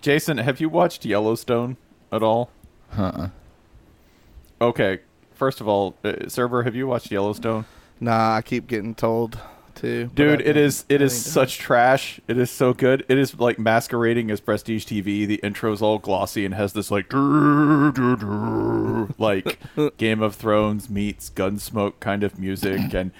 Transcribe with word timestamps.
Jason, 0.00 0.38
have 0.38 0.60
you 0.60 0.68
watched 0.68 1.04
Yellowstone 1.04 1.76
at 2.10 2.22
all? 2.22 2.50
Uh-uh. 2.96 3.28
Okay. 4.60 5.00
First 5.34 5.60
of 5.60 5.68
all, 5.68 5.96
uh, 6.04 6.28
server, 6.28 6.62
have 6.62 6.74
you 6.74 6.86
watched 6.86 7.10
Yellowstone? 7.10 7.64
Nah, 8.00 8.36
I 8.36 8.42
keep 8.42 8.66
getting 8.66 8.94
told 8.94 9.38
to. 9.76 10.06
Dude, 10.14 10.40
it 10.40 10.56
is 10.56 10.84
it 10.88 11.02
is 11.02 11.14
such 11.24 11.58
trash. 11.58 12.20
It 12.28 12.38
is 12.38 12.50
so 12.50 12.72
good. 12.72 13.04
It 13.08 13.18
is 13.18 13.38
like 13.38 13.58
masquerading 13.58 14.30
as 14.30 14.40
prestige 14.40 14.84
TV. 14.86 15.26
The 15.26 15.36
intro's 15.42 15.82
all 15.82 15.98
glossy 15.98 16.44
and 16.44 16.54
has 16.54 16.72
this 16.72 16.90
like 16.90 17.12
like 19.18 19.58
Game 19.98 20.22
of 20.22 20.34
Thrones 20.36 20.88
meets 20.88 21.28
Gunsmoke 21.30 22.00
kind 22.00 22.22
of 22.24 22.38
music 22.38 22.94
and 22.94 23.10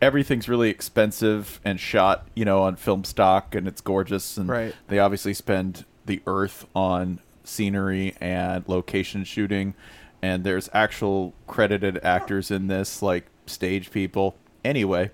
everything's 0.00 0.48
really 0.48 0.70
expensive 0.70 1.60
and 1.64 1.78
shot, 1.78 2.26
you 2.34 2.44
know, 2.44 2.62
on 2.62 2.76
film 2.76 3.04
stock 3.04 3.54
and 3.54 3.68
it's 3.68 3.80
gorgeous 3.80 4.36
and 4.36 4.48
Right. 4.48 4.74
they 4.88 4.98
obviously 4.98 5.34
spend 5.34 5.84
the 6.06 6.22
earth 6.26 6.66
on 6.74 7.20
scenery 7.44 8.14
and 8.20 8.68
location 8.68 9.22
shooting 9.24 9.74
and 10.22 10.44
there's 10.44 10.68
actual 10.72 11.34
credited 11.46 12.00
actors 12.02 12.50
in 12.50 12.66
this 12.66 13.02
like 13.02 13.26
stage 13.46 13.90
people. 13.90 14.36
Anyway, 14.64 15.10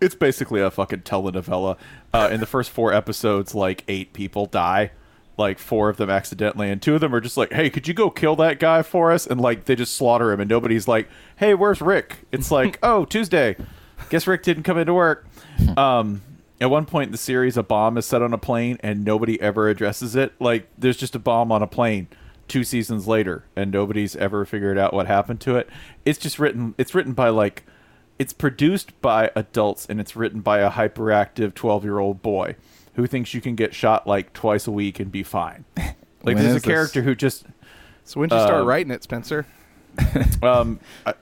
it's 0.00 0.14
basically 0.14 0.60
a 0.60 0.70
fucking 0.70 1.00
telenovela. 1.00 1.76
Uh, 2.12 2.28
in 2.30 2.40
the 2.40 2.46
first 2.46 2.70
four 2.70 2.92
episodes, 2.92 3.54
like 3.54 3.82
eight 3.88 4.12
people 4.12 4.46
die, 4.46 4.90
like 5.36 5.58
four 5.58 5.88
of 5.88 5.96
them 5.96 6.10
accidentally, 6.10 6.70
and 6.70 6.82
two 6.82 6.94
of 6.94 7.00
them 7.00 7.14
are 7.14 7.20
just 7.20 7.36
like, 7.36 7.52
"Hey, 7.52 7.70
could 7.70 7.88
you 7.88 7.94
go 7.94 8.10
kill 8.10 8.36
that 8.36 8.58
guy 8.58 8.82
for 8.82 9.10
us?" 9.12 9.26
And 9.26 9.40
like 9.40 9.64
they 9.64 9.74
just 9.74 9.96
slaughter 9.96 10.30
him, 10.32 10.40
and 10.40 10.50
nobody's 10.50 10.86
like, 10.86 11.08
"Hey, 11.36 11.54
where's 11.54 11.80
Rick?" 11.80 12.26
It's 12.32 12.50
like, 12.50 12.78
"Oh, 12.82 13.04
Tuesday. 13.04 13.56
Guess 14.10 14.26
Rick 14.26 14.42
didn't 14.42 14.64
come 14.64 14.76
into 14.78 14.94
work." 14.94 15.26
Um, 15.76 16.20
at 16.60 16.70
one 16.70 16.86
point 16.86 17.08
in 17.08 17.12
the 17.12 17.18
series, 17.18 17.56
a 17.56 17.62
bomb 17.62 17.96
is 17.98 18.06
set 18.06 18.22
on 18.22 18.32
a 18.32 18.38
plane, 18.38 18.78
and 18.80 19.04
nobody 19.04 19.40
ever 19.40 19.68
addresses 19.68 20.14
it. 20.16 20.32
Like 20.40 20.68
there's 20.78 20.96
just 20.96 21.14
a 21.14 21.18
bomb 21.18 21.50
on 21.52 21.62
a 21.62 21.66
plane. 21.66 22.08
Two 22.46 22.62
seasons 22.62 23.06
later, 23.08 23.44
and 23.56 23.70
nobody's 23.70 24.14
ever 24.16 24.44
figured 24.44 24.76
out 24.76 24.92
what 24.92 25.06
happened 25.06 25.40
to 25.42 25.56
it. 25.56 25.68
It's 26.04 26.18
just 26.18 26.38
written. 26.38 26.74
It's 26.76 26.94
written 26.94 27.12
by 27.14 27.30
like 27.30 27.64
it's 28.18 28.32
produced 28.34 29.00
by 29.00 29.30
adults 29.34 29.86
and 29.86 29.98
it's 30.00 30.14
written 30.14 30.40
by 30.40 30.58
a 30.60 30.70
hyperactive 30.70 31.54
12 31.54 31.82
year 31.84 31.98
old 31.98 32.22
boy 32.22 32.54
who 32.94 33.06
thinks 33.06 33.34
you 33.34 33.40
can 33.40 33.56
get 33.56 33.74
shot 33.74 34.06
like 34.06 34.32
twice 34.34 34.66
a 34.66 34.70
week 34.70 35.00
and 35.00 35.10
be 35.10 35.22
fine. 35.22 35.64
Like 36.22 36.36
there's 36.36 36.52
a 36.52 36.56
is 36.56 36.62
this? 36.62 36.64
character 36.64 37.02
who 37.02 37.14
just 37.14 37.44
So 38.04 38.20
when 38.20 38.30
did 38.30 38.36
you 38.36 38.42
start 38.42 38.62
uh, 38.62 38.64
writing 38.64 38.90
it, 38.92 39.02
Spencer? 39.02 39.44
um 40.42 40.80
I- 41.04 41.12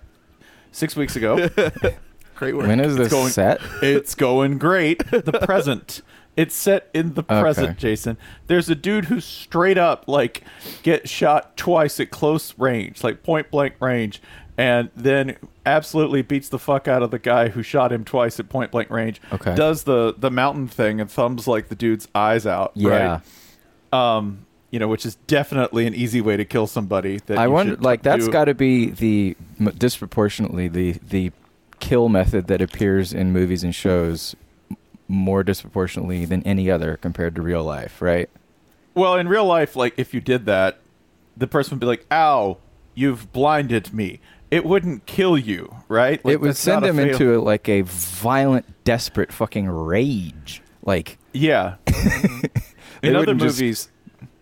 six 0.71 0.95
weeks 0.95 1.17
ago. 1.17 1.49
Great 2.43 2.57
work. 2.57 2.67
When 2.67 2.81
is 2.81 2.97
this 2.97 3.09
going- 3.09 3.31
set? 3.31 3.61
it's 3.83 4.17
going 4.17 4.59
great. 4.59 5.05
The 5.11 5.33
present. 5.45 6.03
It's 6.37 6.55
set 6.55 6.89
in 6.95 7.15
the 7.15 7.23
present, 7.23 7.79
Jason. 7.79 8.17
There's 8.47 8.69
a 8.71 8.75
dude 8.75 9.05
who 9.05 9.21
straight 9.21 9.79
up 9.79 10.05
like 10.09 10.43
get 10.83 11.09
shot 11.09 11.57
twice 11.57 12.01
at 12.01 12.11
close 12.11 12.55
range, 12.59 13.05
like 13.05 13.23
point 13.23 13.51
blank 13.51 13.75
range, 13.81 14.21
and 14.57 14.91
then 14.97 15.37
absolutely 15.67 16.23
beats 16.23 16.49
the 16.49 16.59
fuck 16.59 16.89
out 16.89 17.03
of 17.03 17.11
the 17.13 17.19
guy 17.19 17.51
who 17.51 17.63
shot 17.63 17.93
him 17.93 18.03
twice 18.05 18.41
at 18.41 18.49
point 18.49 18.71
blank 18.73 18.91
range. 18.91 19.21
Okay. 19.33 19.55
Does 19.55 19.85
the 19.85 20.15
the 20.19 20.31
mountain 20.31 20.67
thing 20.69 21.01
and 21.01 21.11
thumbs 21.11 21.47
like 21.47 21.69
the 21.69 21.77
dude's 21.77 22.09
eyes 22.15 22.47
out. 22.47 22.73
Yeah. 22.75 23.21
Right? 23.93 24.17
Um, 24.17 24.47
you 24.71 24.79
know, 24.79 24.89
which 24.89 25.05
is 25.05 25.17
definitely 25.27 25.87
an 25.87 25.95
easy 25.95 26.23
way 26.23 26.39
to 26.39 26.47
kill 26.47 26.67
somebody. 26.67 27.19
That 27.27 27.37
I 27.39 27.47
wonder, 27.47 27.77
like, 27.77 28.03
that's 28.03 28.25
do. 28.25 28.33
got 28.33 28.47
to 28.47 28.55
be 28.55 28.91
the 28.91 29.37
disproportionately 29.77 30.67
the 30.69 30.93
the 30.93 31.31
kill 31.83 32.09
method 32.09 32.47
that 32.47 32.63
appears 32.63 33.13
in 33.13 33.33
movies 33.33 33.65
and 33.65 33.75
shows 33.75 34.37
more 35.09 35.43
disproportionately 35.43 36.25
than 36.25 36.41
any 36.45 36.71
other 36.71 36.97
compared 36.97 37.35
to 37.35 37.43
real 37.43 37.65
life, 37.65 38.01
right? 38.01 38.31
Well, 38.95 39.17
in 39.17 39.29
real 39.29 39.45
life, 39.45 39.75
like 39.75 39.95
if 39.97 40.15
you 40.15 40.21
did 40.21 40.47
that, 40.47 40.79
the 41.37 41.49
person 41.49 41.75
would 41.75 41.81
be 41.81 41.87
like, 41.87 42.07
"Ow, 42.13 42.59
you've 42.95 43.33
blinded 43.33 43.93
me." 43.93 44.21
It 44.53 44.65
wouldn't 44.65 45.07
kill 45.07 45.37
you, 45.37 45.75
right? 45.89 46.25
Like, 46.25 46.35
it 46.35 46.41
would 46.41 46.57
send 46.57 46.85
him 46.85 46.97
fail- 46.97 47.09
into 47.09 47.37
a, 47.37 47.39
like 47.41 47.69
a 47.69 47.81
violent, 47.83 48.85
desperate 48.85 49.33
fucking 49.33 49.69
rage. 49.69 50.63
Like, 50.85 51.19
yeah. 51.33 51.77
In 53.03 53.17
other 53.17 53.35
movies, 53.35 53.89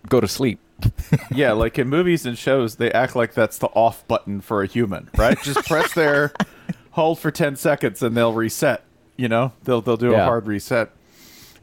go 0.08 0.20
to 0.20 0.28
sleep. 0.28 0.60
yeah, 1.30 1.52
like 1.52 1.78
in 1.78 1.88
movies 1.88 2.26
and 2.26 2.36
shows, 2.36 2.76
they 2.76 2.90
act 2.92 3.16
like 3.16 3.34
that's 3.34 3.58
the 3.58 3.66
off 3.68 4.06
button 4.08 4.40
for 4.40 4.62
a 4.62 4.66
human, 4.66 5.08
right? 5.16 5.40
Just 5.42 5.66
press 5.66 5.94
there, 5.94 6.32
hold 6.92 7.18
for 7.18 7.30
ten 7.30 7.56
seconds, 7.56 8.02
and 8.02 8.16
they'll 8.16 8.32
reset. 8.32 8.82
You 9.16 9.28
know, 9.28 9.52
they'll 9.64 9.80
they'll 9.80 9.96
do 9.96 10.14
a 10.14 10.24
hard 10.24 10.46
reset. 10.46 10.90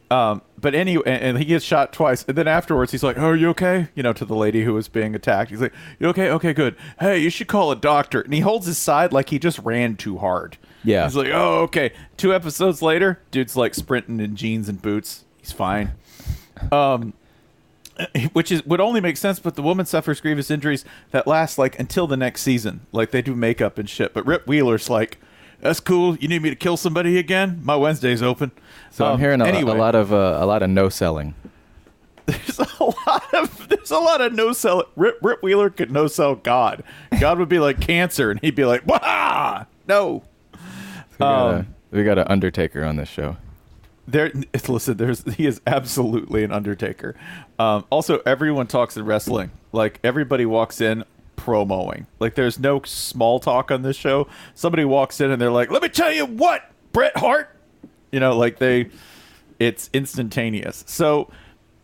Um, 0.09 0.41
but 0.59 0.73
anyway, 0.73 1.03
and, 1.05 1.21
and 1.21 1.37
he 1.37 1.45
gets 1.45 1.65
shot 1.65 1.91
twice, 1.91 2.23
and 2.27 2.37
then 2.37 2.47
afterwards 2.47 2.91
he's 2.91 3.03
like, 3.03 3.17
"Oh, 3.17 3.29
are 3.29 3.35
you 3.35 3.49
okay?" 3.49 3.89
You 3.93 4.03
know, 4.03 4.13
to 4.13 4.25
the 4.25 4.35
lady 4.35 4.63
who 4.63 4.73
was 4.73 4.87
being 4.87 5.15
attacked. 5.15 5.49
He's 5.51 5.61
like, 5.61 5.73
"You 5.99 6.07
okay? 6.09 6.29
Okay, 6.29 6.53
good. 6.53 6.75
Hey, 6.99 7.19
you 7.19 7.29
should 7.29 7.47
call 7.47 7.71
a 7.71 7.75
doctor." 7.75 8.21
And 8.21 8.33
he 8.33 8.39
holds 8.39 8.65
his 8.67 8.77
side 8.77 9.11
like 9.11 9.29
he 9.29 9.39
just 9.39 9.59
ran 9.59 9.95
too 9.97 10.17
hard. 10.17 10.57
Yeah. 10.83 11.03
He's 11.03 11.15
like, 11.15 11.29
"Oh, 11.33 11.63
okay." 11.63 11.91
Two 12.15 12.33
episodes 12.33 12.81
later, 12.81 13.19
dude's 13.31 13.57
like 13.57 13.75
sprinting 13.75 14.19
in 14.19 14.35
jeans 14.35 14.69
and 14.69 14.81
boots. 14.81 15.25
He's 15.37 15.51
fine. 15.51 15.91
Um, 16.71 17.13
which 18.33 18.51
is 18.51 18.65
would 18.65 18.79
only 18.79 19.01
make 19.01 19.17
sense, 19.17 19.39
but 19.39 19.55
the 19.55 19.61
woman 19.61 19.85
suffers 19.85 20.21
grievous 20.21 20.49
injuries 20.51 20.85
that 21.11 21.27
last 21.27 21.57
like 21.57 21.77
until 21.79 22.07
the 22.07 22.17
next 22.17 22.41
season. 22.41 22.81
Like 22.91 23.11
they 23.11 23.21
do 23.21 23.35
makeup 23.35 23.77
and 23.77 23.89
shit. 23.89 24.13
But 24.13 24.25
Rip 24.25 24.47
Wheeler's 24.47 24.89
like, 24.89 25.17
"That's 25.61 25.79
cool. 25.79 26.15
You 26.17 26.27
need 26.27 26.41
me 26.41 26.49
to 26.49 26.55
kill 26.55 26.77
somebody 26.77 27.17
again? 27.17 27.59
My 27.63 27.75
Wednesday's 27.75 28.21
open." 28.21 28.51
So 28.91 29.05
I'm 29.05 29.13
Um, 29.13 29.19
hearing 29.19 29.41
a, 29.41 29.45
anyway, 29.45 29.73
a 29.73 29.75
lot 29.75 29.95
of 29.95 30.11
uh, 30.13 30.37
a 30.39 30.45
lot 30.45 30.63
of 30.63 30.69
no 30.69 30.89
selling. 30.89 31.33
there's 32.27 32.59
a 32.59 32.83
lot 32.83 33.33
of 33.33 33.69
there's 33.69 33.91
a 33.91 33.99
lot 33.99 34.19
of 34.21 34.33
no 34.33 34.51
sell. 34.51 34.83
Rip, 34.97 35.17
Rip 35.21 35.41
Wheeler 35.41 35.69
could 35.69 35.91
no 35.91 36.07
sell 36.07 36.35
God. 36.35 36.83
God 37.21 37.39
would 37.39 37.47
be 37.49 37.59
like 37.59 37.79
cancer, 37.79 38.29
and 38.31 38.39
he'd 38.41 38.55
be 38.55 38.65
like, 38.65 38.85
"Wah, 38.85 39.65
no." 39.87 40.23
We 40.53 40.57
got, 41.19 41.49
a, 41.49 41.55
Um, 41.59 41.67
we 41.91 42.03
got 42.03 42.17
an 42.19 42.27
Undertaker 42.27 42.83
on 42.83 42.97
this 42.97 43.09
show. 43.09 43.37
There, 44.07 44.31
listen. 44.67 44.97
There's 44.97 45.23
he 45.35 45.45
is 45.45 45.61
absolutely 45.67 46.43
an 46.43 46.51
Undertaker. 46.51 47.15
Um, 47.59 47.85
also, 47.89 48.19
everyone 48.25 48.67
talks 48.67 48.97
in 48.97 49.05
wrestling. 49.05 49.51
Like 49.71 49.99
everybody 50.03 50.45
walks 50.45 50.81
in 50.81 51.03
promoing. 51.35 52.05
Like 52.19 52.35
there's 52.35 52.59
no 52.59 52.81
small 52.83 53.39
talk 53.39 53.71
on 53.71 53.81
this 53.81 53.95
show. 53.95 54.27
Somebody 54.55 54.85
walks 54.85 55.21
in 55.21 55.31
and 55.31 55.41
they're 55.41 55.51
like, 55.51 55.71
"Let 55.71 55.81
me 55.81 55.89
tell 55.89 56.11
you 56.11 56.25
what, 56.25 56.71
Bret 56.93 57.17
Hart." 57.17 57.53
You 58.11 58.19
know, 58.21 58.37
like 58.37 58.59
they, 58.59 58.89
it's 59.59 59.89
instantaneous. 59.93 60.85
So 60.87 61.29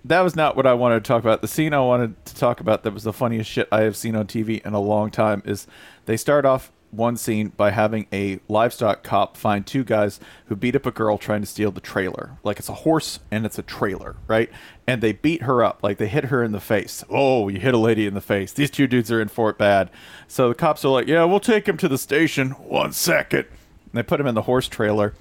that 0.06 0.22
was 0.22 0.36
not 0.36 0.56
what 0.56 0.66
I 0.66 0.74
wanted 0.74 1.04
to 1.04 1.08
talk 1.08 1.24
about. 1.24 1.42
The 1.42 1.48
scene 1.48 1.74
I 1.74 1.80
wanted 1.80 2.25
to 2.25 2.36
talk 2.36 2.60
about 2.60 2.84
that 2.84 2.94
was 2.94 3.04
the 3.04 3.14
funniest 3.14 3.50
shit 3.50 3.68
I 3.72 3.81
have 3.81 3.96
seen 3.96 4.16
on 4.16 4.28
TV 4.28 4.66
in 4.66 4.74
a 4.74 4.80
long 4.80 5.12
time 5.12 5.42
is 5.46 5.68
they 6.06 6.18
start 6.18 6.46
off 6.46 6.72
one 6.94 7.18
scene 7.18 7.50
by 7.50 7.72
having 7.72 8.07
a 8.13 8.40
livestock 8.48 9.04
cop 9.04 9.36
find 9.36 9.66
two 9.66 9.84
guys 9.84 10.19
who 10.45 10.56
beat 10.56 10.75
up 10.75 10.86
a 10.86 10.92
girl 10.92 11.18
trying 11.18 11.42
to 11.42 11.48
steal 11.48 11.72
the 11.72 11.81
trailer. 11.81 12.38
Like 12.44 12.60
it's 12.60 12.69
a 12.69 12.74
horse 12.74 13.19
and 13.31 13.45
it's 13.45 13.57
a 13.57 13.63
trailer, 13.63 14.16
right? 14.28 14.50
And 14.88 15.01
they 15.01 15.13
beat 15.13 15.44
her 15.44 15.63
up, 15.63 15.81
like 15.84 15.98
they 15.98 16.07
hit 16.07 16.25
her 16.25 16.44
in 16.44 16.51
the 16.51 16.60
face. 16.60 17.04
Oh, 17.10 17.48
you 17.50 17.60
hit 17.60 17.74
a 17.74 17.78
lady 17.78 18.06
in 18.06 18.13
the 18.13 18.22
face. 18.22 18.54
These 18.54 18.72
two 18.72 18.88
dudes 18.88 19.12
are 19.12 19.22
in 19.22 19.28
for 19.28 19.50
it 19.50 19.57
bad. 19.57 19.90
So 20.28 20.50
the 20.50 20.56
cops 20.56 20.86
are 20.86 20.90
like, 20.90 21.07
yeah, 21.07 21.24
we'll 21.24 21.40
take 21.40 21.68
him 21.68 21.78
to 21.78 21.88
the 21.88 21.98
station. 21.98 22.51
One 22.51 22.92
second. 22.92 23.46
And 23.46 23.94
they 23.94 24.04
put 24.04 24.19
him 24.19 24.28
in 24.28 24.36
the 24.36 24.44
horse 24.44 24.68
trailer. 24.68 25.13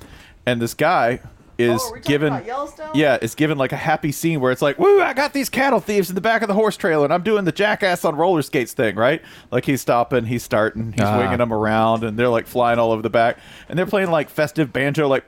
And 0.44 0.60
this 0.60 0.74
guy 0.74 1.20
is 1.62 1.80
Oh, 1.82 1.90
are 1.90 1.92
we 1.94 2.00
given 2.00 2.32
about 2.32 2.44
Yellowstone? 2.46 2.90
yeah 2.94 3.18
it's 3.22 3.34
given 3.34 3.56
like 3.58 3.72
a 3.72 3.76
happy 3.76 4.12
scene 4.12 4.40
where 4.40 4.50
it's 4.52 4.60
like 4.62 4.78
woo 4.78 5.00
i 5.00 5.12
got 5.14 5.32
these 5.32 5.48
cattle 5.48 5.80
thieves 5.80 6.08
in 6.08 6.14
the 6.14 6.20
back 6.20 6.42
of 6.42 6.48
the 6.48 6.54
horse 6.54 6.76
trailer 6.76 7.04
and 7.04 7.12
i'm 7.14 7.22
doing 7.22 7.44
the 7.44 7.52
jackass 7.52 8.04
on 8.04 8.16
roller 8.16 8.42
skates 8.42 8.72
thing 8.72 8.96
right 8.96 9.22
like 9.50 9.64
he's 9.64 9.80
stopping 9.80 10.24
he's 10.26 10.42
starting 10.42 10.92
he's 10.92 11.00
Ah. 11.02 11.18
winging 11.18 11.38
them 11.38 11.52
around 11.52 12.04
and 12.04 12.18
they're 12.18 12.28
like 12.28 12.46
flying 12.46 12.78
all 12.78 12.92
over 12.92 13.02
the 13.02 13.10
back 13.10 13.38
and 13.68 13.78
they're 13.78 13.86
playing 13.86 14.10
like 14.10 14.28
festive 14.28 14.72
banjo 14.72 15.08
like 15.08 15.24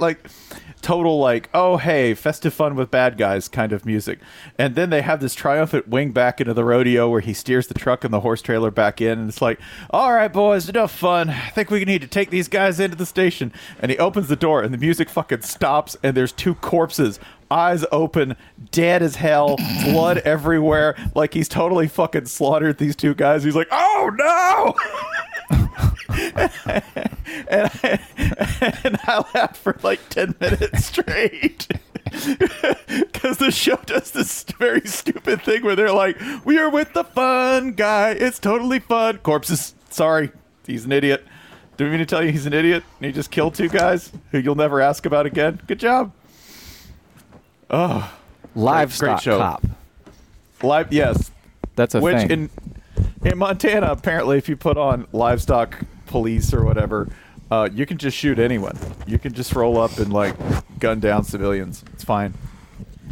like 0.00 0.28
total 0.86 1.18
like 1.18 1.50
oh 1.52 1.78
hey 1.78 2.14
festive 2.14 2.54
fun 2.54 2.76
with 2.76 2.92
bad 2.92 3.18
guys 3.18 3.48
kind 3.48 3.72
of 3.72 3.84
music. 3.84 4.20
And 4.56 4.76
then 4.76 4.90
they 4.90 5.02
have 5.02 5.18
this 5.18 5.34
triumphant 5.34 5.88
wing 5.88 6.12
back 6.12 6.40
into 6.40 6.54
the 6.54 6.62
rodeo 6.62 7.10
where 7.10 7.20
he 7.20 7.34
steers 7.34 7.66
the 7.66 7.74
truck 7.74 8.04
and 8.04 8.14
the 8.14 8.20
horse 8.20 8.40
trailer 8.40 8.70
back 8.70 9.00
in 9.00 9.18
and 9.18 9.28
it's 9.28 9.42
like 9.42 9.58
all 9.90 10.12
right 10.12 10.32
boys 10.32 10.68
enough 10.68 10.92
fun. 10.92 11.28
I 11.28 11.48
think 11.48 11.70
we 11.70 11.84
need 11.84 12.02
to 12.02 12.06
take 12.06 12.30
these 12.30 12.46
guys 12.46 12.78
into 12.78 12.96
the 12.96 13.04
station. 13.04 13.52
And 13.80 13.90
he 13.90 13.98
opens 13.98 14.28
the 14.28 14.36
door 14.36 14.62
and 14.62 14.72
the 14.72 14.78
music 14.78 15.08
fucking 15.08 15.42
stops 15.42 15.96
and 16.04 16.16
there's 16.16 16.30
two 16.30 16.54
corpses 16.54 17.18
eyes 17.50 17.84
open 17.90 18.36
dead 18.70 19.02
as 19.02 19.16
hell 19.16 19.56
blood 19.86 20.18
everywhere. 20.18 20.94
Like 21.16 21.34
he's 21.34 21.48
totally 21.48 21.88
fucking 21.88 22.26
slaughtered 22.26 22.78
these 22.78 22.94
two 22.94 23.14
guys. 23.14 23.42
He's 23.42 23.56
like 23.56 23.68
oh 23.72 24.12
no 24.14 24.74
and, 26.08 26.50
I, 27.82 28.00
and 28.84 28.98
I 29.04 29.24
laughed 29.34 29.56
for 29.56 29.76
like 29.82 30.08
10 30.10 30.34
minutes 30.40 30.86
straight. 30.86 31.68
Because 32.86 33.38
the 33.38 33.50
show 33.50 33.76
does 33.84 34.12
this 34.12 34.44
very 34.44 34.82
stupid 34.82 35.42
thing 35.42 35.64
where 35.64 35.74
they're 35.74 35.92
like, 35.92 36.16
We 36.44 36.56
are 36.58 36.70
with 36.70 36.92
the 36.92 37.02
fun 37.02 37.72
guy. 37.72 38.10
It's 38.12 38.38
totally 38.38 38.78
fun. 38.78 39.18
Corpses, 39.18 39.74
sorry, 39.90 40.30
he's 40.64 40.84
an 40.84 40.92
idiot. 40.92 41.24
Didn't 41.76 41.90
mean 41.92 41.98
to 41.98 42.06
tell 42.06 42.24
you 42.24 42.30
he's 42.30 42.46
an 42.46 42.52
idiot. 42.52 42.84
And 43.00 43.06
he 43.06 43.12
just 43.12 43.30
killed 43.30 43.54
two 43.56 43.68
guys 43.68 44.12
who 44.30 44.38
you'll 44.38 44.54
never 44.54 44.80
ask 44.80 45.04
about 45.04 45.26
again. 45.26 45.60
Good 45.66 45.80
job. 45.80 46.12
Oh. 47.68 48.14
Livestock 48.54 49.08
great 49.08 49.20
show. 49.22 49.38
cop. 49.38 49.64
Live, 50.62 50.92
yes. 50.92 51.30
That's 51.74 51.94
a 51.94 52.00
Which 52.00 52.16
thing. 52.16 52.30
in 52.30 52.50
in 53.24 53.36
Montana, 53.38 53.88
apparently, 53.90 54.38
if 54.38 54.48
you 54.48 54.56
put 54.56 54.78
on 54.78 55.06
livestock 55.12 55.76
police 56.06 56.52
or 56.54 56.64
whatever, 56.64 57.08
uh, 57.50 57.68
you 57.72 57.86
can 57.86 57.98
just 57.98 58.16
shoot 58.16 58.38
anyone. 58.38 58.76
You 59.06 59.18
can 59.18 59.32
just 59.34 59.54
roll 59.54 59.78
up 59.78 59.98
and 59.98 60.12
like 60.12 60.34
gun 60.78 61.00
down 61.00 61.24
civilians. 61.24 61.84
It's 61.92 62.04
fine. 62.04 62.34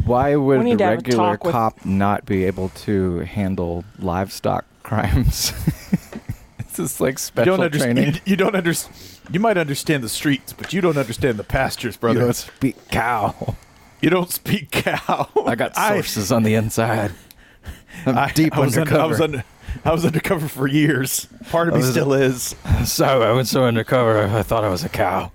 Why 0.05 0.35
would 0.35 0.59
We 0.59 0.63
the 0.65 0.69
need 0.71 0.77
to 0.79 0.83
have 0.83 0.93
a 0.93 0.95
regular 0.97 1.17
talk 1.31 1.43
with- 1.43 1.51
cop 1.53 1.85
not 1.85 2.25
be 2.25 2.43
able 2.45 2.69
to 2.69 3.19
handle 3.19 3.83
livestock 3.99 4.65
crimes? 4.83 5.51
it's 6.59 6.77
just 6.77 6.99
like 7.01 7.13
You 7.13 7.17
special 7.17 7.57
don't 7.57 7.71
training. 7.71 7.97
understand. 8.05 8.21
You 8.25 8.35
don't 8.35 8.55
understand. 8.55 8.95
You 9.31 9.39
might 9.39 9.57
understand 9.57 10.03
the 10.03 10.09
streets, 10.09 10.53
but 10.53 10.71
you 10.73 10.81
don't 10.81 10.97
understand 10.97 11.39
the 11.39 11.43
pastures, 11.43 11.97
brother. 11.97 12.19
You 12.19 12.25
brother. 12.25 12.33
don't 12.33 12.35
speak 12.57 12.87
cow. 12.91 13.55
You 14.01 14.11
don't 14.11 14.29
speak 14.29 14.69
cow. 14.69 15.27
I 15.47 15.55
got 15.55 15.75
sources 15.87 16.31
on 16.31 16.43
the 16.43 16.53
inside. 16.53 17.11
I'm 18.05 18.15
I, 18.17 18.31
deep 18.33 18.55
I 18.55 18.59
was 18.59 18.77
undercover. 18.77 18.99
Under, 19.01 19.07
I 19.07 19.07
was 19.07 19.21
under. 19.21 19.43
I 19.83 19.91
was 19.91 20.05
undercover 20.05 20.47
for 20.47 20.67
years. 20.67 21.27
Part 21.49 21.67
of 21.67 21.73
me 21.75 21.79
was- 21.81 21.91
still 21.91 22.13
is. 22.13 22.55
so 22.85 23.21
I 23.21 23.31
went 23.33 23.47
so 23.47 23.63
undercover. 23.65 24.23
I 24.25 24.43
thought 24.43 24.63
I 24.63 24.69
was 24.69 24.83
a 24.83 24.89
cow. 24.89 25.31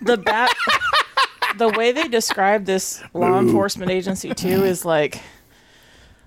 the 0.00 0.16
bat 0.16 0.54
the 1.58 1.68
way 1.68 1.90
they 1.92 2.06
describe 2.08 2.64
this 2.66 3.02
law 3.14 3.38
enforcement 3.40 3.90
agency 3.90 4.32
too 4.32 4.64
is 4.64 4.84
like 4.84 5.20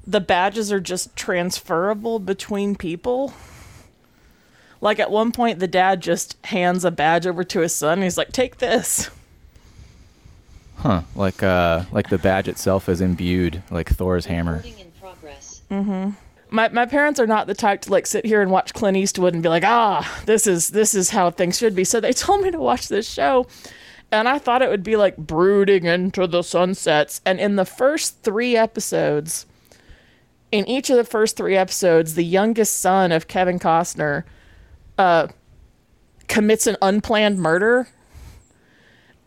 the 0.05 0.19
badges 0.19 0.71
are 0.73 0.79
just 0.81 1.15
transferable 1.15 2.19
between 2.19 2.75
people 2.75 3.33
like 4.81 4.99
at 4.99 5.09
one 5.11 5.31
point 5.31 5.59
the 5.59 5.67
dad 5.67 6.01
just 6.01 6.35
hands 6.47 6.83
a 6.83 6.91
badge 6.91 7.25
over 7.25 7.43
to 7.45 7.61
his 7.61 7.73
son 7.73 7.93
and 7.99 8.03
he's 8.03 8.17
like 8.17 8.31
take 8.33 8.57
this 8.57 9.09
Huh? 10.77 11.03
Like 11.15 11.43
uh, 11.43 11.83
like 11.91 12.09
the 12.09 12.17
badge 12.17 12.47
itself 12.47 12.89
is 12.89 13.01
imbued, 13.01 13.61
like 13.69 13.87
Thor's 13.87 14.25
hammer. 14.25 14.53
Recording 14.55 14.79
in 14.79 14.91
progress. 14.99 15.61
My, 16.51 16.67
my 16.69 16.85
parents 16.85 17.19
are 17.19 17.27
not 17.27 17.47
the 17.47 17.53
type 17.53 17.81
to 17.81 17.91
like 17.91 18.05
sit 18.05 18.25
here 18.25 18.41
and 18.41 18.51
watch 18.51 18.73
Clint 18.73 18.97
Eastwood 18.97 19.33
and 19.33 19.41
be 19.41 19.49
like, 19.49 19.63
ah, 19.63 20.21
this 20.25 20.45
is 20.45 20.69
this 20.69 20.93
is 20.93 21.09
how 21.09 21.31
things 21.31 21.57
should 21.57 21.73
be. 21.73 21.85
So 21.85 21.99
they 21.99 22.13
told 22.13 22.41
me 22.41 22.51
to 22.51 22.59
watch 22.59 22.89
this 22.89 23.09
show, 23.09 23.47
and 24.11 24.27
I 24.27 24.37
thought 24.37 24.61
it 24.61 24.69
would 24.69 24.83
be 24.83 24.97
like 24.97 25.15
brooding 25.17 25.85
into 25.85 26.27
the 26.27 26.41
sunsets. 26.43 27.21
And 27.25 27.39
in 27.39 27.55
the 27.55 27.65
first 27.65 28.21
three 28.21 28.57
episodes, 28.57 29.45
in 30.51 30.67
each 30.67 30.89
of 30.89 30.97
the 30.97 31.05
first 31.05 31.37
three 31.37 31.55
episodes, 31.55 32.15
the 32.15 32.25
youngest 32.25 32.79
son 32.79 33.13
of 33.13 33.29
Kevin 33.29 33.57
Costner, 33.57 34.23
uh, 34.97 35.27
commits 36.27 36.67
an 36.67 36.75
unplanned 36.81 37.39
murder. 37.39 37.87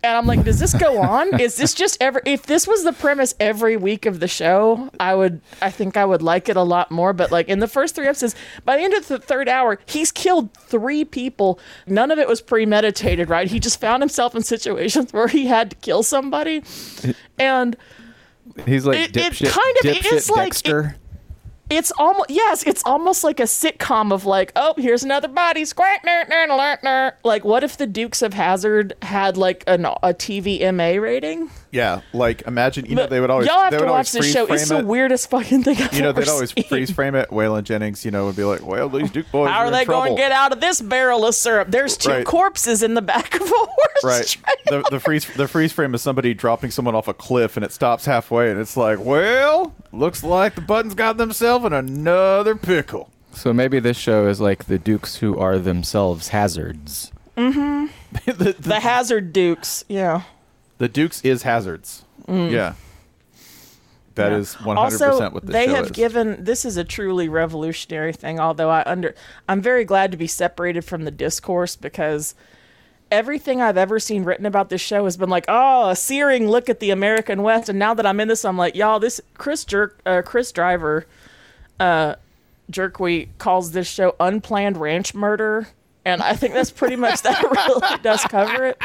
And 0.04 0.18
I'm 0.18 0.26
like, 0.26 0.44
does 0.44 0.58
this 0.58 0.74
go 0.74 1.00
on? 1.00 1.40
Is 1.40 1.56
this 1.56 1.72
just 1.72 1.96
every? 2.00 2.20
If 2.26 2.44
this 2.44 2.66
was 2.68 2.84
the 2.84 2.92
premise 2.92 3.34
every 3.40 3.78
week 3.78 4.04
of 4.04 4.20
the 4.20 4.28
show, 4.28 4.90
I 5.00 5.14
would, 5.14 5.40
I 5.62 5.70
think 5.70 5.96
I 5.96 6.04
would 6.04 6.20
like 6.20 6.50
it 6.50 6.56
a 6.56 6.62
lot 6.62 6.90
more. 6.90 7.14
But 7.14 7.32
like 7.32 7.48
in 7.48 7.60
the 7.60 7.66
first 7.66 7.94
three 7.94 8.06
episodes, 8.06 8.34
by 8.66 8.76
the 8.76 8.82
end 8.82 8.92
of 8.92 9.08
the 9.08 9.18
third 9.18 9.48
hour, 9.48 9.80
he's 9.86 10.12
killed 10.12 10.52
three 10.58 11.06
people. 11.06 11.58
None 11.86 12.10
of 12.10 12.18
it 12.18 12.28
was 12.28 12.42
premeditated, 12.42 13.30
right? 13.30 13.48
He 13.50 13.58
just 13.58 13.80
found 13.80 14.02
himself 14.02 14.34
in 14.34 14.42
situations 14.42 15.10
where 15.14 15.28
he 15.28 15.46
had 15.46 15.70
to 15.70 15.76
kill 15.76 16.02
somebody, 16.02 16.62
and 17.38 17.74
He's 18.66 18.84
like 18.84 18.98
It- 18.98 19.16
it 19.16 19.32
kind 19.40 19.76
of 19.82 20.12
is 20.12 20.28
like- 20.30 20.44
Dexter. 20.50 20.96
It's 21.76 21.92
almost 21.98 22.30
yes, 22.30 22.62
it's 22.64 22.82
almost 22.84 23.24
like 23.24 23.40
a 23.40 23.44
sitcom 23.44 24.12
of 24.12 24.24
like, 24.24 24.52
oh, 24.56 24.74
here's 24.76 25.02
another 25.02 25.28
body. 25.28 25.64
Like, 27.22 27.44
what 27.44 27.64
if 27.64 27.76
the 27.76 27.86
Dukes 27.86 28.22
of 28.22 28.34
Hazard 28.34 28.94
had 29.02 29.36
like 29.36 29.64
an, 29.66 29.84
a 29.84 30.14
TV 30.14 30.60
MA 30.74 31.00
rating? 31.00 31.50
Yeah, 31.74 32.02
like 32.12 32.42
imagine. 32.46 32.86
You 32.86 32.94
know 32.94 33.06
they 33.08 33.20
would 33.20 33.30
always. 33.30 33.48
y'all 33.48 33.62
have 33.64 33.72
they 33.72 33.78
to 33.78 33.84
watch 33.86 34.12
this 34.12 34.30
show. 34.32 34.46
frame 34.46 34.60
It's 34.60 34.68
the 34.68 34.78
it. 34.78 34.86
weirdest 34.86 35.28
fucking 35.28 35.64
thing 35.64 35.76
I've 35.82 35.92
You 35.92 36.02
know, 36.02 36.10
ever 36.10 36.20
they'd 36.20 36.30
always 36.30 36.52
seen. 36.52 36.62
freeze 36.64 36.90
frame 36.92 37.16
it. 37.16 37.30
Waylon 37.30 37.64
Jennings, 37.64 38.04
you 38.04 38.12
know, 38.12 38.26
would 38.26 38.36
be 38.36 38.44
like, 38.44 38.64
"Well, 38.64 38.88
these 38.88 39.10
Duke 39.10 39.30
boys 39.32 39.50
How 39.50 39.60
are 39.60 39.66
in 39.66 39.72
they 39.72 39.84
going 39.84 40.14
to 40.14 40.20
get 40.22 40.30
out 40.30 40.52
of 40.52 40.60
this 40.60 40.80
barrel 40.80 41.26
of 41.26 41.34
syrup? 41.34 41.70
There's 41.72 41.96
two 41.96 42.10
Right. 42.10 42.24
corpses 42.24 42.82
in 42.84 42.94
the 42.94 43.02
back 43.02 43.34
of 43.34 43.42
a 43.42 43.44
horse. 43.48 44.04
Right. 44.04 44.36
the, 44.68 44.84
the 44.90 45.00
freeze 45.00 45.26
the 45.34 45.48
freeze 45.48 45.72
frame 45.72 45.94
is 45.94 46.02
somebody 46.02 46.32
dropping 46.32 46.70
someone 46.70 46.94
off 46.94 47.08
a 47.08 47.14
cliff, 47.14 47.56
and 47.56 47.64
it 47.64 47.72
stops 47.72 48.04
halfway, 48.04 48.50
and 48.52 48.60
it's 48.60 48.76
like, 48.76 48.98
"Well, 49.04 49.74
looks 49.92 50.22
like 50.22 50.54
the 50.54 50.60
buttons 50.60 50.94
got 50.94 51.16
themselves 51.16 51.64
in 51.64 51.72
another 51.72 52.54
pickle." 52.54 53.10
So 53.32 53.52
maybe 53.52 53.80
this 53.80 53.96
show 53.96 54.28
is 54.28 54.40
like 54.40 54.66
the 54.66 54.78
Dukes 54.78 55.16
who 55.16 55.36
are 55.38 55.58
themselves 55.58 56.28
hazards. 56.28 57.10
Mm-hmm. 57.36 57.86
the, 58.26 58.32
the, 58.32 58.52
The 58.60 58.78
Hazard 58.80 59.32
Dukes. 59.32 59.84
Yeah. 59.88 60.22
The 60.78 60.88
Dukes 60.88 61.22
is 61.22 61.42
hazards. 61.42 62.04
Yeah. 62.28 62.74
that 64.14 64.30
Yeah. 64.32 64.38
is 64.38 64.54
one 64.54 64.76
hundred 64.76 64.94
also, 64.94 65.10
percent 65.10 65.34
what 65.34 65.46
this 65.46 65.52
they 65.52 65.66
show 65.66 65.74
have 65.74 65.84
is. 65.86 65.90
given. 65.90 66.44
This 66.44 66.64
is 66.64 66.76
a 66.76 66.84
truly 66.84 67.28
revolutionary 67.28 68.12
thing. 68.12 68.38
Although 68.40 68.70
I 68.70 68.82
under, 68.86 69.14
I'm 69.48 69.60
very 69.60 69.84
glad 69.84 70.10
to 70.12 70.16
be 70.16 70.26
separated 70.26 70.84
from 70.84 71.04
the 71.04 71.10
discourse 71.10 71.76
because 71.76 72.34
everything 73.10 73.60
I've 73.60 73.76
ever 73.76 74.00
seen 74.00 74.24
written 74.24 74.46
about 74.46 74.70
this 74.70 74.80
show 74.80 75.04
has 75.04 75.16
been 75.16 75.30
like, 75.30 75.44
oh, 75.48 75.90
a 75.90 75.96
searing 75.96 76.48
look 76.48 76.68
at 76.68 76.80
the 76.80 76.90
American 76.90 77.42
West. 77.42 77.68
And 77.68 77.78
now 77.78 77.94
that 77.94 78.06
I'm 78.06 78.18
in 78.20 78.28
this, 78.28 78.44
I'm 78.44 78.56
like, 78.56 78.74
y'all, 78.74 78.98
this 78.98 79.20
Chris 79.34 79.64
Jerk, 79.64 79.98
uh, 80.06 80.22
Chris 80.24 80.50
Driver, 80.52 81.06
uh, 81.78 82.14
Jerkweed 82.72 83.28
calls 83.38 83.72
this 83.72 83.86
show 83.88 84.16
unplanned 84.18 84.76
ranch 84.78 85.14
murder. 85.14 85.68
And 86.04 86.22
I 86.22 86.34
think 86.34 86.54
that's 86.54 86.70
pretty 86.70 86.96
much 86.96 87.22
that 87.22 87.42
really 87.50 87.98
does 88.02 88.22
cover 88.24 88.66
it. 88.66 88.82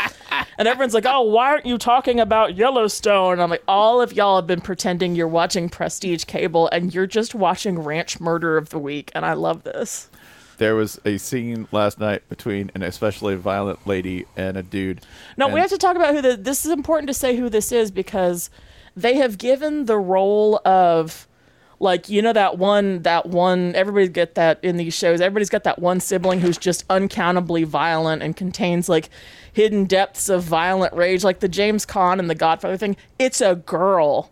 And 0.57 0.67
everyone's 0.67 0.93
like, 0.93 1.05
"Oh, 1.05 1.21
why 1.21 1.51
aren't 1.51 1.65
you 1.65 1.77
talking 1.77 2.19
about 2.19 2.55
Yellowstone?" 2.55 3.33
And 3.33 3.41
I'm 3.41 3.49
like, 3.49 3.63
"All 3.67 4.01
of 4.01 4.13
y'all 4.13 4.37
have 4.37 4.47
been 4.47 4.61
pretending 4.61 5.15
you're 5.15 5.27
watching 5.27 5.69
Prestige 5.69 6.25
Cable, 6.25 6.69
and 6.69 6.93
you're 6.93 7.07
just 7.07 7.35
watching 7.35 7.79
Ranch 7.79 8.19
Murder 8.19 8.57
of 8.57 8.69
the 8.69 8.79
Week." 8.79 9.11
And 9.13 9.25
I 9.25 9.33
love 9.33 9.63
this. 9.63 10.09
There 10.57 10.75
was 10.75 10.99
a 11.05 11.17
scene 11.17 11.69
last 11.71 11.99
night 11.99 12.27
between 12.27 12.71
an 12.75 12.83
especially 12.83 13.35
violent 13.35 13.87
lady 13.87 14.25
and 14.35 14.57
a 14.57 14.63
dude. 14.63 15.01
No, 15.37 15.45
and 15.45 15.53
we 15.53 15.61
have 15.61 15.69
to 15.69 15.77
talk 15.77 15.95
about 15.95 16.13
who 16.13 16.21
the. 16.21 16.35
This 16.35 16.65
is 16.65 16.71
important 16.71 17.07
to 17.07 17.13
say 17.13 17.37
who 17.37 17.49
this 17.49 17.71
is 17.71 17.91
because 17.91 18.49
they 18.95 19.15
have 19.15 19.37
given 19.37 19.85
the 19.85 19.97
role 19.97 20.59
of 20.65 21.28
like 21.79 22.09
you 22.09 22.21
know 22.21 22.33
that 22.33 22.57
one 22.57 23.01
that 23.03 23.25
one 23.25 23.73
everybody 23.75 24.07
get 24.07 24.35
that 24.35 24.63
in 24.63 24.77
these 24.77 24.93
shows 24.93 25.21
everybody's 25.21 25.49
got 25.49 25.63
that 25.63 25.79
one 25.79 25.99
sibling 25.99 26.39
who's 26.41 26.57
just 26.57 26.85
uncountably 26.89 27.63
violent 27.63 28.21
and 28.21 28.35
contains 28.35 28.89
like 28.89 29.09
hidden 29.53 29.85
depths 29.85 30.29
of 30.29 30.43
violent 30.43 30.93
rage 30.93 31.23
like 31.23 31.39
the 31.39 31.47
James 31.47 31.85
Caan 31.85 32.19
and 32.19 32.29
the 32.29 32.35
Godfather 32.35 32.77
thing 32.77 32.97
it's 33.17 33.41
a 33.41 33.55
girl 33.55 34.31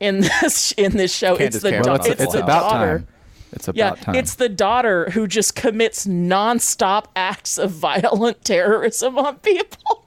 in 0.00 0.20
this 0.40 0.72
in 0.72 0.96
this 0.96 1.14
show 1.14 1.36
Candace 1.36 1.56
it's 1.56 1.62
the 1.62 1.70
da- 1.70 1.82
Well, 1.82 1.94
it's, 1.96 2.06
it's, 2.06 2.22
it's 2.22 2.32
the 2.32 2.42
about 2.42 2.70
daughter 2.70 2.98
time. 2.98 3.08
It's 3.52 3.68
about 3.68 3.78
yeah, 3.98 4.04
time. 4.04 4.14
it's 4.14 4.36
the 4.36 4.48
daughter 4.48 5.10
who 5.10 5.26
just 5.26 5.56
commits 5.56 6.06
nonstop 6.06 7.06
acts 7.16 7.58
of 7.58 7.72
violent 7.72 8.44
terrorism 8.44 9.18
on 9.18 9.38
people. 9.38 9.99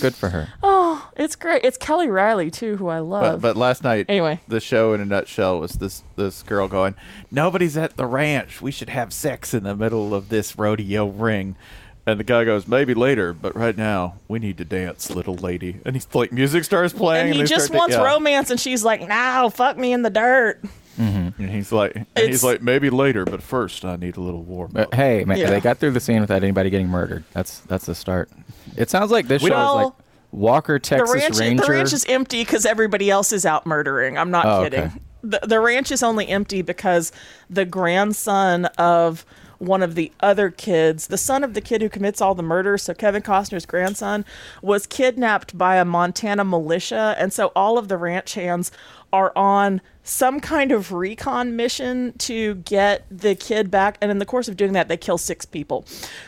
Good 0.00 0.14
for 0.14 0.28
her. 0.28 0.48
Oh, 0.62 1.10
it's 1.16 1.34
great. 1.34 1.64
It's 1.64 1.78
Kelly 1.78 2.08
Reilly 2.08 2.50
too, 2.50 2.76
who 2.76 2.88
I 2.88 2.98
love. 2.98 3.40
but 3.40 3.56
last 3.56 3.82
night, 3.82 4.06
Anyway. 4.08 4.40
the 4.46 4.60
show 4.60 4.92
in 4.92 5.00
a 5.00 5.04
nutshell 5.06 5.60
was 5.60 5.72
this 5.72 6.02
this 6.16 6.42
girl 6.42 6.68
going, 6.68 6.94
"Nobody's 7.30 7.76
at 7.76 7.96
the 7.96 8.04
ranch. 8.06 8.60
We 8.60 8.70
should 8.70 8.90
have 8.90 9.12
sex 9.12 9.54
in 9.54 9.62
the 9.64 9.74
middle 9.74 10.14
of 10.14 10.28
this 10.28 10.58
rodeo 10.58 11.06
ring." 11.06 11.56
And 12.04 12.18
the 12.20 12.24
guy 12.24 12.44
goes, 12.44 12.66
"Maybe 12.68 12.94
later, 12.94 13.32
but 13.32 13.54
right 13.56 13.76
now 13.76 14.14
we 14.28 14.38
need 14.40 14.58
to 14.58 14.64
dance, 14.64 15.08
little 15.10 15.36
lady." 15.36 15.76
And 15.86 15.94
he's 15.96 16.06
like, 16.12 16.32
music 16.32 16.64
starts 16.64 16.92
playing, 16.92 17.26
and 17.28 17.34
he 17.36 17.40
they 17.42 17.46
just 17.46 17.66
start 17.66 17.72
to- 17.74 17.78
wants 17.78 17.94
yeah. 17.96 18.04
romance, 18.04 18.50
and 18.50 18.58
she's 18.60 18.82
like, 18.84 19.06
"No, 19.08 19.50
fuck 19.54 19.78
me 19.78 19.92
in 19.92 20.02
the 20.02 20.10
dirt." 20.10 20.60
Mm-hmm. 20.98 21.42
And 21.42 21.50
he's 21.50 21.72
like, 21.72 21.94
and 21.96 22.06
he's 22.16 22.44
like, 22.44 22.60
"Maybe 22.62 22.90
later, 22.90 23.24
but 23.24 23.42
first 23.42 23.84
I 23.84 23.96
need 23.96 24.16
a 24.16 24.20
little 24.20 24.42
warm 24.42 24.70
But 24.74 24.88
up." 24.88 24.94
hey, 24.94 25.24
man, 25.24 25.38
Yeah. 25.38 25.50
they 25.50 25.60
got 25.60 25.78
through 25.78 25.92
the 25.92 26.00
scene 26.00 26.20
without 26.20 26.42
anybody 26.42 26.68
getting 26.70 26.88
murdered. 26.88 27.24
That's 27.32 27.60
that's 27.60 27.86
the 27.86 27.94
start. 27.94 28.30
It 28.76 28.90
sounds 28.90 29.10
like 29.10 29.26
this 29.28 29.42
We 29.42 29.50
show 29.50 29.56
is 29.56 29.66
don't- 29.66 29.82
like 29.84 29.92
Walker, 30.32 30.78
Texas 30.78 31.10
the 31.12 31.18
ranch, 31.18 31.38
Ranger. 31.38 31.64
the 31.64 31.70
ranch 31.70 31.92
is 31.92 32.04
empty 32.08 32.42
because 32.42 32.64
everybody 32.66 33.10
else 33.10 33.32
is 33.32 33.44
out 33.46 33.66
murdering. 33.66 34.16
I'm 34.18 34.30
not 34.30 34.46
Oh, 34.46 34.64
kidding. 34.64 34.80
okay. 34.84 34.92
The, 35.22 35.40
the 35.46 35.60
ranch 35.60 35.90
is 35.92 36.02
only 36.02 36.26
empty 36.28 36.62
because 36.62 37.12
the 37.50 37.64
grandson 37.64 38.64
of 38.78 39.24
one 39.58 39.82
of 39.82 39.94
the 39.94 40.10
other 40.20 40.50
kids, 40.50 41.06
the 41.06 41.16
son 41.18 41.44
of 41.44 41.54
the 41.54 41.60
kid 41.60 41.80
who 41.82 41.88
commits 41.88 42.20
all 42.20 42.34
the 42.34 42.42
murders, 42.42 42.82
so 42.82 42.92
Kevin 42.94 43.22
Costner's 43.22 43.64
grandson, 43.66 44.24
was 44.62 44.86
kidnapped 44.86 45.56
by 45.56 45.76
a 45.76 45.84
Montana 45.84 46.44
militia, 46.44 47.14
and 47.18 47.32
so 47.32 47.52
all 47.54 47.78
of 47.78 47.86
the 47.88 47.96
ranch 47.96 48.34
hands 48.34 48.72
are 49.12 49.32
on 49.36 49.80
some 50.04 50.40
kind 50.40 50.72
of 50.72 50.92
recon 50.92 51.54
mission 51.56 52.12
to 52.18 52.56
get 52.56 53.04
the 53.10 53.34
kid 53.34 53.70
back. 53.70 53.98
And 54.00 54.10
in 54.10 54.18
the 54.18 54.26
course 54.26 54.48
of 54.48 54.56
doing 54.56 54.72
that, 54.72 54.88
they 54.88 54.96
kill 54.96 55.18
six 55.18 55.44
people. 55.44 55.84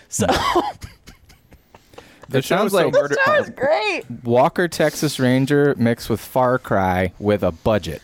So 0.08 0.26
The 2.28 2.40
show 2.40 2.56
sounds 2.56 2.72
is 2.72 2.78
so 2.78 2.84
like 2.86 2.94
murder- 2.94 3.16
that 3.26 3.38
was 3.40 3.50
great. 3.50 4.02
Walker, 4.24 4.66
Texas 4.66 5.20
Ranger 5.20 5.74
mixed 5.76 6.08
with 6.08 6.20
Far 6.20 6.58
Cry 6.58 7.12
with 7.18 7.42
a 7.42 7.50
budget. 7.52 8.00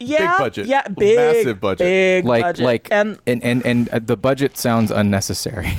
Yeah, 0.00 0.32
big 0.32 0.38
budget. 0.38 0.66
Yeah, 0.66 0.88
big, 0.88 1.16
Massive 1.16 1.60
budget. 1.60 1.78
big 1.78 2.24
Like 2.24 2.42
budget. 2.42 2.64
like 2.64 2.88
and 2.90 3.18
and, 3.26 3.44
and 3.44 3.64
and 3.66 3.88
uh, 3.90 4.00
the 4.02 4.16
budget 4.16 4.56
sounds 4.56 4.90
unnecessary. 4.90 5.72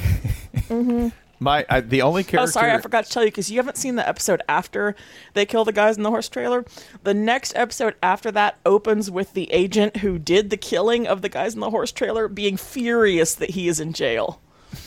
My 1.44 1.66
I, 1.70 1.82
the 1.82 2.02
only 2.02 2.24
character. 2.24 2.40
Oh, 2.40 2.46
sorry, 2.46 2.72
I 2.72 2.80
forgot 2.80 3.04
to 3.06 3.12
tell 3.12 3.24
you 3.24 3.28
because 3.28 3.52
you 3.52 3.58
haven't 3.58 3.76
seen 3.76 3.96
the 3.96 4.08
episode 4.08 4.42
after 4.48 4.96
they 5.34 5.46
kill 5.46 5.66
the 5.66 5.74
guys 5.74 5.98
in 5.98 6.04
the 6.04 6.10
horse 6.10 6.30
trailer. 6.30 6.64
The 7.04 7.14
next 7.14 7.54
episode 7.58 7.96
after 8.02 8.32
that 8.32 8.58
opens 8.66 9.12
with 9.12 9.34
the 9.34 9.52
agent 9.52 9.98
who 9.98 10.18
did 10.18 10.50
the 10.50 10.58
killing 10.58 11.06
of 11.06 11.22
the 11.22 11.28
guys 11.28 11.54
in 11.54 11.60
the 11.60 11.70
horse 11.70 11.92
trailer 11.92 12.30
being 12.30 12.56
furious 12.56 13.36
that 13.36 13.52
he 13.52 13.68
is 13.68 13.82
in 13.82 13.92
jail. 13.92 14.40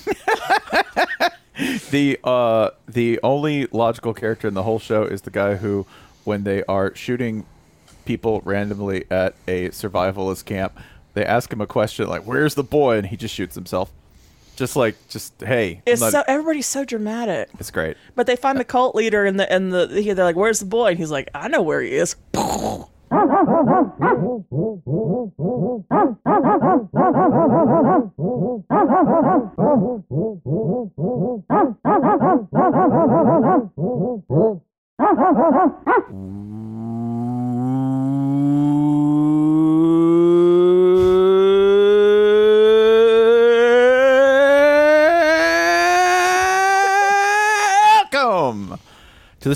the 1.90 2.18
uh 2.25 2.70
the 2.88 3.20
only 3.22 3.66
logical 3.66 4.14
character 4.14 4.48
in 4.48 4.54
the 4.54 4.62
whole 4.62 4.78
show 4.78 5.04
is 5.04 5.22
the 5.22 5.30
guy 5.30 5.56
who 5.56 5.86
when 6.25 6.44
they 6.44 6.64
are 6.64 6.94
shooting 6.94 7.44
people 8.06 8.40
randomly 8.44 9.04
at 9.10 9.34
a 9.46 9.68
survivalist 9.68 10.44
camp 10.44 10.78
they 11.14 11.25
ask 11.25 11.52
him 11.52 11.60
a 11.60 11.66
question 11.66 12.08
like 12.08 12.22
where's 12.22 12.56
the 12.56 12.64
boy 12.64 12.98
and 12.98 13.06
he 13.06 13.16
just 13.16 13.34
shoots 13.34 13.54
himself 13.54 13.92
just 14.56 14.76
like 14.76 14.96
just 15.08 15.34
hey 15.40 15.82
I'm 15.86 15.92
It's 15.92 16.00
not- 16.00 16.12
so 16.12 16.22
everybody's 16.26 16.66
so 16.66 16.84
dramatic. 16.84 17.48
it's 17.60 17.70
great 17.70 17.96
But 18.14 18.26
they 18.26 18.36
find 18.36 18.58
the 18.58 18.64
cult 18.64 18.94
leader 18.94 19.25
and 19.25 19.38
the 19.38 19.50
and 19.52 19.72
the 19.72 19.86
they're 19.86 20.25
like, 20.25 20.36
"Where's 20.36 20.60
the 20.60 20.66
boy?" 20.66 20.90
And 20.90 20.98
he's 20.98 21.10
like, 21.10 21.28
"I 21.34 21.48
know 21.48 21.62
where 21.62 21.82
he 21.82 21.92
is." 21.92 22.16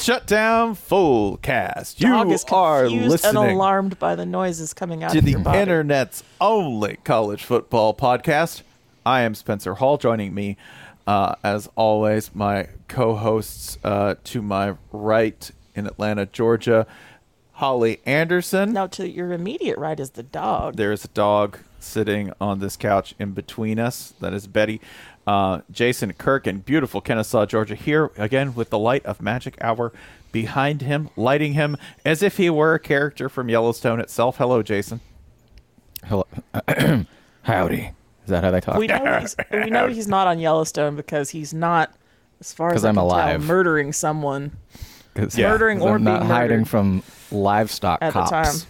shutdown 0.00 0.74
Fullcast 0.74 2.00
you 2.00 2.08
Dog 2.08 2.30
is 2.30 2.44
are 2.44 2.82
confused 2.82 3.02
and 3.02 3.10
listening 3.10 3.56
alarmed 3.56 3.98
by 3.98 4.14
the 4.14 4.24
noises 4.24 4.72
coming 4.72 5.04
out 5.04 5.12
to 5.12 5.18
of 5.18 5.24
the 5.24 5.32
internet's 5.32 6.24
only 6.40 6.96
college 7.04 7.44
football 7.44 7.94
podcast. 7.94 8.62
I 9.04 9.20
am 9.22 9.34
Spencer 9.34 9.74
Hall. 9.74 9.98
Joining 9.98 10.34
me, 10.34 10.56
uh, 11.06 11.34
as 11.44 11.68
always, 11.76 12.34
my 12.34 12.68
co-hosts 12.88 13.78
uh, 13.84 14.14
to 14.24 14.40
my 14.42 14.74
right 14.90 15.50
in 15.74 15.86
Atlanta, 15.86 16.26
Georgia, 16.26 16.86
Holly 17.52 18.00
Anderson. 18.06 18.72
Now, 18.72 18.86
to 18.88 19.08
your 19.08 19.32
immediate 19.32 19.78
right 19.78 20.00
is 20.00 20.10
the 20.10 20.22
dog. 20.22 20.76
There 20.76 20.92
is 20.92 21.04
a 21.04 21.08
dog 21.08 21.58
sitting 21.78 22.32
on 22.40 22.60
this 22.60 22.76
couch 22.76 23.14
in 23.18 23.32
between 23.32 23.78
us. 23.78 24.14
That 24.20 24.32
is 24.32 24.46
Betty. 24.46 24.80
Uh, 25.30 25.60
Jason 25.70 26.12
Kirk 26.14 26.48
in 26.48 26.58
beautiful 26.58 27.00
Kennesaw, 27.00 27.46
Georgia, 27.46 27.76
here 27.76 28.10
again 28.16 28.52
with 28.52 28.70
the 28.70 28.78
light 28.78 29.06
of 29.06 29.22
Magic 29.22 29.56
Hour 29.60 29.92
behind 30.32 30.82
him, 30.82 31.08
lighting 31.16 31.52
him 31.52 31.76
as 32.04 32.20
if 32.20 32.36
he 32.36 32.50
were 32.50 32.74
a 32.74 32.80
character 32.80 33.28
from 33.28 33.48
Yellowstone 33.48 34.00
itself. 34.00 34.38
Hello, 34.38 34.60
Jason. 34.60 35.00
Hello. 36.04 36.26
Howdy. 37.42 37.90
Is 38.24 38.28
that 38.30 38.42
how 38.42 38.50
they 38.50 38.58
talk? 38.60 38.76
we 38.78 38.88
know 38.88 39.18
he's, 39.20 39.36
we 39.52 39.70
know 39.70 39.86
he's 39.86 40.08
not 40.08 40.26
on 40.26 40.40
Yellowstone 40.40 40.96
because 40.96 41.30
he's 41.30 41.54
not, 41.54 41.94
as 42.40 42.52
far 42.52 42.74
as 42.74 42.84
I 42.84 42.88
I'm 42.88 42.96
can 42.96 43.04
alive. 43.04 43.38
tell, 43.40 43.46
murdering 43.46 43.92
someone. 43.92 44.50
Yeah. 45.36 45.50
murdering 45.50 45.78
'cause 45.78 45.86
or 45.86 45.94
I'm 45.94 46.02
not 46.04 46.20
being 46.22 46.30
hiding 46.30 46.64
from 46.64 47.04
livestock 47.30 48.00
at 48.02 48.12
cops. 48.14 48.30
the 48.30 48.36
time. 48.64 48.68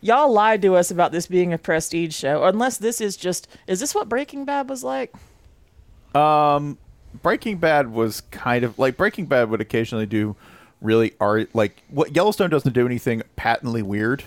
Y'all 0.00 0.32
lied 0.32 0.62
to 0.62 0.76
us 0.76 0.92
about 0.92 1.10
this 1.10 1.26
being 1.26 1.52
a 1.52 1.58
prestige 1.58 2.14
show, 2.14 2.44
unless 2.44 2.78
this 2.78 3.00
is 3.00 3.16
just. 3.16 3.48
Is 3.66 3.80
this 3.80 3.96
what 3.96 4.08
Breaking 4.08 4.44
Bad 4.44 4.68
was 4.68 4.84
like? 4.84 5.12
Um, 6.14 6.78
Breaking 7.22 7.58
Bad 7.58 7.92
was 7.92 8.20
kind 8.30 8.64
of 8.64 8.78
like 8.78 8.96
Breaking 8.96 9.26
Bad 9.26 9.50
would 9.50 9.60
occasionally 9.60 10.06
do 10.06 10.36
really 10.80 11.12
art 11.20 11.50
like 11.54 11.82
what 11.88 12.14
Yellowstone 12.14 12.50
doesn't 12.50 12.72
do 12.72 12.86
anything 12.86 13.22
patently 13.36 13.82
weird, 13.82 14.24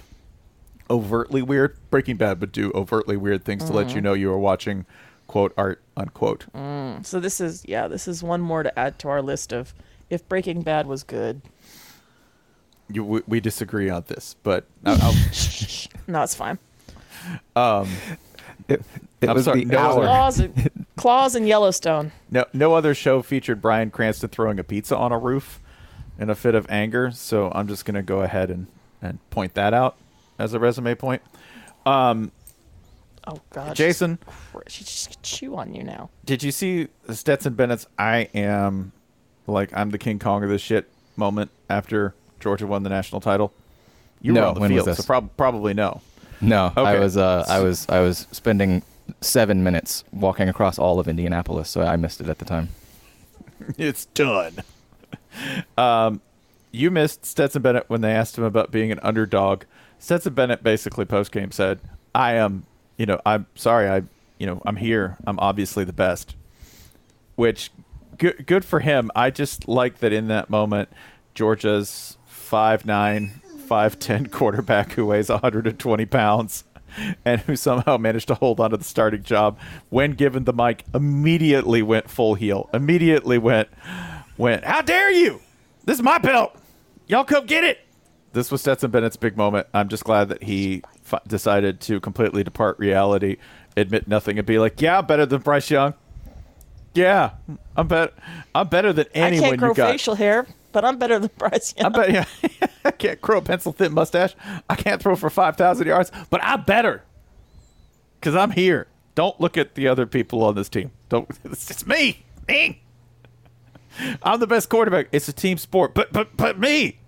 overtly 0.89 1.41
weird. 1.41 1.77
Breaking 1.89 2.17
Bad 2.17 2.39
would 2.41 2.51
do 2.51 2.71
overtly 2.73 3.17
weird 3.17 3.45
things 3.45 3.63
to 3.65 3.73
let 3.73 3.89
you 3.89 3.95
mm-hmm. 3.95 4.03
know 4.05 4.13
you 4.13 4.31
are 4.31 4.39
watching 4.39 4.85
quote 5.27 5.53
art 5.57 5.81
unquote. 5.95 6.45
Mm. 6.53 7.05
So 7.05 7.19
this 7.19 7.39
is 7.39 7.63
yeah, 7.67 7.87
this 7.87 8.07
is 8.07 8.23
one 8.23 8.41
more 8.41 8.63
to 8.63 8.79
add 8.79 8.99
to 8.99 9.09
our 9.09 9.21
list 9.21 9.53
of 9.53 9.73
if 10.09 10.27
Breaking 10.27 10.61
Bad 10.61 10.87
was 10.87 11.03
good. 11.03 11.41
You, 12.91 13.05
we, 13.05 13.21
we 13.25 13.39
disagree 13.39 13.89
on 13.89 14.03
this, 14.07 14.35
but 14.43 14.65
I- 14.85 14.91
I'll, 15.01 15.13
No, 16.07 16.23
it's 16.23 16.35
fine. 16.35 16.59
Um, 17.55 17.89
it, 18.67 18.81
it 19.21 19.29
I'm 19.29 19.35
was 19.35 19.45
sorry, 19.45 19.63
the 19.63 19.73
no 19.73 19.79
hour. 19.79 20.31
Other- 21.01 21.09
Claws, 21.09 21.35
and, 21.35 21.47
Yellowstone. 21.47 22.11
no 22.29 22.45
no 22.53 22.73
other 22.73 22.93
show 22.93 23.21
featured 23.21 23.61
Bryan 23.61 23.89
Cranston 23.91 24.29
throwing 24.29 24.59
a 24.59 24.63
pizza 24.63 24.95
on 24.95 25.11
a 25.11 25.17
roof 25.17 25.59
in 26.19 26.29
a 26.29 26.35
fit 26.35 26.55
of 26.55 26.65
anger. 26.69 27.11
So 27.11 27.51
I'm 27.53 27.67
just 27.67 27.85
gonna 27.85 28.03
go 28.03 28.21
ahead 28.21 28.49
and 28.49 28.67
and 29.01 29.17
point 29.31 29.53
that 29.55 29.73
out 29.73 29.97
as 30.37 30.53
a 30.53 30.59
resume 30.59 30.95
point. 30.95 31.21
Um, 31.85 32.31
Oh 33.27 33.39
God, 33.51 33.75
Jason. 33.75 34.17
she 34.67 34.83
just 34.83 35.21
chew 35.21 35.55
on 35.55 35.75
you 35.75 35.83
now. 35.83 36.09
Did 36.25 36.41
you 36.41 36.51
see 36.51 36.87
Stetson 37.11 37.53
Bennett's 37.53 37.85
"I 37.97 38.29
am 38.33 38.91
like 39.45 39.69
I'm 39.77 39.91
the 39.91 39.99
King 39.99 40.17
Kong 40.19 40.43
of 40.43 40.49
this 40.49 40.61
shit" 40.61 40.89
moment 41.15 41.51
after 41.69 42.15
Georgia 42.39 42.65
won 42.65 42.81
the 42.83 42.89
national 42.89 43.21
title? 43.21 43.53
You 44.21 44.33
No, 44.33 44.41
were 44.41 44.47
on 44.47 44.53
the 44.55 44.59
when 44.61 44.73
was 44.73 44.77
field, 44.85 44.87
this? 44.87 44.97
so 44.97 45.03
prob- 45.03 45.29
probably 45.37 45.73
no. 45.75 46.01
No, 46.41 46.71
I 46.75 46.97
was 46.97 47.15
uh, 47.17 47.45
I 47.47 47.59
was 47.59 47.85
I 47.89 47.99
was 47.99 48.25
spending 48.31 48.81
seven 49.21 49.63
minutes 49.63 50.03
walking 50.11 50.49
across 50.49 50.79
all 50.79 50.99
of 50.99 51.07
Indianapolis, 51.07 51.69
so 51.69 51.81
I 51.81 51.95
missed 51.95 52.21
it 52.21 52.29
at 52.29 52.39
the 52.39 52.45
time. 52.45 52.69
it's 53.77 54.05
done. 54.05 54.57
Um, 55.77 56.21
you 56.71 56.91
missed 56.91 57.25
Stetson 57.25 57.61
Bennett 57.61 57.89
when 57.89 58.01
they 58.01 58.11
asked 58.11 58.37
him 58.37 58.43
about 58.43 58.71
being 58.71 58.91
an 58.91 58.99
underdog. 59.03 59.63
Stetson 59.99 60.33
Bennett 60.33 60.63
basically 60.63 61.05
post 61.05 61.31
game 61.31 61.51
said, 61.51 61.79
"I 62.15 62.33
am, 62.33 62.65
you 62.97 63.05
know, 63.05 63.19
I'm 63.25 63.45
sorry, 63.55 63.89
I, 63.89 64.03
you 64.37 64.47
know, 64.47 64.61
I'm 64.65 64.77
here. 64.77 65.17
I'm 65.25 65.39
obviously 65.39 65.83
the 65.83 65.93
best." 65.93 66.35
Which, 67.35 67.71
good, 68.17 68.45
good 68.45 68.65
for 68.65 68.79
him. 68.81 69.09
I 69.15 69.29
just 69.29 69.67
like 69.67 69.99
that 69.99 70.13
in 70.13 70.27
that 70.27 70.49
moment, 70.49 70.89
Georgia's 71.33 72.17
five 72.25 72.85
nine, 72.85 73.41
five 73.67 73.99
ten 73.99 74.27
quarterback 74.27 74.93
who 74.93 75.05
weighs 75.05 75.29
120 75.29 76.05
pounds. 76.05 76.63
And 77.25 77.41
who 77.41 77.55
somehow 77.55 77.97
managed 77.97 78.27
to 78.29 78.35
hold 78.35 78.59
on 78.59 78.71
to 78.71 78.77
the 78.77 78.83
starting 78.83 79.23
job 79.23 79.59
when 79.89 80.11
given 80.13 80.43
the 80.45 80.53
mic, 80.53 80.83
immediately 80.93 81.81
went 81.81 82.09
full 82.09 82.35
heel. 82.35 82.69
Immediately 82.73 83.37
went, 83.37 83.69
went, 84.37 84.63
How 84.65 84.81
dare 84.81 85.11
you? 85.11 85.39
This 85.85 85.97
is 85.97 86.03
my 86.03 86.17
belt. 86.17 86.55
Y'all 87.07 87.23
come 87.23 87.45
get 87.45 87.63
it. 87.63 87.79
This 88.33 88.51
was 88.51 88.61
Stetson 88.61 88.91
Bennett's 88.91 89.17
big 89.17 89.35
moment. 89.35 89.67
I'm 89.73 89.89
just 89.89 90.03
glad 90.03 90.29
that 90.29 90.43
he 90.43 90.83
f- 91.11 91.21
decided 91.27 91.81
to 91.81 91.99
completely 91.99 92.43
depart 92.43 92.79
reality, 92.79 93.37
admit 93.75 94.07
nothing, 94.07 94.37
and 94.37 94.45
be 94.47 94.57
like, 94.57 94.81
"Yeah, 94.81 94.99
I'm 94.99 95.05
better 95.05 95.25
than 95.25 95.41
Bryce 95.41 95.69
Young. 95.69 95.93
Yeah, 96.93 97.31
I'm 97.75 97.87
better. 97.87 98.13
I'm 98.55 98.67
better 98.67 98.93
than 98.93 99.07
I 99.15 99.17
anyone 99.19 99.49
can't 99.49 99.59
grow 99.59 99.69
you 99.69 99.75
got. 99.75 99.91
facial 99.91 100.15
hair, 100.15 100.47
but 100.71 100.85
I'm 100.85 100.97
better 100.97 101.19
than 101.19 101.29
Bryce 101.37 101.73
Young. 101.77 101.95
I 101.95 101.97
bet 101.97 102.11
yeah, 102.11 102.67
I 102.85 102.91
can't 102.91 103.21
grow 103.21 103.39
a 103.39 103.41
pencil 103.41 103.71
thin 103.71 103.93
mustache. 103.93 104.35
I 104.69 104.75
can't 104.75 105.01
throw 105.01 105.15
for 105.15 105.29
five 105.29 105.57
thousand 105.57 105.87
yards, 105.87 106.11
but 106.29 106.41
I'm 106.43 106.63
better 106.63 107.03
because 108.19 108.35
I'm 108.35 108.51
here. 108.51 108.87
Don't 109.15 109.39
look 109.41 109.57
at 109.57 109.75
the 109.75 109.87
other 109.87 110.05
people 110.05 110.43
on 110.43 110.55
this 110.55 110.69
team. 110.69 110.91
Don't. 111.09 111.29
It's 111.45 111.67
just 111.67 111.87
me. 111.87 112.23
Me. 112.47 112.81
I'm 114.23 114.39
the 114.39 114.47
best 114.47 114.69
quarterback. 114.69 115.07
It's 115.11 115.27
a 115.27 115.33
team 115.33 115.57
sport, 115.57 115.93
but 115.93 116.13
but 116.13 116.35
but 116.37 116.59
me. 116.59 116.99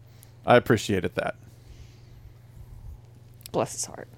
I 0.46 0.58
appreciated 0.58 1.16
that. 1.16 1.36
Bless 3.52 3.72
his 3.72 3.86
heart. 3.86 4.10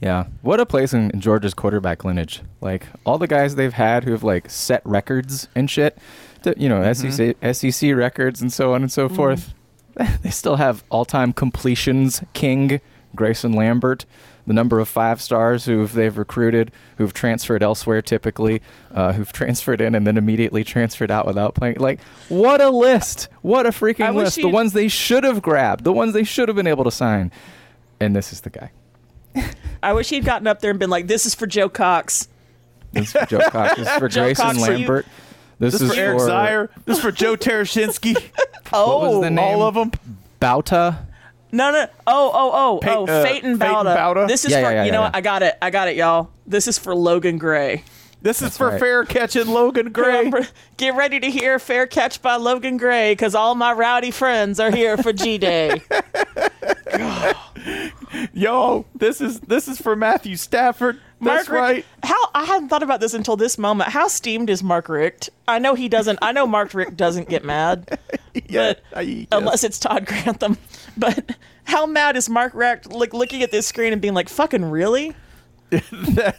Yeah, 0.00 0.26
what 0.40 0.60
a 0.60 0.66
place 0.66 0.94
in 0.94 1.18
Georgia's 1.20 1.54
quarterback 1.54 2.04
lineage. 2.04 2.40
Like 2.60 2.86
all 3.04 3.18
the 3.18 3.26
guys 3.26 3.54
they've 3.54 3.72
had 3.72 4.04
who 4.04 4.12
have 4.12 4.24
like 4.24 4.48
set 4.50 4.80
records 4.84 5.48
and 5.54 5.70
shit, 5.70 5.96
to, 5.96 6.02
you 6.56 6.68
know, 6.68 6.92
SEC 6.92 7.36
SEC 7.52 7.94
records 7.94 8.40
and 8.40 8.52
so 8.52 8.74
on 8.74 8.82
and 8.82 8.92
so 8.92 9.08
forth. 9.08 9.54
They 10.22 10.30
still 10.30 10.56
have 10.56 10.82
all-time 10.88 11.34
completions 11.34 12.22
king 12.32 12.80
Grayson 13.14 13.52
Lambert, 13.52 14.06
the 14.46 14.52
number 14.52 14.78
of 14.78 14.88
five 14.88 15.20
stars 15.20 15.64
who 15.64 15.86
they've 15.86 16.16
recruited, 16.16 16.70
who've 16.96 17.12
transferred 17.12 17.62
elsewhere 17.62 18.02
typically, 18.02 18.62
uh, 18.94 19.12
who've 19.12 19.32
transferred 19.32 19.80
in 19.80 19.94
and 19.94 20.06
then 20.06 20.16
immediately 20.16 20.64
transferred 20.64 21.10
out 21.10 21.26
without 21.26 21.54
playing. 21.54 21.76
Like, 21.78 22.00
what 22.28 22.60
a 22.60 22.70
list! 22.70 23.28
What 23.42 23.66
a 23.66 23.70
freaking 23.70 24.14
wish 24.14 24.24
list! 24.24 24.36
The 24.36 24.48
ones 24.48 24.72
they 24.72 24.88
should 24.88 25.24
have 25.24 25.42
grabbed, 25.42 25.84
the 25.84 25.92
ones 25.92 26.14
they 26.14 26.24
should 26.24 26.48
have 26.48 26.56
been 26.56 26.66
able 26.66 26.84
to 26.84 26.90
sign, 26.90 27.32
and 28.00 28.14
this 28.14 28.32
is 28.32 28.40
the 28.42 28.50
guy. 28.50 28.70
I 29.82 29.92
wish 29.92 30.08
he'd 30.08 30.24
gotten 30.24 30.46
up 30.46 30.60
there 30.60 30.70
and 30.70 30.78
been 30.78 30.90
like, 30.90 31.06
"This 31.06 31.26
is 31.26 31.34
for 31.34 31.46
Joe 31.46 31.68
Cox." 31.68 32.28
This 32.92 33.06
is 33.06 33.12
for 33.12 33.26
Joe 33.26 33.50
Cox. 33.50 33.76
This 33.76 33.88
is 33.88 33.94
for 33.94 34.08
Grayson 34.08 34.46
Cox 34.46 34.66
for 34.66 34.72
you. 34.74 35.02
Lambert. 35.60 35.72
This, 35.72 35.72
This 35.72 35.82
is 35.82 35.90
is 35.90 35.94
for 35.94 36.00
Eric 36.00 36.18
for 36.18 36.26
Zeier. 36.28 36.68
This 36.86 36.96
is 36.98 37.02
for 37.02 37.12
Joe 37.12 37.36
Tereshinski. 37.36 38.30
Oh, 38.72 38.98
What 39.00 39.10
was 39.12 39.20
the 39.22 39.30
name? 39.30 39.38
All 39.44 39.62
of 39.62 39.74
them. 39.74 39.92
Bauta. 40.40 41.06
no, 41.52 41.70
no. 41.70 41.86
Oh, 42.06 42.30
oh, 42.32 42.50
oh, 42.54 42.78
Pey- 42.80 42.94
oh. 42.94 43.04
uh, 43.06 43.24
Peyton 43.24 43.58
Peyton 43.58 43.74
Bauta. 43.74 43.96
Bauta? 43.96 44.26
This 44.28 44.44
is 44.44 44.52
Yeah, 44.52 44.58
for 44.62 44.70
yeah, 44.70 44.70
yeah, 44.72 44.84
you 44.84 44.92
know 44.92 45.00
yeah, 45.00 45.06
what? 45.06 45.16
I 45.16 45.20
got 45.20 45.42
it. 45.42 45.58
I 45.60 45.70
got 45.70 45.88
it, 45.88 45.96
y'all. 45.96 46.30
This 46.46 46.66
is 46.66 46.78
for 46.78 46.94
Logan 46.94 47.36
Gray. 47.38 47.84
This 48.22 48.42
is 48.42 48.54
for 48.56 48.68
right. 48.68 48.78
fair 48.80 49.04
catching 49.04 49.46
Logan 49.46 49.92
Gray. 49.92 50.30
Get 50.76 50.94
ready 50.94 51.20
to 51.20 51.30
hear 51.30 51.58
"Fair 51.58 51.86
Catch" 51.86 52.20
by 52.20 52.36
Logan 52.36 52.76
Gray, 52.76 53.12
because 53.12 53.34
all 53.34 53.54
my 53.54 53.72
rowdy 53.72 54.10
friends 54.10 54.60
are 54.60 54.70
here 54.70 54.98
for 54.98 55.10
G 55.14 55.38
Day. 55.38 55.80
Yo, 58.34 58.84
this 58.94 59.22
is 59.22 59.40
this 59.40 59.68
is 59.68 59.80
for 59.80 59.96
Matthew 59.96 60.36
Stafford. 60.36 61.00
That's 61.20 61.48
Mark 61.48 61.48
Richt- 61.48 61.86
right. 62.02 62.10
How 62.10 62.16
I 62.34 62.44
hadn't 62.44 62.68
thought 62.70 62.82
about 62.82 63.00
this 63.00 63.12
until 63.14 63.36
this 63.36 63.58
moment. 63.58 63.90
How 63.90 64.08
steamed 64.08 64.48
is 64.50 64.62
Mark 64.62 64.88
Richt? 64.88 65.28
I 65.46 65.58
know 65.58 65.74
he 65.74 65.88
doesn't. 65.88 66.18
I 66.22 66.32
know 66.32 66.46
Mark 66.46 66.72
Richt 66.74 66.96
doesn't 66.96 67.28
get 67.28 67.44
mad, 67.44 67.98
Yeah, 68.48 68.72
but 68.72 68.80
I- 68.98 69.00
yes. 69.02 69.26
unless 69.32 69.64
it's 69.64 69.78
Todd 69.78 70.06
Grantham. 70.06 70.56
But 70.96 71.36
how 71.64 71.86
mad 71.86 72.16
is 72.16 72.28
Mark 72.28 72.52
Richt? 72.54 72.90
Like 72.90 73.14
looking 73.14 73.42
at 73.42 73.50
this 73.50 73.66
screen 73.66 73.92
and 73.92 74.02
being 74.02 74.12
like, 74.14 74.28
"Fucking 74.28 74.64
really?" 74.64 75.14
that, 75.70 76.34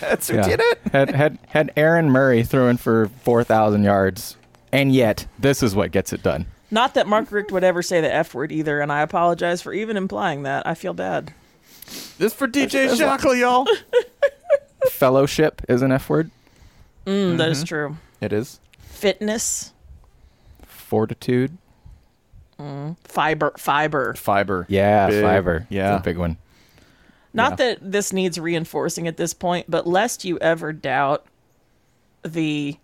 that's 0.00 0.28
who 0.28 0.36
Yeah. 0.36 0.48
did 0.48 0.60
it. 0.60 0.78
Had 0.92 1.10
had 1.14 1.38
had 1.48 1.72
Aaron 1.76 2.10
Murray 2.10 2.42
throwing 2.42 2.76
for 2.78 3.10
four 3.22 3.44
thousand 3.44 3.82
yards, 3.84 4.36
and 4.72 4.94
yet 4.94 5.26
this 5.38 5.62
is 5.62 5.74
what 5.76 5.90
gets 5.92 6.12
it 6.12 6.22
done. 6.22 6.46
Not 6.70 6.94
that 6.94 7.06
Mark 7.06 7.30
Richt 7.30 7.52
would 7.52 7.64
ever 7.64 7.82
say 7.82 8.00
the 8.00 8.12
F 8.12 8.32
word 8.34 8.50
either, 8.50 8.80
and 8.80 8.90
I 8.90 9.02
apologize 9.02 9.60
for 9.60 9.72
even 9.74 9.96
implying 9.98 10.44
that. 10.44 10.66
I 10.66 10.74
feel 10.74 10.94
bad. 10.94 11.34
This 12.18 12.32
for 12.32 12.46
DJ 12.48 12.96
Shockley, 12.96 13.40
y'all. 13.40 13.66
Fellowship 14.90 15.62
is 15.68 15.82
an 15.82 15.92
F 15.92 16.08
word. 16.08 16.30
Mm, 17.06 17.38
that 17.38 17.50
is 17.50 17.64
true. 17.64 17.96
It 18.20 18.32
is. 18.32 18.60
Fitness, 18.78 19.72
Fortitude. 20.66 21.56
fiber, 23.04 23.52
fiber. 23.56 24.14
Fiber. 24.14 24.66
Yeah, 24.68 25.08
Big. 25.08 25.22
fiber. 25.22 25.66
Yeah. 25.68 25.96
It's 25.96 26.00
a 26.00 26.04
big 26.04 26.18
one. 26.18 26.36
Not 27.34 27.56
that 27.58 27.78
this 27.80 28.12
needs 28.12 28.38
reinforcing 28.38 29.08
at 29.08 29.16
this 29.16 29.32
point, 29.34 29.66
but 29.68 29.86
lest 29.86 30.24
you 30.24 30.38
ever 30.38 30.72
doubt 30.72 31.24
the 32.22 32.76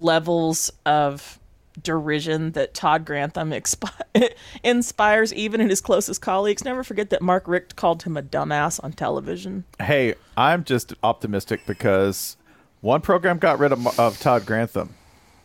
levels 0.00 0.70
of 0.84 1.38
derision 1.82 2.52
that 2.52 2.74
Todd 2.74 3.04
Grantham 3.04 3.50
expi- 3.50 4.32
inspires 4.64 5.32
even 5.34 5.60
in 5.60 5.68
his 5.68 5.80
closest 5.80 6.20
colleagues. 6.20 6.64
Never 6.64 6.82
forget 6.82 7.10
that 7.10 7.22
Mark 7.22 7.46
Richt 7.46 7.76
called 7.76 8.02
him 8.04 8.16
a 8.16 8.22
dumbass 8.22 8.82
on 8.82 8.92
television. 8.92 9.64
Hey, 9.80 10.14
I'm 10.36 10.64
just 10.64 10.94
optimistic 11.02 11.60
because 11.66 12.36
one 12.80 13.00
program 13.00 13.38
got 13.38 13.58
rid 13.58 13.72
of, 13.72 13.98
of 14.00 14.18
Todd 14.20 14.46
Grantham, 14.46 14.94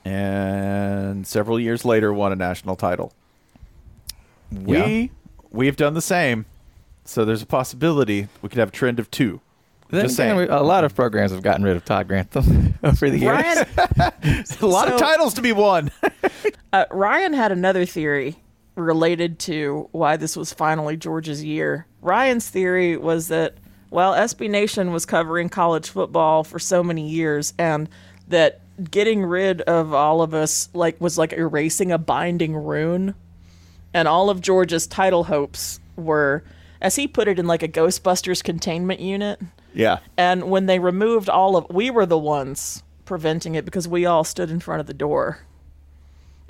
and 0.05 1.25
several 1.25 1.59
years 1.59 1.85
later 1.85 2.11
won 2.13 2.31
a 2.31 2.35
national 2.35 2.75
title. 2.75 3.13
We 4.51 4.77
Yeah. 4.77 5.07
we've 5.51 5.75
done 5.75 5.93
the 5.93 6.01
same, 6.01 6.45
so 7.05 7.23
there's 7.25 7.41
a 7.41 7.45
possibility 7.47 8.27
we 8.41 8.49
could 8.49 8.57
have 8.59 8.69
a 8.69 8.71
trend 8.73 8.99
of 8.99 9.09
two. 9.11 9.41
Then 9.91 10.05
Just 10.05 10.17
again, 10.19 10.37
saying. 10.37 10.49
we- 10.49 10.55
a 10.55 10.61
lot 10.61 10.83
of 10.83 10.95
programs 10.95 11.31
have 11.31 11.41
gotten 11.43 11.63
rid 11.63 11.75
of 11.75 11.85
Todd 11.85 12.07
Grantham 12.07 12.75
over 12.83 13.09
the 13.09 13.17
years. 13.19 13.65
Ryan, 13.67 14.13
A 14.61 14.65
lot 14.65 14.87
of 14.87 14.93
So- 14.93 15.05
titles 15.05 15.33
to 15.35 15.41
be 15.41 15.51
won. 15.51 15.91
uh, 16.73 16.85
Ryan 16.91 17.33
had 17.33 17.51
another 17.51 17.85
theory 17.85 18.37
related 18.75 19.37
to 19.39 19.89
why 19.91 20.15
this 20.17 20.35
was 20.37 20.53
finally 20.53 20.95
Georgia's 20.97 21.43
year. 21.43 21.85
Ryan's 22.01 22.49
theory 22.49 22.95
was 22.97 23.27
that, 23.27 23.55
well, 23.89 24.13
SB 24.13 24.49
Nation 24.49 24.91
was 24.93 25.05
covering 25.05 25.49
college 25.49 25.89
football 25.89 26.43
for 26.45 26.57
so 26.57 26.81
many 26.81 27.07
years, 27.09 27.53
and 27.59 27.89
that 28.29 28.61
getting 28.89 29.23
rid 29.25 29.59
of 29.63 29.93
all 29.93 30.21
of 30.21 30.33
us 30.33 30.69
like 30.73 30.99
was 31.01 31.17
like 31.17 31.33
erasing 31.33 31.91
a 31.91 31.97
binding 31.97 32.55
rune, 32.55 33.13
and 33.93 34.07
all 34.07 34.29
of 34.29 34.39
Georgia's 34.39 34.87
title 34.87 35.25
hopes 35.25 35.81
were, 35.97 36.43
as 36.81 36.95
he 36.95 37.07
put 37.09 37.27
it, 37.27 37.37
in 37.37 37.45
like 37.47 37.61
a 37.61 37.67
Ghostbusters 37.67 38.41
containment 38.41 39.01
unit. 39.01 39.39
Yeah. 39.73 39.99
And 40.17 40.49
when 40.49 40.65
they 40.65 40.79
removed 40.79 41.29
all 41.29 41.55
of, 41.55 41.67
we 41.69 41.89
were 41.89 42.05
the 42.05 42.17
ones 42.17 42.83
preventing 43.05 43.55
it 43.55 43.65
because 43.65 43.87
we 43.87 44.05
all 44.05 44.23
stood 44.23 44.49
in 44.49 44.59
front 44.59 44.79
of 44.79 44.87
the 44.87 44.93
door. 44.93 45.39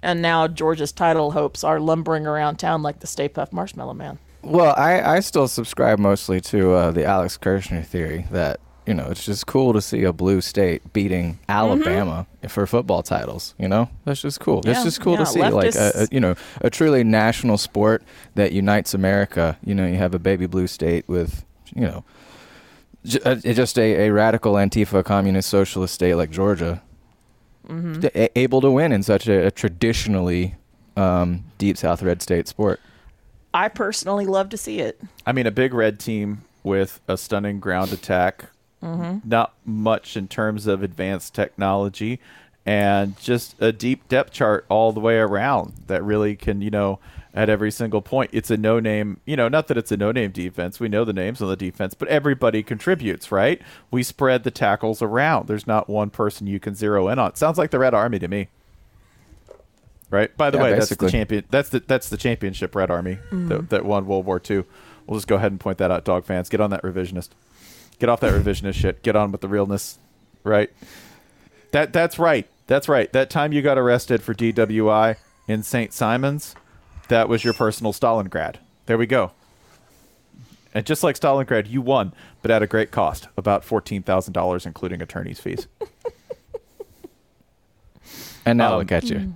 And 0.03 0.21
now 0.21 0.47
Georgia's 0.47 0.91
title 0.91 1.31
hopes 1.31 1.63
are 1.63 1.79
lumbering 1.79 2.25
around 2.25 2.57
town 2.57 2.81
like 2.81 2.99
the 2.99 3.07
Stay 3.07 3.29
Puft 3.29 3.51
Marshmallow 3.51 3.93
Man. 3.93 4.17
Well, 4.43 4.73
I, 4.75 5.17
I 5.17 5.19
still 5.19 5.47
subscribe 5.47 5.99
mostly 5.99 6.41
to 6.41 6.71
uh, 6.73 6.91
the 6.91 7.05
Alex 7.05 7.37
Kirshner 7.37 7.85
theory 7.85 8.25
that 8.31 8.59
you 8.87 8.95
know 8.95 9.07
it's 9.11 9.23
just 9.23 9.45
cool 9.45 9.73
to 9.73 9.81
see 9.81 10.03
a 10.03 10.11
blue 10.11 10.41
state 10.41 10.91
beating 10.93 11.37
Alabama 11.47 12.25
for 12.47 12.65
football 12.65 13.03
titles. 13.03 13.53
You 13.59 13.67
know, 13.67 13.89
that's 14.03 14.21
just 14.21 14.39
cool. 14.39 14.61
Mm-hmm. 14.61 14.69
Yeah, 14.69 14.75
it's 14.75 14.83
just 14.83 15.01
cool 15.01 15.13
yeah, 15.13 15.19
to 15.19 15.25
see 15.27 15.47
like 15.47 15.75
a, 15.75 15.91
a 15.95 16.07
you 16.11 16.19
know 16.19 16.35
a 16.61 16.71
truly 16.71 17.03
national 17.03 17.59
sport 17.59 18.03
that 18.33 18.51
unites 18.51 18.95
America. 18.95 19.59
You 19.63 19.75
know, 19.75 19.85
you 19.85 19.97
have 19.97 20.15
a 20.15 20.19
baby 20.19 20.47
blue 20.47 20.65
state 20.65 21.07
with 21.07 21.45
you 21.75 21.81
know 21.81 22.03
j- 22.03 22.03
just 23.03 23.77
a, 23.79 24.07
a 24.07 24.09
radical 24.11 24.53
Antifa 24.53 25.03
communist 25.03 25.49
socialist 25.49 25.93
state 25.93 26.15
like 26.15 26.31
Georgia, 26.31 26.81
Mm-hmm. 27.67 28.05
a- 28.15 28.37
able 28.39 28.59
to 28.59 28.71
win 28.71 28.91
in 28.91 29.03
such 29.03 29.27
a, 29.27 29.45
a 29.47 29.51
traditionally 29.51 30.55
um, 30.97 31.43
deep 31.57 31.77
South 31.77 32.01
red 32.01 32.21
state 32.21 32.47
sport. 32.47 32.79
I 33.53 33.67
personally 33.69 34.25
love 34.25 34.49
to 34.49 34.57
see 34.57 34.79
it. 34.79 34.99
I 35.25 35.31
mean, 35.31 35.45
a 35.45 35.51
big 35.51 35.73
red 35.73 35.99
team 35.99 36.41
with 36.63 36.99
a 37.07 37.17
stunning 37.17 37.59
ground 37.59 37.93
attack, 37.93 38.45
not 38.81 39.53
much 39.63 40.17
in 40.17 40.27
terms 40.27 40.65
of 40.67 40.81
advanced 40.83 41.33
technology, 41.35 42.19
and 42.65 43.17
just 43.19 43.55
a 43.61 43.71
deep 43.71 44.07
depth 44.09 44.31
chart 44.31 44.65
all 44.67 44.91
the 44.91 44.99
way 44.99 45.17
around 45.17 45.73
that 45.87 46.03
really 46.03 46.35
can, 46.35 46.61
you 46.61 46.71
know, 46.71 46.99
at 47.33 47.49
every 47.49 47.71
single 47.71 48.01
point. 48.01 48.29
It's 48.33 48.51
a 48.51 48.57
no 48.57 48.79
name, 48.79 49.19
you 49.25 49.35
know, 49.35 49.47
not 49.47 49.67
that 49.67 49.77
it's 49.77 49.91
a 49.91 49.97
no 49.97 50.11
name 50.11 50.31
defense. 50.31 50.79
We 50.79 50.89
know 50.89 51.05
the 51.05 51.13
names 51.13 51.41
on 51.41 51.47
the 51.47 51.55
defense, 51.55 51.93
but 51.93 52.07
everybody 52.09 52.63
contributes, 52.63 53.31
right? 53.31 53.61
We 53.89 54.03
spread 54.03 54.43
the 54.43 54.51
tackles 54.51 55.01
around. 55.01 55.47
There's 55.47 55.67
not 55.67 55.89
one 55.89 56.09
person 56.09 56.47
you 56.47 56.59
can 56.59 56.75
zero 56.75 57.07
in 57.07 57.19
on. 57.19 57.35
Sounds 57.35 57.57
like 57.57 57.71
the 57.71 57.79
Red 57.79 57.93
Army 57.93 58.19
to 58.19 58.27
me. 58.27 58.49
Right. 60.09 60.35
By 60.35 60.49
the 60.49 60.57
Yeah, 60.57 60.63
way, 60.63 60.73
basically. 60.73 61.05
that's 61.05 61.11
the 61.11 61.17
champion. 61.17 61.43
That's 61.49 61.69
the 61.69 61.79
that's 61.79 62.09
the 62.09 62.17
championship 62.17 62.75
Red 62.75 62.91
Army 62.91 63.13
that, 63.13 63.31
mm-hmm. 63.31 63.65
that 63.67 63.85
won 63.85 64.05
World 64.05 64.25
War 64.25 64.41
II. 64.47 64.65
We'll 65.07 65.17
just 65.17 65.27
go 65.27 65.35
ahead 65.35 65.51
and 65.51 65.59
point 65.59 65.77
that 65.77 65.89
out, 65.89 66.03
dog 66.03 66.25
fans. 66.25 66.49
Get 66.49 66.59
on 66.59 66.69
that 66.71 66.83
revisionist. 66.83 67.29
Get 67.97 68.09
off 68.09 68.19
that 68.19 68.33
revisionist 68.33 68.73
shit. 68.73 69.03
Get 69.03 69.15
on 69.15 69.31
with 69.31 69.39
the 69.39 69.47
realness. 69.47 69.99
Right. 70.43 70.69
That 71.71 71.93
that's 71.93 72.19
right. 72.19 72.45
That's 72.67 72.89
right. 72.89 73.11
That 73.13 73.29
time 73.29 73.53
you 73.53 73.61
got 73.61 73.77
arrested 73.77 74.21
for 74.21 74.33
DWI 74.33 75.15
in 75.47 75.63
St. 75.63 75.93
Simons, 75.93 76.55
that 77.11 77.29
was 77.29 77.43
your 77.43 77.53
personal 77.53 77.93
Stalingrad. 77.93 78.55
There 78.87 78.97
we 78.97 79.05
go. 79.05 79.31
And 80.73 80.85
just 80.85 81.03
like 81.03 81.19
Stalingrad, 81.19 81.69
you 81.69 81.81
won, 81.81 82.13
but 82.41 82.49
at 82.49 82.63
a 82.63 82.67
great 82.67 82.91
cost, 82.91 83.27
about 83.37 83.63
fourteen 83.63 84.01
thousand 84.03 84.33
dollars, 84.33 84.65
including 84.65 85.01
attorney's 85.01 85.39
fees. 85.39 85.67
And 88.45 88.57
now 88.57 88.73
Um, 88.73 88.79
look 88.79 88.91
at 88.91 89.03
you. 89.09 89.33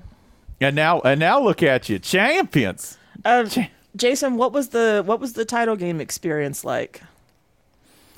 and 0.59 0.75
now, 0.75 0.99
and 1.01 1.19
now 1.19 1.39
look 1.39 1.61
at 1.61 1.89
you, 1.89 1.99
champions. 1.99 2.97
Um, 3.23 3.47
Jason, 3.95 4.38
what 4.38 4.51
was 4.51 4.69
the 4.69 5.03
what 5.05 5.19
was 5.19 5.33
the 5.33 5.45
title 5.45 5.75
game 5.75 6.01
experience 6.01 6.63
like? 6.65 7.01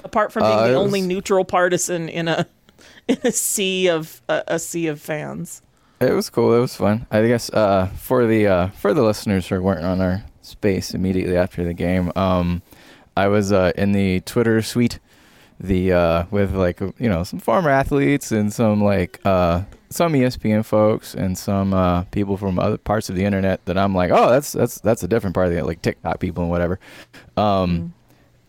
Apart 0.03 0.31
from 0.31 0.43
being 0.43 0.53
Uh, 0.57 0.67
the 0.67 0.73
it 0.73 0.77
only 0.77 1.01
neutral 1.01 1.43
partisan 1.43 2.07
in 2.07 2.27
a 2.27 2.45
in 3.07 3.17
a 3.23 3.31
sea 3.31 3.89
of 3.89 4.21
a, 4.29 4.43
a 4.47 4.59
sea 4.59 4.87
of 4.87 5.01
fans. 5.01 5.61
It 5.99 6.11
was 6.11 6.29
cool. 6.29 6.53
It 6.53 6.59
was 6.59 6.75
fun. 6.75 7.07
I 7.09 7.25
guess 7.27 7.49
uh, 7.49 7.87
for 7.97 8.27
the 8.27 8.47
uh, 8.47 8.67
for 8.69 8.93
the 8.93 9.01
listeners 9.01 9.47
who 9.47 9.61
weren't 9.61 9.85
on 9.85 9.99
our 9.99 10.23
space 10.41 10.93
immediately 10.93 11.35
after 11.35 11.63
the 11.63 11.73
game, 11.73 12.11
um, 12.15 12.61
I 13.15 13.27
was 13.27 13.51
uh, 13.51 13.71
in 13.75 13.93
the 13.93 14.21
Twitter 14.21 14.61
suite, 14.61 14.99
the 15.59 15.93
uh, 15.93 16.23
with 16.29 16.53
like 16.53 16.79
you 16.79 17.09
know 17.09 17.23
some 17.23 17.39
former 17.39 17.71
athletes 17.71 18.31
and 18.31 18.53
some 18.53 18.83
like 18.83 19.19
uh, 19.25 19.63
some 19.89 20.13
ESPN 20.13 20.63
folks 20.63 21.15
and 21.15 21.35
some 21.35 21.73
uh, 21.73 22.03
people 22.03 22.37
from 22.37 22.59
other 22.59 22.77
parts 22.77 23.09
of 23.09 23.15
the 23.15 23.25
internet 23.25 23.65
that 23.65 23.77
I'm 23.77 23.95
like, 23.95 24.11
oh, 24.11 24.29
that's 24.29 24.51
that's 24.51 24.79
that's 24.81 25.01
a 25.01 25.07
different 25.07 25.33
part 25.33 25.47
of 25.47 25.53
the 25.53 25.63
like 25.63 25.81
TikTok 25.81 26.19
people 26.19 26.43
and 26.43 26.51
whatever. 26.51 26.79
Um, 27.35 27.93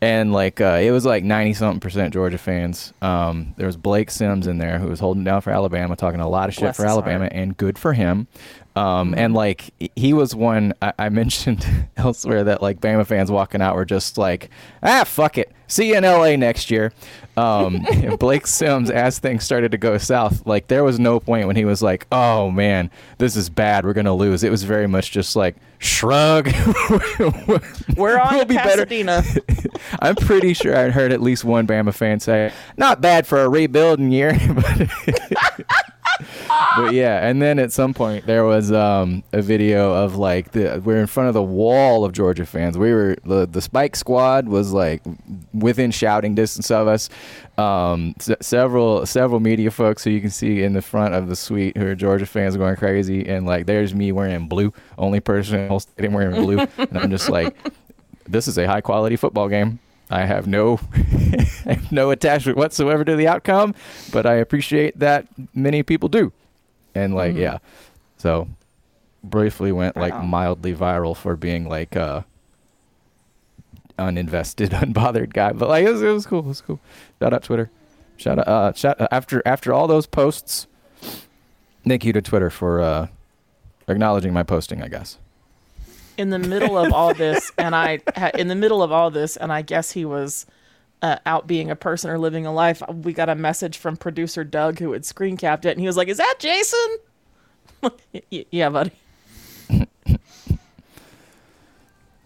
and 0.01 0.33
like 0.33 0.61
uh, 0.61 0.79
it 0.81 0.91
was 0.91 1.05
like 1.05 1.25
90 1.25 1.55
something 1.55 1.81
percent 1.81 2.13
Georgia 2.15 2.39
fans. 2.39 2.93
Um, 3.03 3.55
there 3.57 3.67
was 3.67 3.77
Blake 3.77 4.11
Sims 4.11 4.47
in 4.47 4.59
there 4.59 4.79
who 4.79 4.89
was 4.89 5.01
holding 5.01 5.25
down 5.25 5.41
for 5.41 5.51
Alabama, 5.51 5.97
talking 5.97 6.21
a 6.21 6.29
lot 6.29 6.49
of 6.49 6.55
shit 6.55 6.63
Bless 6.63 6.77
for 6.77 6.87
Alabama, 6.87 7.25
heart. 7.25 7.33
and 7.33 7.57
good 7.57 7.79
for 7.79 7.93
him. 7.93 8.29
Um, 8.79 9.15
And 9.17 9.35
like 9.35 9.71
he 9.97 10.13
was 10.13 10.35
one 10.35 10.73
I, 10.83 10.93
I 10.99 11.09
mentioned 11.21 11.67
elsewhere 11.97 12.45
that 12.45 12.63
like 12.63 12.81
Bama 12.81 13.07
fans 13.07 13.31
walking 13.31 13.61
out 13.63 13.75
were 13.75 13.85
just 13.85 14.19
like, 14.19 14.51
ah, 14.83 15.05
fuck 15.05 15.39
it, 15.39 15.51
see 15.67 15.89
you 15.89 15.97
in 15.97 16.05
LA 16.05 16.37
next 16.37 16.71
year. 16.71 16.93
Um, 17.37 17.85
and 17.93 18.19
Blake 18.19 18.47
Sims, 18.47 18.91
as 18.91 19.19
things 19.19 19.45
started 19.45 19.71
to 19.73 19.79
go 19.79 19.97
south, 19.99 20.47
like 20.47 20.69
there 20.69 20.85
was 20.85 20.99
no 20.99 21.21
point 21.21 21.47
when 21.47 21.57
he 21.57 21.65
was 21.65 21.83
like, 21.83 22.07
oh 22.13 22.51
man, 22.51 22.91
this 23.19 23.37
is 23.37 23.49
bad, 23.49 23.85
we're 23.85 23.93
gonna 23.95 24.15
lose. 24.15 24.43
It 24.45 24.51
was 24.51 24.63
very 24.65 24.87
much 24.87 25.11
just 25.13 25.35
like 25.37 25.57
shrug. 25.79 26.47
We're 27.97 28.19
on 28.19 28.35
We'll 28.35 28.45
be 28.45 28.57
better. 28.57 28.85
Pasadena. 28.85 29.23
I'm 30.01 30.17
pretty 30.17 30.53
sure 30.53 30.77
I 30.77 30.91
heard 30.91 31.13
at 31.13 31.21
least 31.23 31.45
one 31.45 31.67
Bama 31.69 31.95
fan 31.95 32.19
say, 32.21 32.53
"Not 32.77 33.01
bad 33.01 33.27
for 33.27 33.41
a 33.43 33.49
rebuilding 33.49 34.11
year." 34.11 34.33
But, 36.77 36.93
yeah, 36.93 37.27
and 37.29 37.41
then 37.41 37.59
at 37.59 37.73
some 37.73 37.95
point 37.95 38.27
there 38.27 38.45
was 38.45 38.73
um, 38.73 39.23
a 39.33 39.41
video 39.43 39.93
of 39.93 40.17
like 40.17 40.53
the 40.53 40.81
we're 40.85 41.01
in 41.01 41.07
front 41.07 41.29
of 41.29 41.35
the 41.35 41.43
wall 41.43 42.05
of 42.05 42.13
Georgia 42.13 42.47
fans. 42.47 42.77
We 42.79 42.93
were 42.93 43.17
the 43.25 43.47
the 43.47 43.61
Spike 43.63 43.97
Squad 43.97 44.49
was 44.49 44.73
like 44.73 45.03
within 45.53 45.91
shouting 45.91 46.35
distance 46.35 46.71
of 46.71 46.89
us. 46.89 47.09
Um, 47.57 48.15
s- 48.21 48.31
several 48.41 49.05
several 49.07 49.41
media 49.41 49.71
folks 49.71 50.05
who 50.05 50.11
you 50.11 50.21
can 50.21 50.31
see 50.31 50.63
in 50.63 50.73
the 50.73 50.83
front 50.83 51.15
of 51.15 51.29
the 51.29 51.37
suite 51.37 51.77
who 51.77 51.87
are 51.87 51.95
Georgia 51.95 52.27
fans 52.27 52.57
going 52.57 52.77
crazy, 52.77 53.27
and 53.29 53.47
like 53.47 53.67
there's 53.67 53.95
me 53.95 54.13
wearing 54.13 54.49
blue, 54.49 54.73
only 54.97 55.21
person 55.21 55.57
in 55.57 55.63
the 55.63 55.69
whole 55.69 55.81
stadium 55.81 56.13
wearing 56.15 56.43
blue, 56.45 56.59
and 56.79 56.99
I'm 56.99 57.11
just 57.11 57.29
like 57.29 57.57
this 58.29 58.47
is 58.47 58.59
a 58.59 58.67
high 58.67 58.81
quality 58.81 59.17
football 59.17 59.49
game. 59.49 59.79
I 60.11 60.25
have 60.25 60.47
no 60.47 60.81
no 61.91 62.11
attachment 62.11 62.57
whatsoever 62.57 63.05
to 63.05 63.17
the 63.17 63.29
outcome, 63.29 63.75
but 64.13 64.27
I 64.27 64.35
appreciate 64.35 64.99
that 64.99 65.27
many 65.55 65.83
people 65.83 66.09
do. 66.09 66.33
And 66.95 67.15
like, 67.15 67.37
yeah. 67.37 67.59
So 68.17 68.49
briefly 69.23 69.73
went 69.73 69.97
like 69.97 70.15
mildly 70.23 70.75
viral 70.75 71.17
for 71.17 71.37
being 71.37 71.69
like 71.69 71.97
uh 71.97 72.23
uninvested, 73.99 74.69
unbothered 74.71 75.33
guy. 75.33 75.53
But 75.53 75.69
like 75.69 75.85
it 75.87 75.93
was, 75.93 76.03
it 76.03 76.11
was 76.11 76.27
cool. 76.27 76.41
It 76.41 76.47
was 76.47 76.61
cool. 76.61 76.81
Shout 77.21 77.33
out 77.33 77.43
Twitter. 77.43 77.71
Shout 78.17 78.39
out 78.39 78.49
uh 78.49 78.73
shout 78.73 78.97
after 79.11 79.43
after 79.45 79.73
all 79.73 79.87
those 79.87 80.07
posts. 80.07 80.67
Thank 81.87 82.05
you 82.05 82.13
to 82.13 82.23
Twitter 82.23 82.51
for 82.51 82.81
uh 82.81 83.07
acknowledging 83.89 84.33
my 84.33 84.43
posting, 84.43 84.83
I 84.83 84.89
guess. 84.89 85.19
In 86.19 86.29
the 86.31 86.39
middle 86.39 86.77
of 86.77 86.93
all 86.93 87.15
this, 87.15 87.51
and 87.59 87.75
I 87.75 88.01
ha- 88.15 88.33
in 88.35 88.49
the 88.49 88.55
middle 88.55 88.83
of 88.83 88.93
all 88.93 89.11
this, 89.11 89.37
and 89.37 89.51
I 89.53 89.63
guess 89.63 89.93
he 89.93 90.05
was 90.05 90.45
uh, 91.01 91.17
out 91.25 91.47
being 91.47 91.71
a 91.71 91.77
person 91.77 92.11
or 92.11 92.19
living 92.19 92.45
a 92.45 92.53
life. 92.53 92.83
We 92.89 93.13
got 93.15 93.29
a 93.31 93.35
message 93.35 93.79
from 93.79 93.97
producer 93.97 94.45
Doug 94.45 94.81
who 94.81 94.93
had 94.93 95.07
screen 95.07 95.37
capped 95.37 95.65
it, 95.65 95.71
and 95.71 95.81
he 95.81 95.87
was 95.87 95.97
like, 95.97 96.09
"Is 96.09 96.19
that 96.19 96.35
Jason?" 96.39 96.97
Yeah, 98.51 98.69
buddy. 98.71 98.91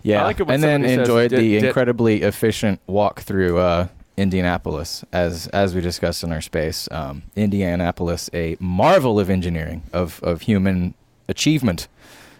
Yeah, 0.03 0.23
I 0.23 0.25
like 0.25 0.41
it 0.41 0.47
when 0.49 0.55
and 0.57 0.65
then 0.65 0.81
somebody 0.81 0.95
says, 0.95 0.99
enjoyed 1.09 1.31
"Did- 1.31 1.39
the 1.41 1.53
did-" 1.61 1.65
incredibly 1.65 2.23
efficient 2.23 2.81
walk 2.89 3.21
through 3.21 3.59
uh, 3.59 3.87
Indianapolis, 4.17 5.05
as 5.13 5.47
as 5.49 5.75
we 5.77 5.81
discussed 5.81 6.25
in 6.25 6.33
our 6.33 6.41
space. 6.41 6.89
Um, 6.91 7.23
Indianapolis, 7.37 8.29
a 8.35 8.57
marvel 8.59 9.21
of 9.21 9.31
engineering, 9.31 9.83
of 9.93 10.21
of 10.25 10.41
human 10.43 10.95
achievement. 11.29 11.87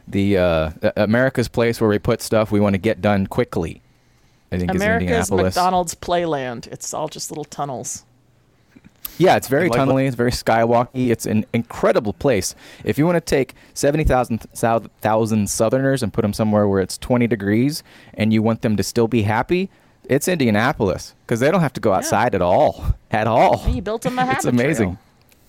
The 0.09 0.37
uh, 0.39 0.71
America's 0.97 1.49
place 1.49 1.81
where 1.81 1.89
we 1.91 1.99
put 1.99 2.21
stuff 2.21 2.51
we 2.51 2.61
want 2.61 2.75
to 2.75 2.79
get 2.79 3.01
done 3.01 3.27
quickly. 3.27 3.83
I 4.51 4.59
think 4.59 4.71
is 4.71 4.77
America's 4.77 5.03
Indianapolis. 5.31 5.57
McDonald's 5.57 5.95
playland. 5.95 6.67
It's 6.67 6.93
all 6.93 7.09
just 7.09 7.31
little 7.31 7.45
tunnels. 7.45 8.05
Yeah, 9.19 9.37
it's 9.37 9.49
very 9.49 9.69
like 9.69 9.77
tunnely. 9.79 10.07
It's 10.07 10.17
very 10.17 10.31
skywalky. 10.31 11.09
It's 11.11 11.27
an 11.27 11.45
incredible 11.53 12.13
place. 12.13 12.55
If 12.85 12.99
you 12.99 13.07
want 13.07 13.17
to 13.17 13.21
take 13.21 13.55
70,000 13.75 14.47
thou- 15.01 15.47
Southerners 15.47 16.03
and 16.03 16.13
put 16.13 16.23
them 16.23 16.33
somewhere 16.33 16.67
where 16.67 16.81
it's 16.81 16.99
20 16.99 17.27
degrees 17.27 17.83
and 18.15 18.33
you 18.33 18.43
want 18.43 18.63
them 18.63 18.77
to 18.77 18.83
still 18.83 19.09
be 19.09 19.23
happy, 19.23 19.71
it's 20.05 20.29
Indianapolis 20.29 21.15
because 21.27 21.41
they 21.41 21.51
don't 21.51 21.61
have 21.61 21.73
to 21.75 21.81
go 21.81 21.93
outside 21.93 22.35
at 22.35 22.43
all. 22.43 22.97
At 23.11 23.27
all. 23.27 23.59
He 23.59 23.83
built 23.83 24.03
them 24.03 24.19
a 24.19 24.31
It's 24.33 24.47
amazing. 24.47 24.97
trail. 24.97 25.01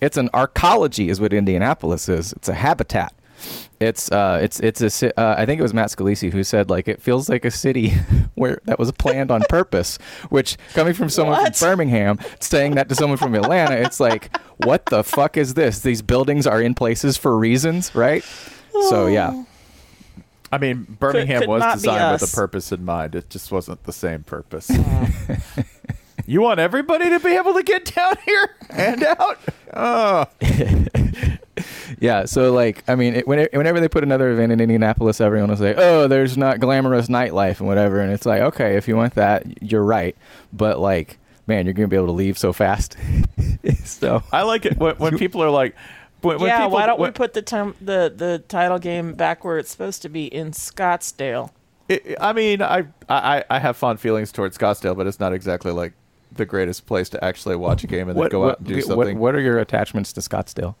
It's 0.02 0.18
an 0.18 0.28
arcology, 0.34 1.08
is 1.08 1.18
what 1.18 1.32
Indianapolis 1.32 2.10
is. 2.10 2.34
It's 2.34 2.48
a 2.48 2.54
habitat. 2.54 3.14
It's 3.80 4.10
uh, 4.10 4.38
it's 4.42 4.60
it's 4.60 5.02
a. 5.02 5.20
Uh, 5.20 5.34
I 5.36 5.46
think 5.46 5.58
it 5.58 5.62
was 5.62 5.74
Matt 5.74 5.88
Scalisi 5.88 6.32
who 6.32 6.42
said 6.44 6.70
like 6.70 6.88
it 6.88 7.02
feels 7.02 7.28
like 7.28 7.44
a 7.44 7.50
city 7.50 7.90
where 8.34 8.60
that 8.64 8.78
was 8.78 8.90
planned 8.92 9.30
on 9.30 9.42
purpose. 9.48 9.98
Which 10.30 10.56
coming 10.72 10.94
from 10.94 11.10
someone 11.10 11.38
What? 11.42 11.56
from 11.56 11.68
Birmingham, 11.68 12.18
saying 12.40 12.76
that 12.76 12.88
to 12.88 12.94
someone 12.94 13.18
from 13.18 13.34
Atlanta, 13.34 13.76
it's 13.76 14.00
like, 14.00 14.34
what 14.58 14.86
the 14.86 15.02
fuck 15.04 15.36
is 15.36 15.54
this? 15.54 15.80
These 15.80 16.02
buildings 16.02 16.46
are 16.46 16.60
in 16.62 16.74
places 16.74 17.16
for 17.16 17.36
reasons, 17.36 17.94
right? 17.94 18.24
So 18.88 19.06
yeah, 19.06 19.44
I 20.52 20.58
mean, 20.58 20.86
Birmingham 21.00 21.40
could 21.40 21.48
was 21.48 21.74
designed 21.74 22.20
with 22.20 22.32
a 22.32 22.34
purpose 22.34 22.70
in 22.72 22.84
mind. 22.84 23.14
It 23.14 23.28
just 23.28 23.50
wasn't 23.50 23.82
the 23.84 23.92
same 23.92 24.22
purpose. 24.22 24.70
you 26.26 26.40
want 26.40 26.60
everybody 26.60 27.10
to 27.10 27.18
be 27.20 27.30
able 27.36 27.54
to 27.54 27.62
get 27.62 27.92
down 27.94 28.14
here 28.24 28.50
and 28.70 29.02
out? 29.04 29.38
Oh, 29.76 30.26
yeah. 32.04 32.26
So 32.26 32.52
like, 32.52 32.84
I 32.86 32.94
mean, 32.94 33.14
it, 33.14 33.26
when 33.26 33.48
whenever 33.52 33.80
they 33.80 33.88
put 33.88 34.02
another 34.02 34.30
event 34.30 34.52
in 34.52 34.60
Indianapolis, 34.60 35.20
everyone 35.22 35.48
will 35.48 35.56
say, 35.56 35.74
"Oh, 35.74 36.06
there's 36.06 36.36
not 36.36 36.60
glamorous 36.60 37.08
nightlife 37.08 37.60
and 37.60 37.66
whatever," 37.66 37.98
and 38.00 38.12
it's 38.12 38.26
like, 38.26 38.42
okay, 38.42 38.76
if 38.76 38.86
you 38.86 38.94
want 38.94 39.14
that, 39.14 39.62
you're 39.62 39.82
right, 39.82 40.14
but 40.52 40.78
like, 40.78 41.18
man, 41.46 41.64
you're 41.64 41.72
gonna 41.72 41.88
be 41.88 41.96
able 41.96 42.06
to 42.06 42.12
leave 42.12 42.36
so 42.36 42.52
fast. 42.52 42.96
so 43.84 44.22
I 44.30 44.42
like 44.42 44.66
it 44.66 44.76
when, 44.76 44.96
when 44.96 45.16
people 45.16 45.42
are 45.42 45.50
like, 45.50 45.74
when, 46.20 46.38
when 46.38 46.48
yeah, 46.48 46.58
people, 46.58 46.72
why 46.72 46.86
don't 46.86 47.00
we 47.00 47.10
put 47.10 47.32
the 47.32 47.42
term 47.42 47.74
the 47.80 48.12
the 48.14 48.42
title 48.48 48.78
game 48.78 49.14
back 49.14 49.42
where 49.42 49.56
it's 49.58 49.70
supposed 49.70 50.02
to 50.02 50.10
be 50.10 50.26
in 50.26 50.50
Scottsdale? 50.50 51.50
it, 51.88 52.16
I 52.20 52.34
mean, 52.34 52.60
I, 52.60 52.84
I 53.08 53.44
I 53.48 53.58
have 53.58 53.78
fond 53.78 53.98
feelings 53.98 54.30
towards 54.30 54.58
Scottsdale, 54.58 54.94
but 54.94 55.06
it's 55.06 55.20
not 55.20 55.32
exactly 55.32 55.72
like 55.72 55.94
the 56.32 56.44
greatest 56.44 56.84
place 56.84 57.08
to 57.08 57.24
actually 57.24 57.56
watch 57.56 57.82
a 57.82 57.86
game 57.86 58.10
and 58.10 58.18
then 58.18 58.28
go 58.28 58.50
out 58.50 58.58
and 58.58 58.66
do 58.68 58.74
what- 58.74 58.84
something. 58.84 59.18
what 59.18 59.34
are 59.34 59.40
your 59.40 59.58
attachments 59.58 60.12
to 60.12 60.20
Scottsdale? 60.20 60.74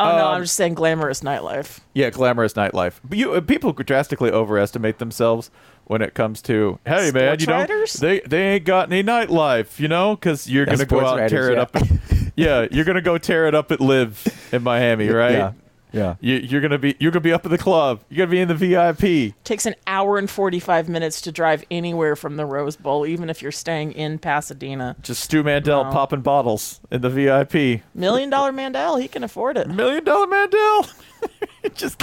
Oh 0.00 0.16
no, 0.16 0.26
Um, 0.28 0.34
I'm 0.36 0.42
just 0.42 0.54
saying 0.54 0.74
glamorous 0.74 1.22
nightlife. 1.22 1.80
Yeah, 1.94 2.10
glamorous 2.10 2.52
nightlife. 2.54 3.00
But 3.02 3.18
you 3.18 3.32
uh, 3.32 3.40
people 3.40 3.72
drastically 3.72 4.30
overestimate 4.30 4.98
themselves 4.98 5.50
when 5.86 6.02
it 6.02 6.14
comes 6.14 6.40
to 6.42 6.78
hey 6.86 7.10
man, 7.10 7.38
Sports 7.38 7.40
you 7.40 7.46
know 7.48 7.58
writers? 7.58 7.92
they 7.94 8.20
they 8.20 8.42
ain't 8.54 8.64
got 8.64 8.92
any 8.92 9.02
nightlife, 9.02 9.80
you 9.80 9.88
know, 9.88 10.14
because 10.14 10.48
you're 10.48 10.64
Yeah, 10.66 10.72
gonna 10.74 10.86
go 10.86 10.98
sports 10.98 11.10
out 11.10 11.18
and 11.20 11.28
tear 11.30 11.48
writers, 11.48 11.52
it 11.52 11.58
up. 11.58 12.30
yeah, 12.36 12.66
you're 12.70 12.84
gonna 12.84 13.00
go 13.02 13.18
tear 13.18 13.46
it 13.48 13.54
up 13.54 13.72
at 13.72 13.80
Live 13.80 14.48
in 14.52 14.62
Miami, 14.62 15.08
right? 15.10 15.32
Yeah. 15.32 15.52
Yeah. 15.92 16.16
You, 16.20 16.36
you're 16.36 16.60
gonna 16.60 16.78
be 16.78 16.96
you're 16.98 17.10
gonna 17.10 17.20
be 17.20 17.32
up 17.32 17.44
at 17.44 17.50
the 17.50 17.58
club. 17.58 18.02
You're 18.08 18.26
gonna 18.26 18.30
be 18.30 18.40
in 18.40 18.48
the 18.48 18.54
VIP. 18.54 19.34
Takes 19.44 19.66
an 19.66 19.74
hour 19.86 20.18
and 20.18 20.28
45 20.28 20.88
minutes 20.88 21.20
to 21.22 21.32
drive 21.32 21.64
anywhere 21.70 22.16
from 22.16 22.36
the 22.36 22.44
Rose 22.44 22.76
Bowl, 22.76 23.06
even 23.06 23.30
if 23.30 23.42
you're 23.42 23.52
staying 23.52 23.92
in 23.92 24.18
Pasadena. 24.18 24.96
Just 25.02 25.24
Stu 25.24 25.42
Mandel 25.42 25.84
No. 25.84 25.90
popping 25.90 26.20
bottles 26.20 26.80
in 26.90 27.00
the 27.00 27.10
VIP. 27.10 27.82
Million 27.94 28.30
dollar 28.30 28.52
Mandel, 28.52 28.96
he 28.96 29.08
can 29.08 29.24
afford 29.24 29.56
it. 29.56 29.68
Million 29.68 30.04
dollar 30.04 30.26
Mandel. 30.26 30.86
Just 31.74 31.98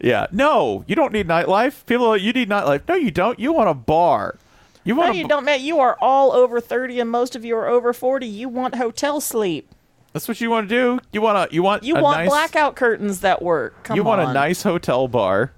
yeah. 0.00 0.26
No, 0.32 0.84
you 0.86 0.94
don't 0.94 1.12
need 1.12 1.28
nightlife. 1.28 1.84
People, 1.86 2.06
are, 2.06 2.16
you 2.16 2.32
need 2.32 2.48
nightlife. 2.48 2.86
No, 2.88 2.94
you 2.94 3.10
don't. 3.10 3.38
You 3.38 3.52
want 3.52 3.68
a 3.68 3.74
bar. 3.74 4.36
You 4.84 4.94
want. 4.94 5.06
No, 5.06 5.10
want. 5.10 5.18
you 5.18 5.24
a, 5.24 5.28
don't, 5.28 5.44
Matt. 5.44 5.60
You 5.60 5.78
are 5.80 5.96
all 6.00 6.32
over 6.32 6.60
30, 6.60 7.00
and 7.00 7.10
most 7.10 7.36
of 7.36 7.44
you 7.44 7.56
are 7.56 7.68
over 7.68 7.92
40. 7.92 8.26
You 8.26 8.48
want 8.48 8.76
hotel 8.76 9.20
sleep. 9.20 9.68
That's 10.12 10.28
what 10.28 10.40
you 10.40 10.50
want 10.50 10.68
to 10.68 10.74
do. 10.74 11.00
You 11.12 11.22
want 11.22 11.48
to. 11.50 11.54
You 11.54 11.62
want. 11.62 11.84
You 11.84 11.96
a 11.96 12.02
want 12.02 12.18
nice, 12.18 12.28
blackout 12.28 12.76
curtains 12.76 13.20
that 13.20 13.42
work. 13.42 13.82
Come 13.84 13.96
you 13.96 14.02
want 14.04 14.20
on. 14.20 14.30
a 14.30 14.34
nice 14.34 14.62
hotel 14.62 15.08
bar, 15.08 15.52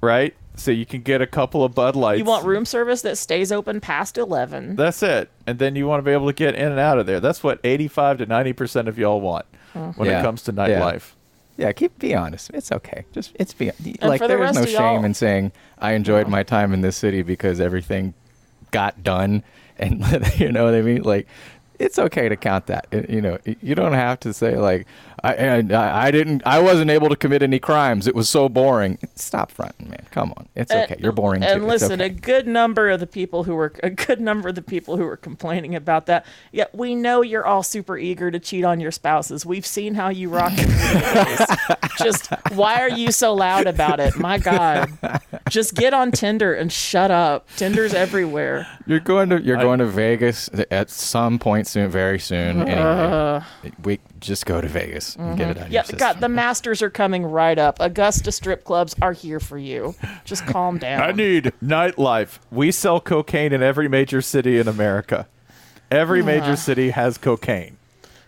right? 0.00 0.34
So 0.56 0.70
you 0.70 0.84
can 0.84 1.00
get 1.02 1.22
a 1.22 1.26
couple 1.26 1.64
of 1.64 1.74
Bud 1.74 1.96
Lights. 1.96 2.18
You 2.18 2.24
want 2.24 2.44
room 2.44 2.64
service 2.66 3.02
that 3.02 3.16
stays 3.16 3.50
open 3.50 3.80
past 3.80 4.18
11. 4.18 4.76
That's 4.76 5.02
it. 5.02 5.30
And 5.46 5.58
then 5.58 5.74
you 5.74 5.86
want 5.86 6.00
to 6.00 6.04
be 6.04 6.10
able 6.12 6.26
to 6.26 6.34
get 6.34 6.54
in 6.54 6.70
and 6.70 6.78
out 6.80 6.98
of 6.98 7.06
there. 7.06 7.18
That's 7.18 7.42
what 7.42 7.60
85 7.64 8.18
to 8.18 8.26
90% 8.26 8.86
of 8.86 8.98
y'all 8.98 9.20
want 9.22 9.46
uh-huh. 9.74 9.92
when 9.96 10.10
Yeah. 10.10 10.20
it 10.20 10.22
comes 10.22 10.42
to 10.42 10.52
Yeah. 10.52 10.66
nightlife. 10.66 11.12
Yeah, 11.56 11.72
keep 11.72 11.98
be 11.98 12.14
honest. 12.14 12.50
It's 12.52 12.72
okay. 12.72 13.04
Just 13.12 13.32
it's 13.36 13.54
be 13.54 13.68
And 13.70 14.02
like 14.02 14.18
for 14.20 14.28
the 14.28 14.34
there 14.34 14.42
is 14.42 14.48
rest 14.48 14.54
no 14.56 14.62
of 14.62 14.68
shame 14.68 14.80
y'all- 14.96 15.04
in 15.04 15.14
saying 15.14 15.52
I 15.78 15.92
enjoyed 15.92 16.22
uh-huh. 16.22 16.30
my 16.30 16.42
time 16.42 16.74
in 16.74 16.80
this 16.80 16.96
city 16.96 17.22
because 17.22 17.60
everything 17.60 18.14
got 18.70 19.02
done, 19.02 19.42
and 19.78 20.04
you 20.38 20.52
know 20.52 20.64
what 20.64 20.74
I 20.74 20.82
mean. 20.82 21.02
Like 21.02 21.26
it's 21.80 21.98
okay 21.98 22.28
to 22.28 22.36
count 22.36 22.66
that. 22.66 22.86
You 23.08 23.20
know, 23.20 23.38
you 23.44 23.74
don't 23.74 23.94
have 23.94 24.20
to 24.20 24.32
say 24.32 24.56
like 24.56 24.86
I, 25.22 25.34
I 25.34 26.06
I 26.06 26.10
didn't 26.10 26.42
I 26.46 26.60
wasn't 26.60 26.90
able 26.90 27.08
to 27.10 27.16
commit 27.16 27.42
any 27.42 27.58
crimes. 27.58 28.06
It 28.06 28.14
was 28.14 28.28
so 28.28 28.48
boring. 28.48 28.98
Stop 29.14 29.50
fronting, 29.50 29.90
man. 29.90 30.06
Come 30.10 30.32
on, 30.36 30.48
it's 30.54 30.70
And- 30.70 30.90
okay. 30.90 31.00
You're 31.02 31.12
boring 31.12 31.42
And 31.42 31.60
too. 31.60 31.64
It's 31.70 31.82
listen, 31.82 32.00
okay. 32.00 32.06
a 32.06 32.08
good 32.14 32.46
number 32.46 32.88
of 32.90 33.00
the 33.00 33.06
people 33.06 33.44
who 33.44 33.54
were 33.54 33.72
a 33.82 33.90
good 33.90 34.20
number 34.20 34.48
of 34.48 34.54
the 34.54 34.62
people 34.62 34.96
who 34.96 35.04
were 35.04 35.16
complaining 35.16 35.74
about 35.74 36.06
that. 36.06 36.24
Yeah, 36.52 36.64
we 36.72 36.94
know 36.94 37.22
you're 37.22 37.44
all 37.46 37.62
super 37.62 37.98
eager 37.98 38.30
to 38.30 38.38
cheat 38.38 38.64
on 38.64 38.80
your 38.80 38.90
spouses. 38.90 39.44
We've 39.44 39.66
seen 39.66 39.94
how 39.94 40.08
you 40.08 40.28
rock 40.30 40.52
it. 40.56 41.78
Just 41.98 42.28
why 42.54 42.80
are 42.80 42.88
you 42.90 43.12
so 43.12 43.34
loud 43.34 43.66
about 43.66 44.00
it? 44.00 44.16
My 44.18 44.38
God, 44.38 44.90
just 45.50 45.74
get 45.74 45.92
on 45.92 46.12
Tinder 46.12 46.54
and 46.54 46.72
shut 46.72 47.10
up. 47.10 47.46
Tinder's 47.56 47.92
everywhere. 47.92 48.66
You're 48.86 49.00
going 49.00 49.28
to 49.30 49.42
you're 49.42 49.56
going 49.58 49.80
to 49.80 49.86
Vegas 49.86 50.48
at 50.70 50.88
some 50.90 51.38
point 51.38 51.66
soon, 51.66 51.90
very 51.90 52.18
soon. 52.18 52.62
Uh-huh. 52.62 53.40
Anyway, 53.62 53.76
we 53.84 53.98
just 54.20 54.46
go 54.46 54.60
to 54.60 54.68
Vegas 54.68 55.09
and 55.16 55.36
get 55.38 55.50
it 55.50 55.50
out 55.50 55.56
of 55.56 55.62
Uh-huh. 55.62 55.68
Yeah, 55.70 55.84
your 55.88 55.98
God, 55.98 56.06
system. 56.08 56.20
the 56.20 56.28
Masters 56.40 56.82
are 56.82 56.90
coming 56.90 57.24
right 57.24 57.58
up. 57.58 57.78
Augusta 57.80 58.32
strip 58.32 58.64
clubs 58.64 58.94
are 59.02 59.12
here 59.12 59.40
for 59.40 59.58
you. 59.58 59.94
Just 60.24 60.46
calm 60.46 60.78
down. 60.78 61.02
I 61.02 61.12
need 61.12 61.52
nightlife. 61.62 62.38
We 62.50 62.70
sell 62.70 63.00
cocaine 63.00 63.52
in 63.52 63.62
every 63.62 63.88
major 63.88 64.20
city 64.22 64.58
in 64.58 64.68
America. 64.68 65.26
Every 65.90 66.22
major 66.22 66.54
city 66.56 66.90
has 66.90 67.18
cocaine. 67.18 67.76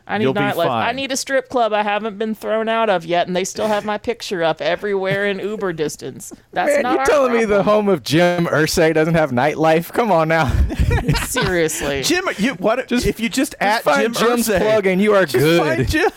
I 0.07 0.19
need 0.19 0.25
You'll 0.25 0.35
nightlife. 0.35 0.69
I 0.69 0.93
need 0.93 1.13
a 1.13 1.17
strip 1.17 1.49
club 1.49 1.73
I 1.73 1.83
haven't 1.83 2.19
been 2.19 2.35
thrown 2.35 2.69
out 2.69 2.91
of 2.91 3.05
yet, 3.05 3.27
and 3.27 3.37
they 3.37 3.45
still 3.45 3.69
have 3.69 3.85
my 3.85 3.99
picture 3.99 4.43
up 4.43 4.61
everywhere 4.61 5.27
in 5.27 5.39
Uber 5.39 5.73
distance. 5.73 6.33
That's 6.53 6.73
Man, 6.75 6.83
not 6.83 6.93
you 6.95 6.99
our 7.01 7.07
telling 7.07 7.33
me 7.35 7.45
the 7.45 7.63
home 7.63 7.89
of 7.89 8.03
Jim 8.03 8.47
Irsay 8.47 8.93
doesn't 8.93 9.15
have 9.15 9.31
nightlife? 9.31 9.93
Come 9.93 10.11
on 10.11 10.29
now. 10.29 10.53
seriously. 11.27 12.03
Jim, 12.03 12.25
you 12.39 12.55
what 12.55 12.91
if 12.91 13.21
you 13.21 13.29
just 13.29 13.55
at 13.61 13.83
find 13.85 14.15
Jim 14.15 14.29
Jim's 14.29 14.49
Irsay, 14.49 14.59
plug 14.61 14.87
and 14.87 15.01
you 15.01 15.15
are 15.15 15.25
just 15.25 15.39
good. 15.39 15.61
Find 15.61 15.89
Jim, 15.89 16.11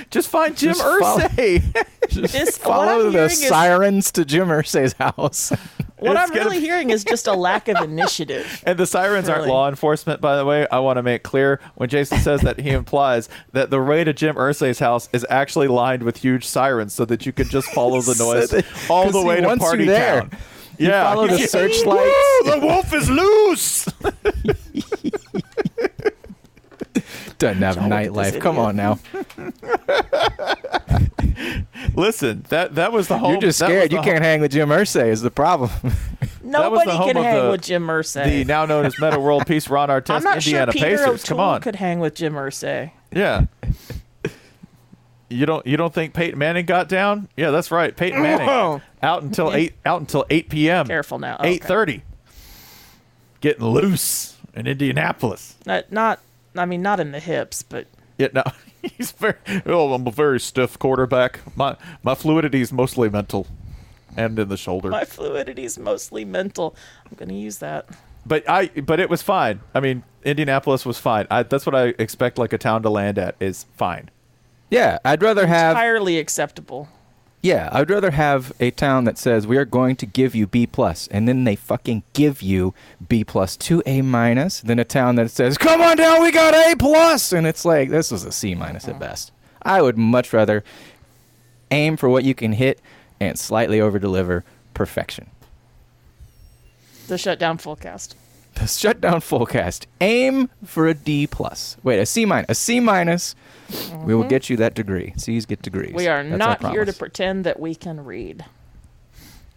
just 0.10 0.28
find 0.28 0.56
Jim 0.56 0.74
Just 0.74 0.82
follow- 0.82 1.20
Irsay. 1.20 1.86
This, 2.14 2.34
what 2.34 2.54
Follow 2.58 3.04
the 3.04 3.10
hearing 3.12 3.24
is 3.30 3.48
sirens 3.48 4.12
to 4.12 4.24
Jim 4.26 4.48
Irsay's 4.48 4.92
house. 4.92 5.52
What 5.98 6.16
It's 6.16 6.30
I'm 6.30 6.36
really 6.36 6.58
be- 6.58 6.64
hearing 6.66 6.90
is 6.90 7.04
just 7.04 7.26
a 7.28 7.32
lack 7.32 7.68
of 7.68 7.76
initiative. 7.82 8.62
And 8.66 8.78
the 8.78 8.86
sirens 8.86 9.28
aren't 9.28 9.46
law 9.46 9.68
enforcement, 9.68 10.20
by 10.20 10.36
the 10.36 10.44
way. 10.44 10.66
I 10.70 10.80
want 10.80 10.96
to 10.96 11.02
make 11.02 11.22
clear 11.22 11.60
when 11.76 11.88
Jason 11.88 12.18
says 12.18 12.40
that 12.40 12.58
he 12.58 12.70
implies 12.80 13.28
that 13.52 13.70
the 13.70 13.80
way 13.80 14.02
to 14.04 14.12
Jim 14.12 14.34
Irsay's 14.34 14.80
house 14.80 15.08
is 15.12 15.24
actually 15.30 15.68
lined 15.68 16.02
with 16.02 16.16
huge 16.16 16.44
sirens 16.46 16.92
so 16.92 17.04
that 17.04 17.24
you 17.26 17.32
can 17.32 17.48
just 17.48 17.68
follow 17.68 18.00
the 18.00 18.14
So 18.16 18.32
noise 18.32 18.50
that- 18.50 18.66
all 18.90 19.10
the 19.10 19.22
way 19.22 19.40
to 19.40 19.56
Party 19.56 19.86
there. 19.86 20.22
Town. 20.22 20.30
Yeah. 20.78 20.86
You 21.10 21.14
follow 21.14 21.26
the 21.28 21.46
searchlights. 21.46 22.42
The 22.44 22.58
wolf 22.60 22.92
is 22.92 23.08
loose. 23.08 23.88
Doesn't 27.38 27.62
have 27.62 27.76
with 27.76 27.84
nightlife. 27.86 28.40
Come 28.40 28.56
idiot. 28.56 28.68
on 28.68 28.76
now. 28.76 28.98
Listen, 31.94 32.44
that 32.48 32.74
that 32.76 32.92
was 32.92 33.08
the 33.08 33.18
home. 33.18 33.32
You're 33.32 33.40
just 33.40 33.58
scared. 33.58 33.92
You 33.92 34.00
can't 34.00 34.22
hang 34.22 34.40
with 34.40 34.52
Jim 34.52 34.68
Irsay 34.68 35.08
is 35.08 35.20
the 35.22 35.30
problem. 35.30 35.70
Nobody 36.42 36.90
home 36.90 37.12
can 37.12 37.22
hang 37.22 37.44
the- 37.44 37.50
with 37.50 37.62
Jim 37.62 37.86
Irsay. 37.86 38.24
The 38.24 38.44
now 38.44 38.66
known 38.66 38.86
as 38.86 38.98
Meta 39.00 39.18
World 39.18 39.46
Peace 39.46 39.68
Ron 39.68 39.88
Artest 39.88 40.10
I'm 40.16 40.22
not 40.22 40.36
Indiana 40.36 40.72
sure 40.72 40.82
Peter 40.82 40.96
Pacers. 40.98 41.24
Come 41.24 41.40
on. 41.40 41.60
could 41.60 41.76
hang 41.76 42.00
with 42.00 42.14
Jim 42.14 42.34
Irsay. 42.34 42.92
Yeah. 43.12 43.46
You 45.30 45.46
don't 45.46 45.66
you 45.66 45.76
don't 45.76 45.92
think 45.92 46.14
Peyton 46.14 46.38
Manning 46.38 46.66
got 46.66 46.88
down? 46.88 47.28
Yeah, 47.36 47.50
that's 47.50 47.70
right. 47.70 47.96
Peyton 47.96 48.22
Manning 48.22 48.82
out 49.02 49.22
until 49.22 49.52
eight 49.52 49.74
out 49.84 50.00
until 50.00 50.24
eight 50.30 50.48
p.m. 50.48 50.86
Careful 50.86 51.18
now. 51.18 51.36
Okay. 51.36 51.48
Eight 51.50 51.64
thirty. 51.64 52.02
Getting 53.40 53.64
loose 53.64 54.36
in 54.54 54.66
Indianapolis. 54.66 55.56
Not, 55.66 55.90
not, 55.92 56.20
I 56.56 56.64
mean, 56.66 56.82
not 56.82 57.00
in 57.00 57.12
the 57.12 57.20
hips, 57.20 57.62
but 57.62 57.86
Yeah, 58.18 58.28
no, 58.32 58.42
he's 58.82 59.10
very. 59.12 59.34
Oh, 59.66 59.92
I'm 59.94 60.06
a 60.06 60.10
very 60.10 60.40
stiff 60.40 60.78
quarterback. 60.78 61.40
My 61.56 61.76
my 62.02 62.14
fluidity 62.14 62.60
is 62.60 62.72
mostly 62.72 63.08
mental, 63.08 63.46
and 64.16 64.38
in 64.38 64.48
the 64.48 64.56
shoulder. 64.56 64.90
my 64.90 65.04
fluidity 65.04 65.64
is 65.64 65.78
mostly 65.78 66.24
mental. 66.24 66.76
I'm 67.10 67.16
going 67.16 67.28
to 67.28 67.34
use 67.34 67.58
that. 67.58 67.86
but 68.26 68.48
I 68.48 68.68
but 68.68 69.00
it 69.00 69.10
was 69.10 69.22
fine. 69.22 69.60
I 69.74 69.80
mean, 69.80 70.04
Indianapolis 70.24 70.86
was 70.86 70.98
fine. 70.98 71.26
I, 71.30 71.42
that's 71.42 71.66
what 71.66 71.74
I 71.74 71.94
expect 71.98 72.38
like 72.38 72.52
a 72.52 72.58
town 72.58 72.82
to 72.82 72.90
land 72.90 73.18
at 73.18 73.34
is 73.40 73.66
fine. 73.76 74.10
yeah, 74.70 74.98
I'd 75.04 75.22
rather 75.22 75.46
have. 75.46 75.72
Entirely 75.72 76.18
acceptable. 76.18 76.88
Yeah, 77.44 77.68
I'd 77.72 77.90
rather 77.90 78.12
have 78.12 78.54
a 78.58 78.70
town 78.70 79.04
that 79.04 79.18
says 79.18 79.46
we 79.46 79.58
are 79.58 79.66
going 79.66 79.96
to 79.96 80.06
give 80.06 80.34
you 80.34 80.46
B 80.46 80.66
plus, 80.66 81.08
and 81.08 81.28
then 81.28 81.44
they 81.44 81.56
fucking 81.56 82.02
give 82.14 82.40
you 82.40 82.72
B 83.06 83.22
plus 83.22 83.54
to 83.58 83.82
A 83.84 84.00
minus, 84.00 84.62
than 84.62 84.78
a 84.78 84.84
town 84.84 85.16
that 85.16 85.30
says, 85.30 85.58
"Come 85.58 85.82
on 85.82 85.98
down, 85.98 86.22
we 86.22 86.32
got 86.32 86.54
A 86.54 86.74
plus," 86.74 87.34
and 87.34 87.46
it's 87.46 87.66
like 87.66 87.90
this 87.90 88.10
was 88.10 88.24
a 88.24 88.32
C 88.32 88.54
minus 88.54 88.84
at 88.84 88.92
uh-huh. 88.92 89.00
best. 89.00 89.32
I 89.60 89.82
would 89.82 89.98
much 89.98 90.32
rather 90.32 90.64
aim 91.70 91.98
for 91.98 92.08
what 92.08 92.24
you 92.24 92.34
can 92.34 92.54
hit 92.54 92.80
and 93.20 93.38
slightly 93.38 93.78
over 93.78 93.98
deliver 93.98 94.42
perfection. 94.72 95.26
The 97.08 97.18
shutdown 97.18 97.58
forecast. 97.58 98.16
The 98.54 98.66
shutdown 98.66 99.20
forecast. 99.20 99.86
Aim 100.00 100.48
for 100.64 100.86
a 100.86 100.94
D 100.94 101.26
plus. 101.26 101.76
Wait, 101.82 101.98
a 101.98 102.06
C 102.06 102.24
minus. 102.24 102.48
A 102.48 102.54
C 102.54 102.80
minus. 102.80 103.34
We 104.04 104.14
will 104.14 104.24
get 104.24 104.50
you 104.50 104.56
that 104.58 104.74
degree. 104.74 105.14
C's 105.16 105.46
get 105.46 105.62
degrees. 105.62 105.88
Mm-hmm. 105.88 105.96
We 105.96 106.08
are 106.08 106.22
That's 106.22 106.38
not 106.38 106.70
here 106.72 106.84
to 106.84 106.92
pretend 106.92 107.44
that 107.44 107.58
we 107.58 107.74
can 107.74 108.04
read. 108.04 108.44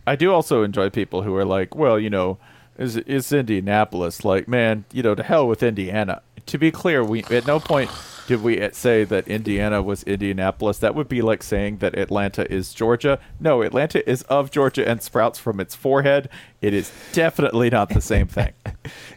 I 0.05 0.15
do 0.15 0.33
also 0.33 0.63
enjoy 0.63 0.89
people 0.89 1.23
who 1.23 1.35
are 1.35 1.45
like, 1.45 1.75
well, 1.75 1.99
you 1.99 2.09
know, 2.09 2.37
is 2.77 2.95
is 2.97 3.33
Indianapolis 3.33 4.23
like, 4.23 4.47
man, 4.47 4.85
you 4.93 5.03
know, 5.03 5.15
to 5.15 5.23
hell 5.23 5.47
with 5.47 5.61
Indiana. 5.63 6.21
To 6.45 6.57
be 6.57 6.71
clear, 6.71 7.03
we 7.03 7.23
at 7.23 7.45
no 7.45 7.59
point 7.59 7.91
did 8.27 8.43
we 8.43 8.69
say 8.73 9.05
that 9.05 9.27
Indiana 9.27 9.81
was 9.81 10.03
Indianapolis. 10.03 10.77
That 10.79 10.93
would 10.95 11.07
be 11.07 11.21
like 11.21 11.41
saying 11.41 11.77
that 11.77 11.97
Atlanta 11.97 12.49
is 12.51 12.73
Georgia. 12.73 13.19
No, 13.39 13.61
Atlanta 13.61 14.07
is 14.07 14.21
of 14.23 14.51
Georgia 14.51 14.87
and 14.87 15.01
sprouts 15.01 15.39
from 15.39 15.59
its 15.61 15.75
forehead. 15.75 16.29
It 16.61 16.73
is 16.73 16.91
definitely 17.13 17.69
not 17.69 17.89
the 17.89 18.01
same 18.01 18.27
thing. 18.27 18.53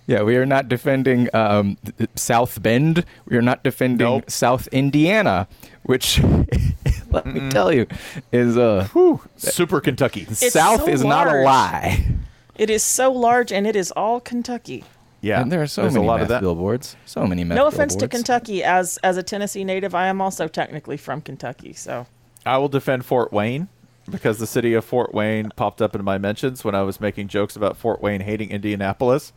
Yeah, 0.07 0.23
we 0.23 0.37
are 0.37 0.47
not 0.47 0.69
defending 0.69 1.29
um, 1.33 1.79
South 2.17 2.61
Bend. 2.61 3.05
We 3.27 3.37
are 3.37 3.43
not 3.43 3.63
defending 3.63 4.05
Nope. 4.05 4.29
South 4.29 4.67
Indiana, 4.73 5.47
which, 5.85 6.21
let 7.13 7.27
me 7.27 7.49
tell 7.49 7.73
you, 7.73 7.87
is 8.33 8.57
uh, 8.57 8.89
Super 9.37 9.81
Kentucky. 9.81 10.25
South 10.25 10.81
so 10.81 10.89
is 10.89 11.05
not 11.05 11.29
a 11.29 11.43
lie. 11.43 12.05
It 12.57 12.71
is 12.71 12.83
so 12.83 13.13
large, 13.13 13.53
and 13.53 13.69
it 13.69 13.77
is 13.77 13.93
all 13.93 14.19
Kentucky. 14.19 14.83
Yeah, 15.23 15.41
and 15.41 15.53
there 15.53 15.61
are 15.63 15.67
so 15.67 15.83
there's 15.83 15.95
many 15.95 16.07
a 16.07 16.09
lot 16.09 16.17
meth 16.17 16.23
of 16.23 16.29
that. 16.29 16.41
billboards. 16.41 16.97
So 17.05 17.27
many 17.27 17.45
meth 17.45 17.57
No 17.57 17.67
offense 17.67 17.95
to 17.95 18.01
billboards. 18.01 18.17
Kentucky, 18.17 18.65
as 18.65 18.97
as 18.99 19.17
a 19.17 19.23
Tennessee 19.23 19.65
native, 19.65 19.95
I 19.95 20.07
am 20.07 20.21
also 20.21 20.49
technically 20.49 20.97
from 20.97 21.21
Kentucky. 21.21 21.73
So 21.75 22.07
I 22.47 22.57
will 22.59 22.69
defend 22.69 23.05
Fort 23.05 23.33
Wayne 23.33 23.69
because 24.11 24.39
the 24.39 24.47
city 24.47 24.75
of 24.75 24.85
Fort 24.85 25.15
Wayne 25.15 25.51
popped 25.57 25.83
up 25.83 25.95
in 25.95 26.05
my 26.05 26.19
mentions 26.19 26.65
when 26.65 26.75
I 26.75 26.83
was 26.83 27.01
making 27.01 27.29
jokes 27.29 27.57
about 27.57 27.77
Fort 27.77 28.01
Wayne 28.01 28.23
hating 28.23 28.51
Indianapolis, 28.51 29.33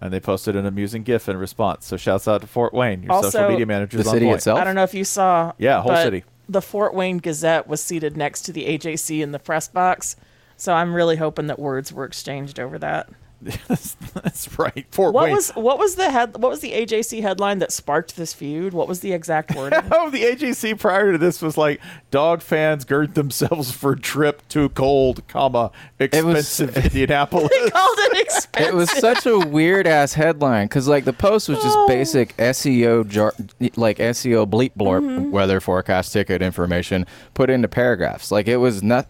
and 0.00 0.12
they 0.12 0.20
posted 0.20 0.56
an 0.56 0.66
amusing 0.66 1.02
GIF 1.02 1.28
in 1.28 1.36
response. 1.36 1.86
So 1.86 1.96
shouts 1.96 2.26
out 2.26 2.40
to 2.40 2.46
Fort 2.46 2.74
Wayne, 2.74 3.02
your 3.04 3.22
social 3.22 3.48
media 3.48 3.66
manager. 3.66 3.98
The 3.98 4.08
on 4.08 4.14
city 4.14 4.26
point. 4.26 4.38
itself. 4.38 4.60
I 4.60 4.64
don't 4.64 4.74
know 4.74 4.82
if 4.82 4.94
you 4.94 5.04
saw. 5.04 5.52
Yeah, 5.58 5.80
whole 5.80 5.92
but 5.92 6.02
city. 6.02 6.24
The 6.48 6.62
Fort 6.62 6.94
Wayne 6.94 7.18
Gazette 7.18 7.68
was 7.68 7.82
seated 7.82 8.16
next 8.16 8.42
to 8.42 8.52
the 8.52 8.64
AJC 8.66 9.22
in 9.22 9.32
the 9.32 9.38
press 9.38 9.68
box, 9.68 10.16
so 10.56 10.72
I'm 10.72 10.94
really 10.94 11.16
hoping 11.16 11.46
that 11.46 11.58
words 11.58 11.92
were 11.92 12.04
exchanged 12.04 12.58
over 12.58 12.78
that. 12.78 13.08
that's, 14.46 14.56
that's 14.56 14.58
right. 14.58 14.86
Fort 14.90 15.14
What 15.14 15.24
Wayne. 15.24 15.34
was 15.34 15.50
what 15.50 15.78
was 15.78 15.94
the 15.96 16.10
head? 16.10 16.36
What 16.36 16.50
was 16.50 16.60
the 16.60 16.72
AJC 16.72 17.22
headline 17.22 17.58
that 17.58 17.72
sparked 17.72 18.16
this 18.16 18.32
feud? 18.32 18.72
What 18.72 18.88
was 18.88 19.00
the 19.00 19.12
exact 19.12 19.54
wording? 19.54 19.80
Oh, 19.92 20.10
the 20.10 20.22
AJC 20.22 20.78
prior 20.78 21.12
to 21.12 21.18
this 21.18 21.42
was 21.42 21.56
like 21.56 21.80
dog 22.10 22.40
fans 22.42 22.84
gird 22.84 23.14
themselves 23.14 23.70
for 23.72 23.96
trip 23.96 24.46
to 24.50 24.68
cold, 24.70 25.26
comma 25.28 25.70
was- 25.98 26.08
expensive 26.08 26.76
Indianapolis. 26.84 27.50
Called 27.70 27.98
it 28.00 28.20
expensive. 28.22 28.68
It 28.68 28.74
was 28.76 28.90
such 28.90 29.26
a 29.26 29.38
weird 29.38 29.86
ass 29.86 30.12
headline 30.14 30.66
because 30.66 30.88
like 30.88 31.04
the 31.04 31.12
post 31.12 31.48
was 31.48 31.58
just 31.62 31.76
Oh. 31.76 31.86
basic 31.88 32.36
SEO 32.36 33.06
jar- 33.08 33.34
like 33.76 33.98
SEO 33.98 34.46
bleep 34.48 34.72
blorp 34.76 34.98
Mm-hmm. 34.98 35.30
weather 35.30 35.60
forecast 35.60 36.12
ticket 36.12 36.42
information 36.42 37.06
put 37.34 37.50
into 37.50 37.68
paragraphs. 37.68 38.30
Like 38.30 38.48
it 38.48 38.56
was 38.58 38.82
not. 38.82 39.06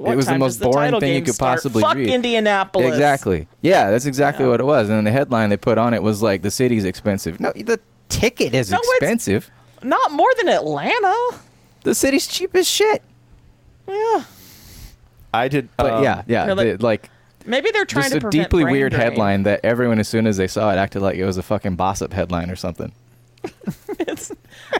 What 0.00 0.12
it 0.12 0.16
was 0.16 0.26
the 0.26 0.38
most 0.38 0.58
does 0.58 0.62
boring 0.72 0.86
title 0.86 1.00
thing 1.00 1.14
you 1.14 1.22
could 1.22 1.34
start? 1.34 1.56
possibly 1.58 1.82
Fuck 1.82 1.96
read. 1.96 2.08
Indianapolis. 2.08 2.88
Exactly. 2.88 3.46
Yeah, 3.60 3.90
that's 3.90 4.06
exactly 4.06 4.46
what 4.46 4.58
it 4.60 4.64
was. 4.64 4.88
And 4.88 4.96
then 4.96 5.04
the 5.04 5.10
headline 5.12 5.50
they 5.50 5.56
put 5.58 5.76
on 5.76 5.92
it 5.92 6.02
was 6.02 6.22
like 6.22 6.40
the 6.42 6.50
city's 6.50 6.84
expensive. 6.86 7.38
No, 7.38 7.52
the 7.52 7.78
ticket 8.08 8.54
is 8.54 8.70
No, 8.70 8.78
it's- 8.78 8.90
expensive. 8.96 9.50
Not 9.82 10.10
more 10.12 10.30
than 10.38 10.48
Atlanta. 10.48 11.14
The 11.84 11.94
city's 11.94 12.26
cheap 12.26 12.54
as 12.56 12.66
shit. 12.68 13.02
Yeah. 13.86 14.24
I 15.34 15.48
did, 15.48 15.68
But 15.76 15.92
um, 15.92 16.02
yeah, 16.04 16.22
yeah, 16.26 16.46
Really? 16.46 16.72
the- 16.76 16.82
like 16.84 17.10
Maybe 17.46 17.70
they're 17.70 17.84
trying 17.84 18.10
just 18.10 18.20
to 18.20 18.28
a 18.28 18.30
deeply 18.30 18.62
brain 18.64 18.72
weird 18.72 18.92
drain. 18.92 19.02
headline 19.02 19.42
that 19.44 19.60
everyone, 19.64 19.98
as 19.98 20.08
soon 20.08 20.26
as 20.26 20.36
they 20.36 20.46
saw 20.46 20.70
it, 20.72 20.76
acted 20.76 21.00
like 21.02 21.16
it 21.16 21.24
was 21.24 21.36
a 21.38 21.42
fucking 21.42 21.76
bossip 21.76 22.12
headline 22.12 22.50
or 22.50 22.56
something. 22.56 22.92
It's, 24.00 24.32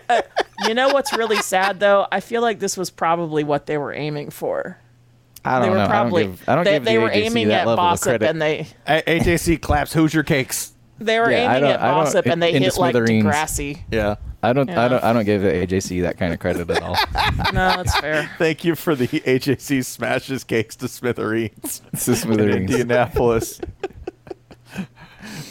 uh, 0.08 0.22
you 0.66 0.72
know 0.74 0.88
what's 0.88 1.12
really 1.16 1.36
sad 1.42 1.78
though? 1.78 2.06
I 2.10 2.20
feel 2.20 2.40
like 2.42 2.58
this 2.58 2.76
was 2.76 2.88
probably 2.90 3.44
what 3.44 3.66
they 3.66 3.76
were 3.76 3.92
aiming 3.92 4.30
for. 4.30 4.78
I 5.44 5.58
don't 5.58 5.62
they 5.62 5.70
were 5.70 5.76
know. 5.76 5.86
probably 5.86 6.22
I 6.22 6.26
don't 6.26 6.32
give, 6.36 6.48
I 6.48 6.54
don't 6.54 6.64
they, 6.64 6.72
give 6.74 6.84
they 6.84 6.98
were 6.98 7.08
AJC 7.10 7.14
aiming 7.26 7.48
that 7.48 7.60
at 7.62 7.66
level 7.68 7.84
of 7.84 7.90
Bossip 7.98 8.02
credit. 8.02 8.28
and 8.28 8.42
they 8.42 8.66
A- 8.86 9.02
AJC 9.20 9.60
claps 9.62 9.92
Hoosier 9.94 10.22
cakes. 10.22 10.72
they 10.98 11.18
were 11.18 11.30
Yeah, 11.30 11.54
aiming 11.56 11.70
at 11.70 11.80
I 11.80 11.90
don't- 11.92 12.04
Bossip 12.06 12.26
and 12.26 12.42
they 12.42 12.48
into 12.52 12.60
hit 12.66 12.76
like 12.76 12.92
smithereens. 12.92 13.24
Degrassi. 13.24 13.80
Yeah. 13.90 14.16
I 14.42 14.52
don't, 14.54 14.68
Yeah. 14.68 14.84
I 14.84 14.88
don't, 14.88 15.04
I 15.04 15.12
don't 15.12 15.24
give 15.26 15.42
the 15.42 15.48
AJC 15.52 16.00
that 16.02 16.16
kind 16.18 16.32
of 16.32 16.40
credit 16.40 16.70
at 16.70 16.82
all. 16.82 16.96
No, 17.52 17.68
that's 17.76 17.98
fair. 18.00 18.30
Thank 18.38 18.64
you 18.64 18.74
for 18.74 18.94
the 18.94 19.06
AJC 19.08 19.84
smashes 19.84 20.44
cakes 20.44 20.76
to 20.76 20.88
smithereens 20.88 21.82
it's 21.92 22.06
just 22.06 22.08
in 22.08 22.16
smithereens. 22.34 22.70
Indianapolis. 22.70 23.60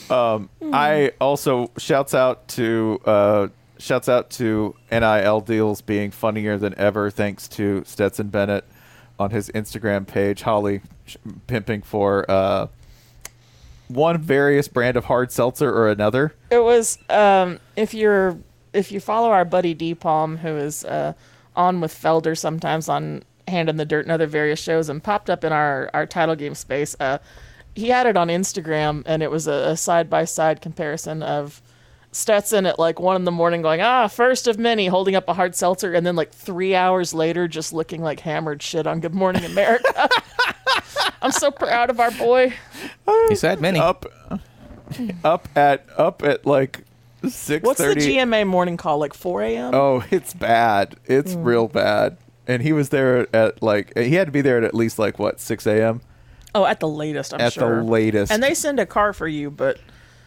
um, 0.10 0.50
I 0.74 1.12
also 1.22 1.72
shouts 1.78 2.14
out 2.14 2.48
to 2.50 3.00
uh, 3.06 3.48
shouts 3.78 4.10
out 4.10 4.30
to 4.32 4.76
NIL 4.92 5.42
deals 5.42 5.82
being 5.82 6.12
funnier 6.12 6.58
than 6.58 6.74
ever 6.78 7.10
thanks 7.12 7.48
to 7.50 7.84
Stetson 7.86 8.28
Bennett 8.30 8.66
on 9.20 9.32
his 9.32 9.50
Instagram 9.50 10.08
page. 10.08 10.42
Holly 10.42 10.82
pimping 11.48 11.82
for 11.82 12.30
uh, 12.30 12.68
one 13.88 14.22
various 14.22 14.68
brand 14.68 14.96
of 14.98 15.06
hard 15.06 15.32
seltzer 15.32 15.72
or 15.72 15.90
another. 15.90 16.34
It 16.50 16.64
was 16.64 16.98
um, 17.10 17.60
if 17.76 17.94
you're 17.94 18.38
if 18.74 18.92
you 18.92 19.00
follow 19.00 19.32
our 19.32 19.46
buddy 19.46 19.74
D 19.74 19.94
Palm, 19.94 20.38
who 20.38 20.56
is 20.56 20.86
uh, 20.86 21.14
on 21.56 21.82
with 21.82 21.94
Felder 21.94 22.38
sometimes 22.38 22.88
on 22.88 23.24
Hand 23.48 23.68
in 23.70 23.78
the 23.78 23.86
Dirt 23.86 24.06
and 24.06 24.12
other 24.12 24.28
various 24.28 24.60
shows, 24.60 24.90
and 24.90 25.04
popped 25.04 25.30
up 25.30 25.44
in 25.44 25.52
our 25.52 25.90
our 25.94 26.06
title 26.06 26.36
game 26.36 26.56
space. 26.56 26.96
Uh, 27.00 27.18
he 27.76 27.90
had 27.90 28.08
it 28.08 28.18
on 28.18 28.28
Instagram, 28.28 29.04
and 29.06 29.24
it 29.24 29.32
was 29.32 29.48
a 29.48 29.76
side 29.78 30.10
by 30.10 30.26
side 30.26 30.62
comparison 30.62 31.24
of 31.24 31.62
Stetson 32.12 32.66
at 32.66 32.80
like 32.80 33.00
one 33.00 33.16
in 33.16 33.24
the 33.24 33.32
morning 33.32 33.62
going, 33.62 33.82
ah, 33.82 34.08
first 34.08 34.48
of 34.48 34.58
many, 34.58 34.88
holding 34.88 35.16
up 35.16 35.30
a 35.30 35.34
hard 35.34 35.56
seltzer, 35.56 35.94
and 35.94 36.06
then 36.06 36.16
like 36.16 36.32
three 36.32 36.74
hours 36.76 37.14
later, 37.14 37.48
just 37.48 37.72
looking 37.74 38.02
like 38.02 38.20
hammered 38.22 38.62
shit 38.64 38.88
on 38.88 39.00
Good 39.00 39.14
Morning 39.14 39.46
America. 39.46 40.10
I'm 41.22 41.32
so 41.32 41.52
proud 41.52 41.90
of 41.90 42.00
our 42.00 42.12
boy. 42.12 42.54
He 43.30 43.36
said 43.36 43.62
many. 43.62 43.80
Up, 43.80 44.06
up 45.24 45.48
at 45.56 45.86
up 45.98 46.24
at 46.24 46.46
like 46.46 46.84
six 47.28 47.64
What's 47.66 47.80
the. 47.80 47.94
GMA 47.96 48.48
morning 48.48 48.78
call? 48.78 48.98
Like 48.98 49.14
4 49.14 49.42
a.m. 49.44 49.76
Oh, 49.76 50.04
it's 50.10 50.34
bad. 50.34 50.96
It's 51.06 51.34
Hmm. 51.34 51.44
real 51.44 51.68
bad. 51.68 52.18
And 52.48 52.64
he 52.64 52.74
was 52.74 52.90
there 52.90 53.28
at 53.36 53.62
like 53.62 53.96
he 53.96 54.16
had 54.16 54.26
to 54.28 54.32
be 54.32 54.42
there 54.42 54.58
at 54.58 54.64
at 54.64 54.74
least 54.74 54.98
like 54.98 55.20
what 55.20 55.40
six 55.40 55.68
a.m. 55.68 56.02
Oh, 56.56 56.66
at 56.66 56.80
the 56.80 56.88
latest, 56.88 57.34
I'm 57.36 57.40
sure. 57.52 57.80
At 57.80 57.86
the 57.86 57.92
latest. 57.92 58.32
And 58.32 58.42
they 58.42 58.56
send 58.56 58.80
a 58.80 58.86
car 58.88 59.14
for 59.14 59.28
you, 59.28 59.52
but 59.52 59.78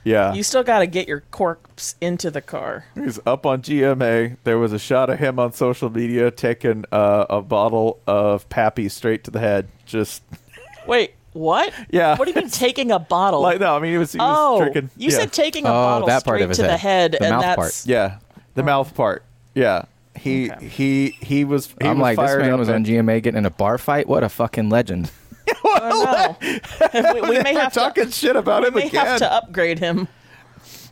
Yeah, 0.04 0.32
you 0.34 0.42
still 0.42 0.62
got 0.64 0.80
to 0.80 0.86
get 0.86 1.06
your 1.06 1.20
corpse 1.30 1.94
into 2.00 2.30
the 2.30 2.40
car. 2.40 2.86
he's 2.94 3.20
up 3.24 3.46
on 3.46 3.62
GMA. 3.62 4.36
There 4.44 4.58
was 4.58 4.72
a 4.72 4.78
shot 4.78 5.10
of 5.10 5.18
him 5.20 5.38
on 5.38 5.52
social 5.52 5.90
media 5.90 6.30
taking 6.30 6.84
uh, 6.90 7.26
a 7.30 7.40
bottle 7.40 8.00
of 8.06 8.48
Pappy 8.48 8.88
straight 8.88 9.22
to 9.24 9.30
the 9.30 9.38
head. 9.38 9.68
Just 9.86 10.22
Wait, 10.86 11.14
what? 11.34 11.72
Yeah. 11.90 12.16
What 12.16 12.24
do 12.26 12.32
you 12.32 12.40
mean 12.40 12.50
taking 12.50 12.90
a 12.90 12.98
bottle? 12.98 13.40
like 13.42 13.60
no, 13.60 13.76
I 13.76 13.78
mean 13.78 13.92
he 13.92 13.98
was 13.98 14.12
he 14.12 14.18
was 14.18 14.36
oh, 14.38 14.58
drinking. 14.60 14.90
you 14.96 15.10
yeah. 15.10 15.16
said 15.18 15.32
taking 15.32 15.66
a 15.66 15.68
Oh, 15.68 15.72
bottle 15.72 16.08
that 16.08 16.24
part 16.24 16.36
straight 16.36 16.42
of 16.42 16.48
his 16.48 16.56
to 16.58 16.62
the 16.64 16.76
head. 16.76 16.80
head, 16.80 17.12
The 17.12 17.22
and 17.22 17.30
mouth 17.36 17.42
that's 17.42 17.56
part. 17.56 17.86
yeah, 17.86 18.18
the 18.54 18.62
mouth 18.64 18.94
part. 18.94 19.24
Yeah, 19.54 19.84
he 20.16 20.50
Okay. 20.50 20.66
he 20.66 21.08
he 21.22 21.44
was. 21.44 21.68
He 21.80 21.86
I'm 21.86 21.98
was 21.98 22.02
like, 22.02 22.16
this 22.18 22.26
fired 22.26 22.40
man 22.42 22.52
up 22.54 22.58
was 22.58 22.68
on 22.70 22.84
GMA 22.84 23.22
getting 23.22 23.38
in 23.38 23.46
a 23.46 23.50
bar 23.50 23.78
fight. 23.78 24.08
What 24.08 24.24
a 24.24 24.28
fucking 24.28 24.68
legend. 24.68 25.10
Oh, 25.64 26.36
no. 26.42 27.12
we, 27.14 27.20
we 27.22 27.38
may 27.42 27.54
We're 27.54 27.60
have 27.62 27.72
talking 27.72 28.06
to. 28.06 28.12
shit 28.12 28.36
about 28.36 28.62
We 28.62 28.68
him 28.68 28.74
may 28.74 28.86
again. 28.88 29.06
have 29.06 29.18
to 29.20 29.32
upgrade 29.32 29.78
him. 29.78 30.06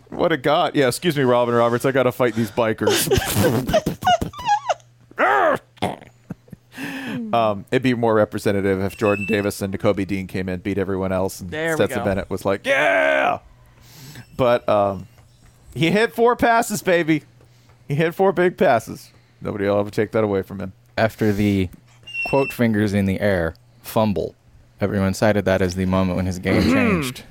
What 0.08 0.32
a 0.32 0.36
god! 0.36 0.74
Yeah, 0.74 0.88
excuse 0.88 1.16
me, 1.16 1.22
Robin 1.22 1.54
Roberts. 1.54 1.84
I 1.84 1.92
got 1.92 2.04
to 2.04 2.12
fight 2.12 2.34
these 2.34 2.50
bikers. 2.50 3.08
um, 7.34 7.64
it'd 7.70 7.82
be 7.82 7.94
more 7.94 8.14
representative 8.14 8.80
if 8.80 8.96
Jordan 8.96 9.26
Davis 9.26 9.60
and 9.62 9.76
Nakobe 9.76 10.06
Dean 10.06 10.26
came 10.26 10.48
in, 10.48 10.60
beat 10.60 10.78
everyone 10.78 11.12
else, 11.12 11.40
and 11.40 11.50
There 11.50 11.76
we 11.76 11.84
Stetson. 11.84 12.04
Bennett 12.04 12.30
was 12.30 12.44
like, 12.44 12.66
"Yeah." 12.66 13.40
But 14.36 14.68
um, 14.68 15.06
he 15.74 15.90
hit 15.90 16.14
four 16.14 16.36
passes, 16.36 16.82
baby. 16.82 17.22
He 17.88 17.94
hit 17.94 18.14
four 18.14 18.32
big 18.32 18.56
passes. 18.56 19.10
Nobody 19.40 19.66
will 19.66 19.78
ever 19.78 19.90
take 19.90 20.12
that 20.12 20.24
away 20.24 20.42
from 20.42 20.60
him. 20.60 20.72
After 20.96 21.32
the 21.32 21.68
quote 22.28 22.52
fingers 22.52 22.92
in 22.94 23.06
the 23.06 23.20
air 23.20 23.54
fumble, 23.82 24.34
everyone 24.80 25.14
cited 25.14 25.44
that 25.44 25.62
as 25.62 25.74
the 25.74 25.86
moment 25.86 26.16
when 26.16 26.26
his 26.26 26.38
game 26.38 26.62
changed. 26.62 27.24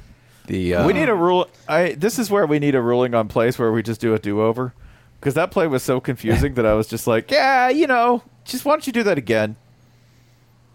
The 0.47 0.75
uh, 0.75 0.87
we 0.87 0.93
need 0.93 1.09
a 1.09 1.15
rule. 1.15 1.47
I 1.67 1.93
this 1.93 2.17
is 2.17 2.31
where 2.31 2.45
we 2.45 2.59
need 2.59 2.75
a 2.75 2.81
ruling 2.81 3.13
on 3.13 3.27
plays 3.27 3.59
where 3.59 3.71
we 3.71 3.83
just 3.83 4.01
do 4.01 4.13
a 4.13 4.19
do 4.19 4.41
over, 4.41 4.73
because 5.19 5.35
that 5.35 5.51
play 5.51 5.67
was 5.67 5.83
so 5.83 5.99
confusing 5.99 6.55
that 6.55 6.65
I 6.65 6.73
was 6.73 6.87
just 6.87 7.05
like, 7.05 7.29
yeah, 7.29 7.69
you 7.69 7.85
know, 7.87 8.23
just 8.45 8.65
why 8.65 8.73
don't 8.73 8.87
you 8.87 8.93
do 8.93 9.03
that 9.03 9.17
again? 9.17 9.55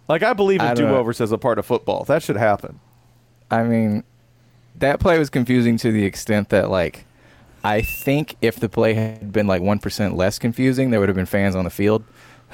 Like 0.08 0.22
I 0.22 0.32
believe 0.32 0.60
I 0.60 0.70
in 0.70 0.76
don't 0.76 0.90
know. 0.90 0.96
overs 0.98 1.20
as 1.20 1.32
a 1.32 1.38
part 1.38 1.58
of 1.58 1.66
football. 1.66 2.04
That 2.04 2.22
should 2.22 2.36
happen. 2.36 2.78
I 3.50 3.62
mean, 3.64 4.04
that 4.76 5.00
play 5.00 5.18
was 5.18 5.30
confusing 5.30 5.76
to 5.78 5.92
the 5.92 6.04
extent 6.04 6.48
that, 6.50 6.70
like, 6.70 7.04
I 7.62 7.80
think 7.82 8.36
if 8.42 8.56
the 8.56 8.68
play 8.68 8.94
had 8.94 9.32
been 9.32 9.46
like 9.46 9.62
1% 9.62 10.16
less 10.16 10.38
confusing, 10.38 10.90
there 10.90 11.00
would 11.00 11.08
have 11.08 11.16
been 11.16 11.26
fans 11.26 11.54
on 11.56 11.64
the 11.64 11.70
field, 11.70 12.04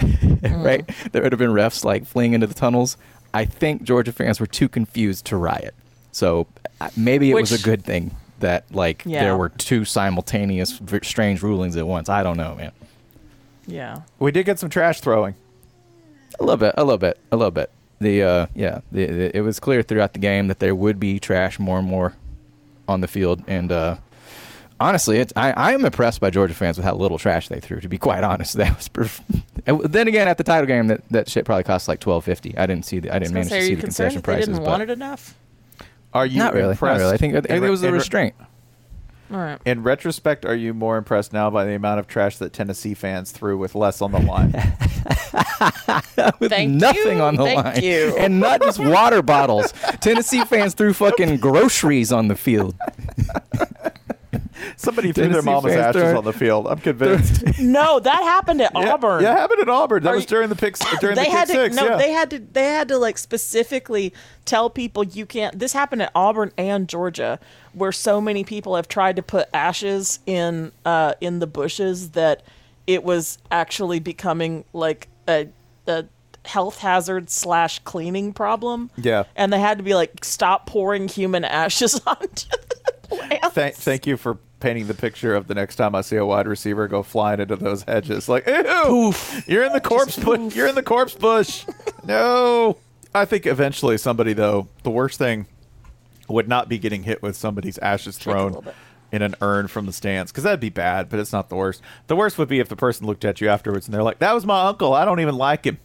right? 0.43 0.89
There 1.13 1.23
would 1.23 1.33
have 1.33 1.39
been 1.39 1.51
refs 1.51 1.85
like 1.85 2.07
fleeing 2.07 2.33
into 2.35 2.47
the 2.47 2.55
tunnels. 2.55 2.97
I 3.33 3.45
think 3.45 3.83
Georgia 3.83 4.13
fans 4.13 4.41
were 4.41 4.47
too 4.47 4.69
confused 4.69 5.27
to 5.27 5.37
riot. 5.37 5.75
So 6.13 6.47
uh, 6.81 6.91
maybe 6.97 7.31
it 7.31 7.35
was 7.35 7.53
a 7.53 7.63
good 7.63 7.85
thing 7.85 8.15
that, 8.41 8.65
like, 8.75 9.03
Yeah. 9.07 9.23
there 9.23 9.37
were 9.37 9.51
two 9.51 9.85
simultaneous 9.85 10.81
strange 11.03 11.43
rulings 11.43 11.77
at 11.77 11.87
once. 11.87 12.09
I 12.09 12.23
don't 12.23 12.37
know, 12.37 12.55
man. 12.57 12.73
Yeah. 13.67 14.01
We 14.19 14.33
did 14.33 14.47
get 14.47 14.59
some 14.59 14.71
trash 14.71 15.01
throwing. 15.01 15.35
A 16.39 16.43
little 16.43 16.57
bit, 16.57 16.75
a 16.77 16.83
little 16.85 16.99
bit, 16.99 17.19
a 17.31 17.37
little 17.37 17.51
bit. 17.51 17.71
The 18.01 18.23
uh, 18.23 18.47
yeah, 18.55 18.81
the, 18.91 19.07
the, 19.07 19.37
it 19.37 19.43
was 19.43 19.61
clear 19.61 19.83
throughout 19.83 20.15
the 20.15 20.19
game 20.19 20.49
that 20.49 20.59
there 20.59 20.75
would 20.75 20.99
be 20.99 21.19
trash 21.21 21.59
more 21.59 21.79
and 21.79 21.87
more 21.87 22.15
on 22.89 23.03
the 23.03 23.09
field, 23.09 23.43
and 23.47 23.71
uh, 23.71 23.97
honestly, 24.81 25.19
it's 25.19 25.33
I, 25.37 25.53
I 25.53 25.73
am 25.73 25.85
impressed 25.85 26.21
by 26.21 26.31
Georgia 26.31 26.55
fans 26.55 26.77
with 26.77 26.85
how 26.85 26.95
little 26.95 27.19
trash 27.19 27.49
they 27.49 27.61
threw. 27.61 27.81
To 27.81 27.89
be 27.89 27.99
quite 27.99 28.25
honest, 28.25 28.55
that 28.57 28.77
was. 28.77 28.89
Perf- 28.89 29.21
then 29.91 30.09
again, 30.09 30.27
at 30.27 30.39
the 30.39 30.45
title 30.45 30.67
game, 30.67 30.89
that, 30.89 31.07
that 31.11 31.29
shit 31.29 31.45
probably 31.45 31.65
cost 31.65 31.87
like 31.87 32.01
twelve 32.01 32.25
fifty. 32.25 32.57
I 32.57 32.67
didn't 32.67 32.85
see 32.87 32.99
the 32.99 33.15
I 33.15 33.19
didn't 33.19 33.33
I 33.33 33.35
manage 33.35 33.51
gonna 33.51 33.61
say, 33.61 33.61
to 33.61 33.67
see 33.67 33.75
the 33.77 33.81
concession 33.83 34.17
that 34.17 34.25
they 34.25 34.33
prices, 34.33 34.49
didn't 34.49 34.65
but 34.65 34.71
want 34.71 34.83
it 34.83 34.91
enough? 34.91 35.37
Are 36.13 36.27
you 36.27 36.39
not 36.39 36.55
really, 36.55 36.75
not 36.75 36.83
really. 36.83 37.13
I 37.13 37.17
think 37.17 37.37
I 37.37 37.41
think 37.43 37.63
it 37.63 37.71
was 37.71 37.83
a 37.85 37.93
restraint. 37.93 38.35
All 39.33 39.39
right. 39.39 39.61
In 39.65 39.85
retrospect, 39.85 40.45
are 40.45 40.57
you 40.57 40.75
more 40.75 40.97
impressed 40.97 41.33
now 41.33 41.51
by 41.51 41.65
the 41.65 41.75
amount 41.75 42.01
of 42.01 42.09
trash 42.09 42.39
that 42.39 42.53
Tennessee 42.53 42.95
fans 42.95 43.31
threw 43.31 43.57
with 43.57 43.77
less 43.77 44.03
on 44.03 44.11
the 44.11 44.19
line? 44.19 44.51
with 46.41 46.51
Thank 46.51 46.73
nothing 46.73 47.19
you, 47.19 47.23
on 47.23 47.37
the 47.37 47.45
thank 47.45 47.65
line, 47.65 47.83
you. 47.83 48.17
and 48.19 48.41
not 48.41 48.61
just 48.61 48.81
water 48.81 49.23
bottles. 49.23 49.73
Tennessee 50.01 50.45
fans 50.45 50.75
threw 50.75 50.93
fucking 50.93 51.37
groceries 51.41 52.11
on 52.11 52.27
the 52.27 52.35
field. 52.35 52.75
Somebody 54.77 55.13
threw 55.13 55.29
their 55.29 55.43
mama's 55.43 55.75
ashes 55.75 56.15
on 56.15 56.25
the 56.25 56.33
field. 56.33 56.67
I'm 56.67 56.79
convinced. 56.79 57.45
No, 57.61 58.01
that 58.01 58.23
happened 58.23 58.63
at 58.63 58.73
yeah, 58.75 58.93
Auburn. 58.93 59.23
Yeah, 59.23 59.37
happened 59.37 59.61
at 59.61 59.69
Auburn. 59.69 60.03
That 60.03 60.11
Are 60.13 60.17
was 60.17 60.27
during 60.27 60.49
the 60.49 60.57
picks. 60.57 60.81
During 61.01 61.15
they 61.15 61.25
the 61.25 61.31
had 61.31 61.47
kick 61.47 61.57
to 61.57 61.63
six. 61.65 61.77
no 61.77 61.85
yeah. 61.85 61.97
they 61.97 62.11
had 62.11 62.31
to 62.31 62.39
they 62.39 62.65
had 62.65 62.89
to 62.89 62.99
like 62.99 63.19
specifically 63.19 64.13
tell 64.45 64.71
people 64.71 65.05
you 65.05 65.27
can't 65.27 65.59
this 65.59 65.73
happened 65.73 66.03
at 66.03 66.11
auburn 66.15 66.51
and 66.57 66.89
georgia 66.89 67.39
where 67.73 67.93
so 67.93 68.21
many 68.21 68.45
people 68.45 68.77
have 68.77 68.89
tried 68.89 69.17
to 69.17 69.23
put 69.23 69.49
ashes 69.53 70.21
in 70.27 70.73
uh 70.85 71.15
in 71.21 71.39
the 71.39 71.47
bushes 71.47 72.11
that 72.11 72.43
it 72.87 73.05
was 73.05 73.39
actually 73.51 74.01
becoming 74.01 74.65
like 74.73 75.09
a, 75.29 75.49
a 75.87 76.05
health 76.45 76.79
hazard 76.79 77.31
slash 77.31 77.79
cleaning 77.81 78.33
problem. 78.33 78.91
Yeah. 78.97 79.25
And 79.37 79.53
they 79.53 79.61
had 79.61 79.79
to 79.79 79.85
be 79.85 79.95
like, 79.95 80.25
stop 80.25 80.67
pouring 80.67 81.09
human 81.09 81.45
ashes 81.63 82.01
onto 82.07 82.49
the 82.49 82.95
plants. 83.03 83.49
Thank, 83.51 83.75
thank 83.77 84.07
you 84.07 84.17
for 84.17 84.39
painting 84.61 84.87
the 84.87 84.95
picture 84.95 85.35
of 85.35 85.47
the 85.49 85.55
next 85.55 85.77
time 85.77 85.95
I 85.95 86.03
see 86.03 86.17
a 86.17 86.25
wide 86.27 86.47
receiver 86.47 86.87
go 86.87 87.03
flying 87.03 87.41
into 87.41 87.57
those 87.57 87.83
hedges. 87.83 88.29
Like, 88.29 88.47
ew, 88.47 88.63
poof. 88.87 89.45
you're 89.49 89.65
in 89.65 89.73
the 89.73 89.81
corpse 89.81 90.19
bush. 90.19 90.55
You're 90.55 90.69
in 90.69 90.75
the 90.75 90.83
corpse 90.83 91.15
bush. 91.15 91.67
no. 92.05 92.77
I 93.15 93.25
think 93.25 93.47
eventually 93.47 93.99
somebody 93.99 94.33
though, 94.35 94.69
the 94.85 94.91
worst 94.91 95.19
thing 95.19 95.47
would 96.29 96.47
not 96.49 96.69
be 96.69 96.79
getting 96.79 97.03
hit 97.03 97.23
with 97.23 97.37
somebody's 97.37 97.77
ashes 97.79 98.17
thrown 98.17 98.65
in 99.11 99.23
an 99.23 99.35
urn 99.41 99.67
from 99.67 99.87
the 99.87 99.93
stands 99.93 100.31
because 100.31 100.45
that'd 100.45 100.61
be 100.61 100.69
bad, 100.69 101.09
but 101.09 101.19
it's 101.19 101.33
not 101.33 101.49
the 101.49 101.57
worst. 101.57 101.83
The 102.07 102.15
worst 102.15 102.39
would 102.39 102.49
be 102.49 102.61
if 102.61 102.69
the 102.69 102.77
person 102.77 103.07
looked 103.09 103.25
at 103.25 103.41
you 103.41 103.49
afterwards 103.49 103.89
and 103.89 103.95
they're 103.95 104.05
like, 104.05 104.21
"That 104.21 104.33
was 104.35 104.47
my 104.47 104.69
uncle. 104.69 104.95
I 104.95 105.05
don't 105.05 105.19
even 105.19 105.35
like 105.37 105.65
him." 105.67 105.79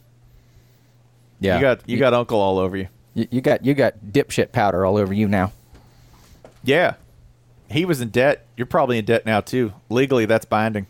Yeah, 1.40 1.56
You 1.56 1.62
got 1.62 1.90
you 1.90 1.98
got 1.98 2.14
uncle 2.14 2.40
all 2.40 2.60
over 2.60 2.78
you. 2.78 2.88
you, 3.16 3.28
you 3.32 3.42
got 3.42 3.66
you 3.66 3.74
got 3.74 3.96
dipshit 4.12 4.52
powder 4.52 4.86
all 4.86 4.98
over 4.98 5.12
you 5.14 5.28
now. 5.28 5.52
Yeah. 6.64 6.94
He 7.70 7.86
was 7.86 8.02
in 8.02 8.10
debt. 8.10 8.46
You're 8.56 8.68
probably 8.68 8.98
in 8.98 9.06
debt 9.06 9.26
now 9.26 9.42
too. 9.42 9.74
Legally, 9.90 10.26
that's 10.26 10.46
binding. 10.46 10.88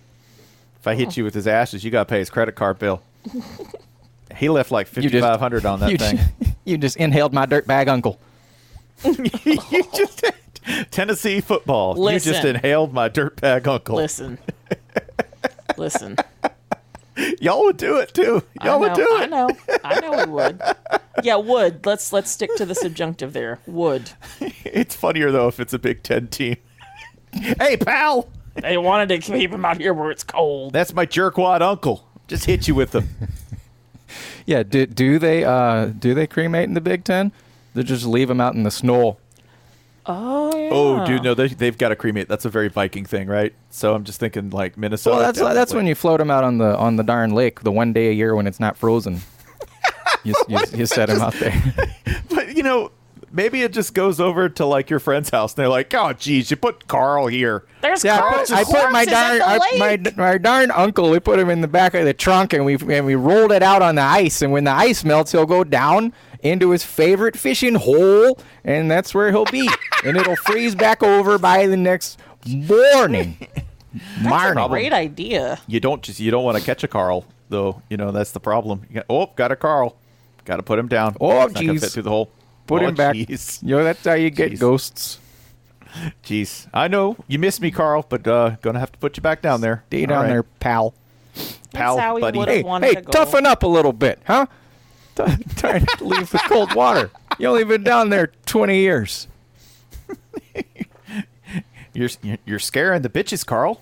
If 0.80 0.88
I 0.88 0.96
hit 0.96 1.10
oh. 1.10 1.12
you 1.16 1.24
with 1.24 1.34
his 1.34 1.48
ashes, 1.48 1.84
you 1.84 1.92
got 1.92 2.04
to 2.04 2.06
pay 2.06 2.20
his 2.20 2.30
credit 2.30 2.56
card 2.56 2.80
bill. 2.80 3.02
he 4.36 4.50
left 4.50 4.72
like 4.72 4.88
You 4.96 5.04
fifty 5.04 5.20
five 5.20 5.40
hundred 5.40 5.66
on 5.66 5.80
that 5.80 5.92
you 5.92 5.98
thing. 5.98 6.18
Just, 6.18 6.56
you 6.66 6.78
just 6.78 6.98
inhaled 6.98 7.34
my 7.34 7.46
dirtbag 7.46 7.88
uncle. 7.88 8.20
you 9.04 9.84
just 9.94 10.26
Tennessee 10.92 11.42
football. 11.42 12.12
You 12.12 12.20
just 12.20 12.46
inhaled 12.46 12.94
my 12.94 13.10
dirtbag 13.10 13.68
uncle. 13.68 13.96
Listen. 13.96 14.38
Listen. 15.78 16.18
Y'all 17.40 17.64
would 17.64 17.78
do 17.78 17.98
it 17.98 18.14
too. 18.14 18.44
Y'all 18.64 18.80
would 18.80 18.90
know, 18.90 18.96
do 18.96 19.10
I 19.16 19.24
it. 19.24 19.30
know. 19.30 19.50
I 19.84 20.00
know 20.02 20.26
we 20.26 20.32
would. 20.32 20.62
Yeah, 21.24 21.38
would. 21.38 21.86
Let's 21.86 22.12
let's 22.12 22.30
stick 22.30 22.50
to 22.58 22.66
the 22.66 22.76
subjunctive 22.76 23.32
there. 23.32 23.60
Would. 23.68 24.12
It's 24.42 24.96
funnier 24.96 25.32
though 25.32 25.48
if 25.48 25.62
it's 25.62 25.72
a 25.74 25.80
Big 25.80 26.04
Ten 26.04 26.28
team. 26.28 26.58
hey, 27.32 27.78
pal, 27.78 28.28
They 28.56 28.78
wanted 28.78 29.08
to 29.10 29.20
keep 29.20 29.52
him 29.52 29.64
out 29.64 29.78
here 29.78 29.94
where 29.94 30.12
it's 30.12 30.26
cold. 30.26 30.74
that's 30.74 30.94
my 30.94 31.06
jerkwad 31.06 31.62
uncle. 31.62 32.06
Just 32.28 32.46
hit 32.46 32.68
you 32.68 32.76
with 32.76 32.92
them. 32.92 33.08
Yeah, 34.46 34.62
do, 34.64 34.86
do 34.86 35.18
they 35.18 35.44
uh 35.44 35.86
do 35.88 36.14
they 36.14 36.28
cremate 36.28 36.66
in 36.68 36.74
the 36.76 36.82
Big 36.82 37.04
Ten? 37.04 37.32
They 37.74 37.82
just 37.84 38.06
leave 38.06 38.28
them 38.28 38.40
out 38.40 38.54
in 38.54 38.64
the 38.64 38.72
snow. 38.72 39.18
Oh 40.08 40.56
yeah. 40.56 40.70
Oh, 40.72 41.06
dude, 41.06 41.24
no, 41.24 41.34
they, 41.34 41.48
they've 41.48 41.78
got 41.78 41.90
to 41.90 41.96
cremate. 41.96 42.28
That's 42.28 42.46
a 42.46 42.50
very 42.50 42.68
Viking 42.68 43.06
thing, 43.06 43.28
right? 43.28 43.54
So 43.70 43.96
I'm 43.96 44.04
just 44.04 44.20
thinking 44.20 44.52
like 44.52 44.78
Minnesota. 44.78 45.16
Well, 45.18 45.26
that's 45.26 45.40
that's 45.40 45.74
when 45.74 45.88
you 45.88 45.96
float 45.96 46.20
them 46.20 46.30
out 46.30 46.44
on 46.44 46.58
the 46.60 46.78
on 46.78 46.96
the 46.96 47.04
darn 47.04 47.32
lake 47.32 47.62
the 47.62 47.72
one 47.72 47.94
day 47.94 48.10
a 48.10 48.12
year 48.12 48.36
when 48.36 48.46
it's 48.46 48.60
not 48.60 48.78
frozen. 48.78 49.22
you, 50.24 50.36
you, 50.48 50.60
you 50.74 50.86
set 50.86 51.10
them 51.10 51.22
out 51.22 51.34
there. 51.34 51.62
But 52.30 52.58
you 52.58 52.64
know, 52.64 52.92
maybe 53.32 53.62
it 53.62 53.74
just 53.74 53.94
goes 53.94 54.20
over 54.20 54.50
to 54.50 54.66
like 54.66 54.90
your 54.90 55.00
friend's 55.00 55.30
house, 55.30 55.54
and 55.54 55.58
they're 55.58 55.70
like, 55.70 55.94
"Oh, 55.94 56.14
geez, 56.14 56.52
you 56.52 56.58
put 56.58 56.88
Carl 56.88 57.28
here." 57.28 57.66
There's 57.82 58.04
Yeah, 58.04 58.18
I 58.18 58.20
Carl's 58.20 58.50
put, 58.50 58.58
I 58.58 58.64
put 58.64 58.92
my 58.92 59.06
darn 59.06 59.42
I, 59.42 59.78
my 59.78 60.12
my 60.16 60.38
darn 60.38 60.72
uncle. 60.72 61.10
We 61.10 61.20
put 61.20 61.40
him 61.40 61.50
in 61.50 61.62
the 61.62 61.68
back 61.68 61.94
of 61.94 62.06
the 62.06 62.14
trunk 62.14 62.54
and 62.54 62.66
we 62.66 62.76
and 62.76 63.06
we 63.06 63.16
rolled 63.16 63.52
it 63.52 63.64
out 63.64 63.82
on 63.82 63.96
the 63.96 64.02
ice. 64.02 64.42
And 64.42 64.52
when 64.52 64.64
the 64.66 64.72
ice 64.72 65.04
melts, 65.04 65.32
he'll 65.32 65.46
go 65.46 65.64
down 65.64 66.14
into 66.42 66.70
his 66.72 66.84
favorite 66.84 67.36
fishing 67.38 67.76
hole, 67.76 68.40
and 68.64 68.90
that's 68.90 69.14
where 69.14 69.32
he'll 69.32 69.46
be. 69.46 69.70
And 70.06 70.18
it'll 70.18 70.36
freeze 70.36 70.76
back 70.76 71.04
over 71.04 71.38
by 71.38 71.68
the 71.68 71.78
next 71.78 72.20
morning. 72.46 73.38
That's 74.22 74.26
a 74.26 74.30
Marnie. 74.30 74.70
great 74.70 74.94
idea. 74.94 75.60
You 75.68 75.80
don't 75.80 76.02
just 76.02 76.20
you 76.20 76.30
don't 76.32 76.44
want 76.44 76.58
to 76.58 76.64
catch 76.64 76.84
a 76.84 76.88
Carl 76.88 77.26
though. 77.50 77.82
You 77.90 77.96
know 77.98 78.12
that's 78.12 78.32
the 78.32 78.42
problem. 78.42 78.86
You 78.90 78.96
got, 78.96 79.06
oh, 79.10 79.28
got 79.36 79.52
a 79.52 79.56
Carl. 79.56 79.96
Got 80.44 80.58
to 80.58 80.64
put 80.64 80.78
him 80.78 80.88
down. 80.90 81.16
Oh, 81.22 81.46
It's 81.46 81.54
not 81.54 81.62
gonna 81.62 81.74
jeez. 81.76 81.82
fit 81.82 81.92
through 81.92 82.04
the 82.04 82.10
hole. 82.10 82.30
Put 82.68 82.82
oh, 82.84 82.88
him 82.88 82.96
back. 82.96 83.16
Jeez. 83.16 83.64
You 83.64 83.70
know 83.78 83.84
that's 83.86 84.04
how 84.04 84.14
you 84.16 84.30
get 84.30 84.52
Jeez. 84.52 84.60
ghosts. 84.60 85.20
Jeez, 86.26 86.68
I 86.74 86.90
know 86.90 87.16
you 87.28 87.40
missed 87.40 87.62
me, 87.62 87.72
Carl, 87.72 88.06
but 88.10 88.28
uh, 88.28 88.58
gonna 88.62 88.80
have 88.80 88.92
to 88.92 89.00
put 89.00 89.16
you 89.16 89.24
back 89.24 89.42
down 89.42 89.62
there. 89.62 89.86
Stay 89.88 90.02
All 90.02 90.08
down 90.08 90.22
right. 90.24 90.28
there, 90.28 90.44
pal. 90.44 90.94
pal, 91.74 91.98
how 91.98 92.20
buddy. 92.20 92.40
Hey, 92.40 92.64
hey, 92.64 92.96
to 92.96 93.02
go. 93.02 93.12
toughen 93.12 93.46
up 93.46 93.64
a 93.64 93.68
little 93.68 93.94
bit, 93.94 94.20
huh? 94.28 94.46
T- 95.16 95.24
Trying 95.56 95.86
to 95.86 96.04
leave 96.04 96.30
the 96.32 96.40
cold 96.40 96.74
water. 96.76 97.10
You 97.40 97.48
only 97.48 97.64
been 97.64 97.84
down 97.84 98.10
there 98.10 98.32
twenty 98.46 98.80
years. 98.80 99.28
You're 101.94 102.10
you're 102.46 102.60
scaring 102.60 103.04
the 103.04 103.10
bitches, 103.10 103.46
Carl. 103.46 103.80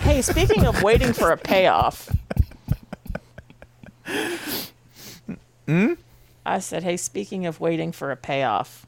Hey, 0.00 0.20
speaking 0.20 0.66
of 0.66 0.82
waiting 0.82 1.14
for 1.14 1.30
a 1.30 1.38
payoff. 1.38 2.14
Hmm? 5.66 5.94
I 6.44 6.58
said, 6.58 6.82
hey, 6.82 6.96
speaking 6.96 7.46
of 7.46 7.60
waiting 7.60 7.92
for 7.92 8.10
a 8.10 8.16
payoff. 8.16 8.86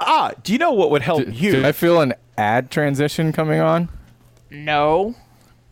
Ah, 0.00 0.32
do 0.42 0.52
you 0.52 0.58
know 0.58 0.72
what 0.72 0.90
would 0.90 1.02
help 1.02 1.26
you? 1.26 1.52
Did 1.52 1.64
I 1.64 1.72
feel 1.72 2.00
an 2.00 2.14
ad 2.36 2.70
transition 2.70 3.32
coming 3.32 3.60
on? 3.60 3.88
No. 4.50 5.16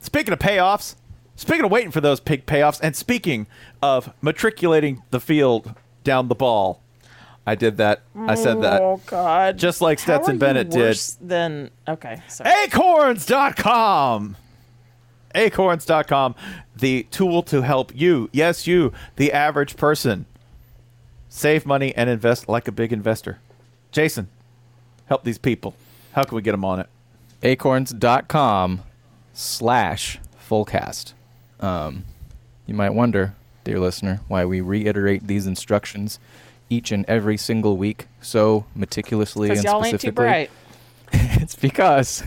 Speaking 0.00 0.32
of 0.32 0.38
payoffs, 0.38 0.96
speaking 1.36 1.64
of 1.64 1.70
waiting 1.70 1.92
for 1.92 2.00
those 2.00 2.18
big 2.20 2.44
payoffs, 2.44 2.80
and 2.82 2.96
speaking 2.96 3.46
of 3.80 4.12
matriculating 4.20 5.02
the 5.10 5.20
field 5.20 5.74
down 6.02 6.28
the 6.28 6.34
ball, 6.34 6.80
I 7.46 7.54
did 7.54 7.76
that. 7.76 8.02
I 8.16 8.34
said 8.34 8.60
that. 8.62 8.82
Oh 8.82 9.00
God. 9.06 9.56
Just 9.56 9.80
like 9.80 10.00
How 10.00 10.04
Stetson 10.04 10.32
are 10.32 10.34
you 10.34 10.40
Bennett 10.40 10.70
did. 10.70 10.80
worse 10.80 11.16
Than 11.20 11.70
okay. 11.86 12.20
Sorry. 12.28 12.50
Acorns.com. 12.64 14.36
Acorns.com, 15.34 16.34
the 16.74 17.02
tool 17.10 17.42
to 17.42 17.60
help 17.60 17.94
you, 17.94 18.30
yes, 18.32 18.66
you, 18.66 18.92
the 19.16 19.32
average 19.32 19.76
person, 19.76 20.24
save 21.28 21.66
money 21.66 21.94
and 21.94 22.08
invest 22.08 22.48
like 22.48 22.66
a 22.66 22.72
big 22.72 22.90
investor. 22.90 23.38
Jason, 23.92 24.28
help 25.06 25.24
these 25.24 25.36
people. 25.36 25.74
How 26.12 26.22
can 26.24 26.36
we 26.36 26.42
get 26.42 26.52
them 26.52 26.64
on 26.64 26.80
it? 26.80 26.88
acorns.com 27.42 28.82
slash 29.34 30.18
fullcast. 30.48 31.12
Um, 31.60 32.04
you 32.66 32.74
might 32.74 32.94
wonder, 32.94 33.34
dear 33.62 33.78
listener, 33.78 34.20
why 34.28 34.46
we 34.46 34.62
reiterate 34.62 35.26
these 35.26 35.46
instructions 35.46 36.18
each 36.68 36.92
and 36.92 37.04
every 37.06 37.36
single 37.36 37.76
week 37.76 38.06
so 38.20 38.64
meticulously 38.74 39.50
and 39.50 39.62
y'all 39.62 39.84
ain't 39.84 40.00
too 40.00 40.10
specifically. 40.10 40.24
bright. 40.24 40.50
it's 41.12 41.54
because 41.54 42.24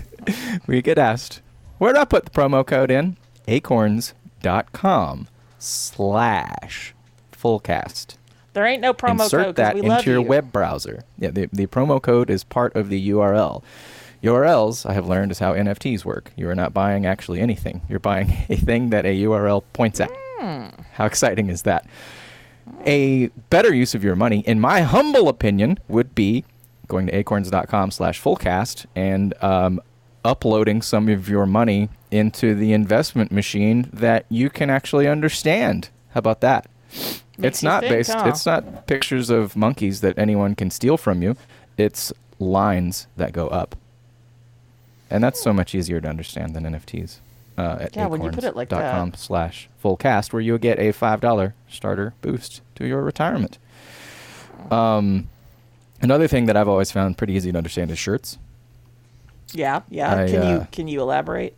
we 0.67 0.81
get 0.81 0.97
asked, 0.97 1.41
where 1.77 1.93
do 1.93 1.99
I 1.99 2.05
put 2.05 2.25
the 2.25 2.31
promo 2.31 2.65
code 2.65 2.91
in? 2.91 3.17
acorns.com 3.47 5.27
slash 5.57 6.93
fullcast. 7.31 8.15
There 8.53 8.65
ain't 8.65 8.81
no 8.81 8.93
promo 8.93 9.17
code. 9.17 9.21
Insert 9.21 9.55
that 9.57 9.75
we 9.75 9.81
into 9.81 10.11
your 10.11 10.21
you. 10.21 10.27
web 10.27 10.51
browser. 10.51 11.03
Yeah, 11.17 11.31
the, 11.31 11.49
the 11.51 11.67
promo 11.67 12.01
code 12.01 12.29
is 12.29 12.43
part 12.43 12.75
of 12.75 12.89
the 12.89 13.09
URL. 13.09 13.63
URLs, 14.23 14.89
I 14.89 14.93
have 14.93 15.07
learned, 15.07 15.31
is 15.31 15.39
how 15.39 15.53
NFTs 15.53 16.03
work. 16.03 16.31
You 16.35 16.49
are 16.49 16.55
not 16.55 16.73
buying 16.73 17.05
actually 17.05 17.39
anything. 17.39 17.81
You're 17.87 17.99
buying 17.99 18.31
a 18.49 18.55
thing 18.55 18.89
that 18.89 19.05
a 19.05 19.15
URL 19.23 19.63
points 19.73 19.99
at. 19.99 20.11
Hmm. 20.39 20.67
How 20.93 21.05
exciting 21.05 21.49
is 21.49 21.63
that? 21.63 21.85
A 22.85 23.27
better 23.49 23.73
use 23.73 23.93
of 23.93 24.03
your 24.03 24.15
money, 24.15 24.39
in 24.39 24.59
my 24.59 24.81
humble 24.81 25.27
opinion, 25.27 25.79
would 25.87 26.15
be 26.15 26.45
going 26.87 27.07
to 27.07 27.15
acorns.com 27.15 27.91
slash 27.91 28.21
fullcast 28.21 28.85
and 28.95 29.33
um, 29.43 29.81
uploading 30.25 30.81
some 30.81 31.07
of 31.09 31.29
your 31.29 31.45
money 31.45 31.89
into 32.11 32.55
the 32.55 32.73
investment 32.73 33.31
machine 33.31 33.89
that 33.93 34.25
you 34.29 34.49
can 34.49 34.69
actually 34.69 35.07
understand. 35.07 35.89
How 36.11 36.19
about 36.19 36.41
that? 36.41 36.67
it's 37.37 37.63
not 37.63 37.81
think, 37.81 37.93
based 37.93 38.11
huh? 38.11 38.25
it's 38.27 38.45
not 38.45 38.87
pictures 38.87 39.29
of 39.29 39.55
monkeys 39.55 40.01
that 40.01 40.17
anyone 40.17 40.55
can 40.55 40.69
steal 40.69 40.97
from 40.97 41.21
you. 41.21 41.35
It's 41.77 42.11
lines 42.39 43.07
that 43.15 43.31
go 43.31 43.47
up. 43.47 43.75
And 45.09 45.23
that's 45.23 45.41
so 45.41 45.53
much 45.53 45.73
easier 45.73 46.01
to 46.01 46.07
understand 46.07 46.55
than 46.55 46.63
NFTs. 46.63 47.19
Uh, 47.59 47.77
at 47.81 47.95
Yeah, 47.95 48.05
when 48.07 48.23
you 48.23 48.31
put 48.31 48.43
it 48.45 48.55
like 48.55 48.69
that. 48.69 48.77
acorns.com 48.93 49.13
slash 49.15 49.69
fullcast, 49.83 50.31
where 50.31 50.41
you'll 50.41 50.57
get 50.57 50.79
a 50.79 50.93
$5 50.93 51.53
starter 51.67 52.13
boost 52.21 52.61
to 52.75 52.87
your 52.87 53.01
retirement. 53.01 53.57
Um, 54.71 55.29
another 56.01 56.27
thing 56.27 56.45
that 56.45 56.55
I've 56.57 56.67
always 56.67 56.91
found 56.91 57.17
pretty 57.17 57.33
easy 57.33 57.51
to 57.51 57.57
understand 57.57 57.91
is 57.91 57.99
shirts. 57.99 58.37
Yeah, 59.53 59.81
yeah. 59.89 60.15
I, 60.15 60.27
can 60.27 60.41
uh, 60.41 60.49
you 60.59 60.67
can 60.71 60.87
you 60.87 61.01
elaborate? 61.01 61.57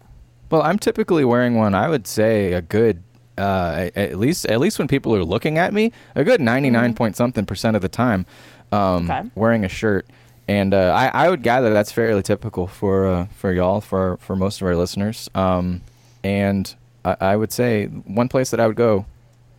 Well, 0.50 0.62
I'm 0.62 0.80
typically 0.80 1.26
wearing 1.26 1.56
one. 1.56 1.76
I 1.76 1.90
would 1.90 2.08
say 2.08 2.54
a 2.54 2.62
good, 2.62 3.04
uh, 3.38 3.90
at 3.96 4.18
least 4.18 4.46
at 4.46 4.60
least 4.60 4.80
when 4.80 4.88
people 4.88 5.14
are 5.16 5.24
looking 5.26 5.58
at 5.58 5.74
me, 5.74 5.92
a 6.16 6.24
good 6.24 6.40
99 6.42 6.94
point 6.94 7.16
something 7.18 7.46
percent 7.46 7.76
of 7.76 7.82
the 7.82 7.90
time, 7.90 8.26
um, 8.72 9.10
Okay. 9.12 9.30
wearing 9.36 9.66
a 9.66 9.70
shirt. 9.70 10.08
And 10.48 10.74
uh, 10.74 10.94
I, 10.96 11.26
I 11.26 11.30
would 11.30 11.44
gather 11.44 11.72
that's 11.74 11.92
fairly 11.92 12.24
typical 12.24 12.66
for 12.68 13.06
uh, 13.08 13.26
for 13.36 13.52
y'all, 13.54 13.82
for 13.82 14.18
for 14.18 14.36
most 14.36 14.62
of 14.62 14.68
our 14.68 14.76
listeners. 14.76 15.30
Um, 15.36 15.82
and 16.24 16.74
I, 17.06 17.16
I 17.20 17.36
would 17.36 17.52
say 17.52 17.86
one 17.88 18.28
place 18.30 18.52
that 18.52 18.60
I 18.60 18.68
would 18.68 18.76
go, 18.76 19.06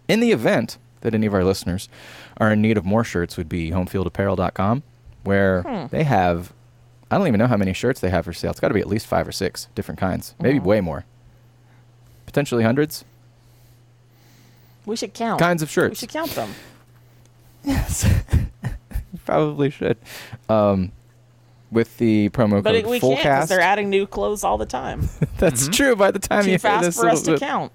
in 0.09 0.21
the 0.21 0.33
event 0.33 0.79
that 1.01 1.15
any 1.15 1.27
of 1.27 1.35
our 1.35 1.45
listeners 1.45 1.89
are 2.39 2.53
in 2.53 2.63
need 2.63 2.77
of 2.79 2.85
more 2.85 3.05
shirts, 3.05 3.37
would 3.37 3.49
be 3.49 3.71
homefieldapparel.com, 3.71 4.83
where 5.25 5.89
they 5.91 6.05
have 6.05 6.53
I 7.11 7.19
don't 7.19 7.27
even 7.27 7.39
know 7.39 7.47
how 7.47 7.59
many 7.59 7.75
shirts 7.75 8.01
they 8.01 8.09
have 8.09 8.25
for 8.25 8.33
sale. 8.33 8.51
It's 8.53 8.61
got 8.61 8.69
to 8.69 8.75
be 8.75 8.81
at 8.81 8.87
least 8.87 9.07
five 9.07 9.29
or 9.29 9.33
six 9.33 9.69
different 9.75 10.01
kinds, 10.01 10.35
maybe 10.41 10.59
way 10.59 10.81
more. 10.81 11.05
Potentially 12.25 12.65
hundreds. 12.65 13.05
We 14.87 14.97
should 14.97 15.13
count. 15.13 15.39
kinds 15.39 15.63
of 15.63 15.69
shirts. 15.71 15.91
We 15.91 15.95
should 15.97 16.09
count 16.11 16.31
them. 16.33 16.51
Yes. 17.65 18.13
Probably 19.25 19.71
should. 19.71 19.97
Um, 20.49 20.91
with 21.73 21.97
the 21.97 22.29
promo 22.29 22.63
But 22.63 22.71
code 22.71 22.75
it, 22.77 22.87
we 22.87 23.01
can't 23.01 23.17
because 23.17 23.25
FULLCAST. 23.25 23.49
they're 23.49 23.61
adding 23.61 23.91
new 23.91 24.07
clothes 24.07 24.45
all 24.45 24.59
the 24.59 24.67
time. 24.67 25.09
That's 25.39 25.65
mm-hmm. 25.65 25.73
true. 25.73 25.97
By 25.97 26.11
the 26.11 26.19
time 26.19 26.41
you 26.41 26.45
Too 26.45 26.51
hear 26.51 26.59
fast 26.59 26.85
this, 26.85 26.97
for 26.97 27.09
us 27.09 27.23
it'll- 27.23 27.39
to 27.39 27.41
count. 27.41 27.73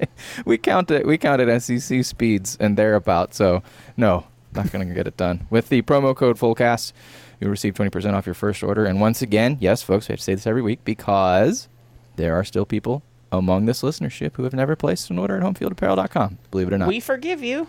we 0.44 0.58
count 0.58 0.90
it. 0.90 1.06
We 1.06 1.18
count 1.18 1.40
counted 1.40 1.60
SEC 1.60 2.04
speeds 2.04 2.56
and 2.60 2.76
thereabout. 2.76 3.34
So 3.34 3.62
no, 3.96 4.26
not 4.54 4.70
going 4.70 4.88
to 4.88 4.94
get 4.94 5.06
it 5.06 5.16
done. 5.16 5.46
With 5.50 5.68
the 5.68 5.82
promo 5.82 6.14
code 6.14 6.38
FULLCAST, 6.38 6.92
you'll 7.40 7.50
receive 7.50 7.74
twenty 7.74 7.90
percent 7.90 8.14
off 8.14 8.26
your 8.26 8.34
first 8.34 8.62
order. 8.62 8.84
And 8.84 9.00
once 9.00 9.22
again, 9.22 9.58
yes, 9.60 9.82
folks, 9.82 10.08
we 10.08 10.12
have 10.12 10.20
to 10.20 10.24
say 10.24 10.34
this 10.34 10.46
every 10.46 10.62
week 10.62 10.84
because 10.84 11.68
there 12.16 12.34
are 12.34 12.44
still 12.44 12.64
people 12.64 13.02
among 13.30 13.66
this 13.66 13.82
listenership 13.82 14.36
who 14.36 14.44
have 14.44 14.54
never 14.54 14.74
placed 14.74 15.10
an 15.10 15.18
order 15.18 15.36
at 15.36 15.42
HomefieldApparel.com. 15.42 16.38
Believe 16.50 16.68
it 16.68 16.74
or 16.74 16.78
not. 16.78 16.88
We 16.88 17.00
forgive 17.00 17.42
you. 17.42 17.68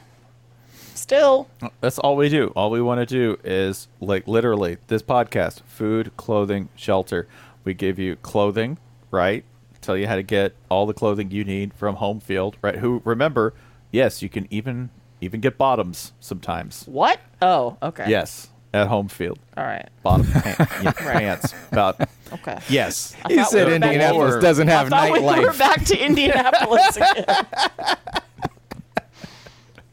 Still, 1.00 1.48
That's 1.82 1.98
all 1.98 2.16
we 2.18 2.28
do. 2.30 2.48
All 2.58 2.70
we 2.70 2.82
want 2.82 3.00
to 3.00 3.06
do 3.06 3.40
is 3.44 3.88
like 4.02 4.28
literally 4.28 4.78
this 4.88 5.02
podcast, 5.02 5.62
food, 5.66 6.12
clothing, 6.18 6.68
shelter. 6.76 7.26
We 7.64 7.74
give 7.74 7.98
you 7.98 8.18
clothing, 8.18 8.78
right? 9.10 9.44
Tell 9.82 9.96
you 9.96 10.08
how 10.08 10.16
to 10.18 10.24
get 10.24 10.54
all 10.68 10.86
the 10.86 10.94
clothing 10.94 11.32
you 11.32 11.44
need 11.46 11.74
from 11.74 11.96
Home 11.96 12.20
Field, 12.20 12.58
right? 12.62 12.76
Who 12.76 13.02
remember, 13.06 13.54
yes, 13.92 14.22
you 14.22 14.28
can 14.30 14.46
even 14.50 14.90
even 15.22 15.40
get 15.40 15.58
bottoms 15.58 16.12
sometimes. 16.20 16.84
what? 16.86 17.20
Oh, 17.42 17.78
okay. 17.82 18.10
Yes, 18.10 18.50
at 18.74 18.88
Home 18.88 19.08
Field. 19.08 19.40
All 19.58 19.64
right. 19.64 19.88
Bottom 20.04 20.26
pant, 20.28 20.60
yeah, 20.84 20.92
pants. 20.92 21.54
About 21.72 22.00
Okay. 22.34 22.58
yes. 22.70 23.16
I 23.26 23.34
he 23.34 23.44
said 23.46 23.68
we 23.68 23.74
were 23.74 23.80
back- 23.80 23.94
Indianapolis 23.94 24.42
doesn't 24.44 24.68
have 24.68 24.92
I 24.94 25.10
thought 25.18 25.38
we 25.40 25.46
were 25.46 25.54
back 25.54 25.86
to 25.86 25.98
Indianapolis 25.98 26.98
again. 26.98 27.26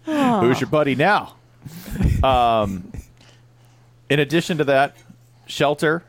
Who's 0.07 0.61
your 0.61 0.70
buddy 0.70 0.94
now? 0.94 1.34
Um, 2.22 2.90
in 4.09 4.18
addition 4.20 4.59
to 4.59 4.64
that, 4.64 4.96
shelter 5.46 6.04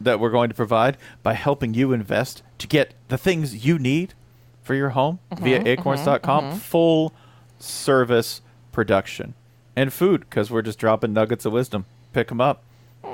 that 0.00 0.18
we're 0.20 0.30
going 0.30 0.48
to 0.48 0.54
provide 0.54 0.96
by 1.22 1.34
helping 1.34 1.74
you 1.74 1.92
invest 1.92 2.42
to 2.58 2.66
get 2.66 2.94
the 3.08 3.18
things 3.18 3.64
you 3.66 3.78
need 3.78 4.14
for 4.62 4.74
your 4.74 4.90
home 4.90 5.18
via 5.38 5.62
acorns.com. 5.64 6.58
Full 6.58 7.12
service 7.58 8.40
production 8.72 9.34
and 9.76 9.92
food 9.92 10.20
because 10.20 10.50
we're 10.50 10.62
just 10.62 10.78
dropping 10.78 11.12
nuggets 11.12 11.44
of 11.44 11.52
wisdom. 11.52 11.84
Pick 12.12 12.28
them 12.28 12.40
up, 12.40 12.62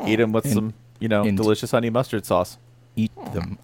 eat 0.06 0.16
them 0.16 0.32
with 0.32 0.44
And- 0.46 0.54
some, 0.54 0.74
you 0.98 1.08
know, 1.08 1.24
delicious 1.30 1.70
honey 1.70 1.90
mustard 1.90 2.24
sauce. 2.24 2.58
eat 2.96 3.12
them. 3.32 3.58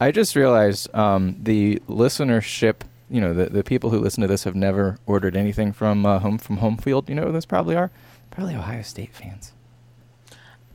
I 0.00 0.10
just 0.10 0.34
realized 0.34 0.92
um, 0.94 1.36
the 1.42 1.80
listenership, 1.88 2.76
you 3.10 3.20
know, 3.20 3.34
the, 3.34 3.46
the 3.46 3.64
people 3.64 3.90
who 3.90 3.98
listen 3.98 4.22
to 4.22 4.28
this 4.28 4.44
have 4.44 4.54
never 4.54 4.98
ordered 5.06 5.36
anything 5.36 5.72
from 5.72 6.06
uh, 6.06 6.20
home 6.20 6.38
from 6.38 6.58
home 6.58 6.76
field. 6.76 7.08
You 7.08 7.16
know 7.16 7.26
who 7.26 7.32
those 7.32 7.46
probably 7.46 7.76
are? 7.76 7.90
Probably 8.30 8.54
Ohio 8.54 8.82
State 8.82 9.14
fans. 9.14 9.52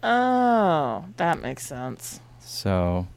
Oh, 0.03 1.05
that 1.17 1.41
makes 1.41 1.65
sense. 1.65 2.19
So 2.39 3.07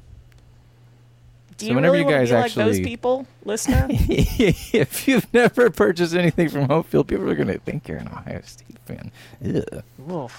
Do 1.59 1.66
So 1.66 1.71
you 1.71 1.75
whenever 1.75 1.93
really 1.93 2.05
you 2.05 2.07
want 2.07 2.27
to 2.27 2.33
guys 2.33 2.55
be 2.55 2.61
like 2.61 2.66
those 2.66 2.81
people, 2.81 3.27
listener? 3.45 3.87
if 3.91 5.07
you've 5.09 5.33
never 5.35 5.69
purchased 5.71 6.14
anything 6.14 6.49
from 6.49 6.69
home 6.69 6.85
field, 6.85 7.09
people 7.09 7.29
are 7.29 7.35
going 7.35 7.49
to 7.49 7.59
think 7.59 7.89
you're 7.89 7.99
an 7.99 8.09
Ohio 8.09 8.41
State 8.45 8.79
fan. 8.87 9.11
Ugh. 9.45 10.31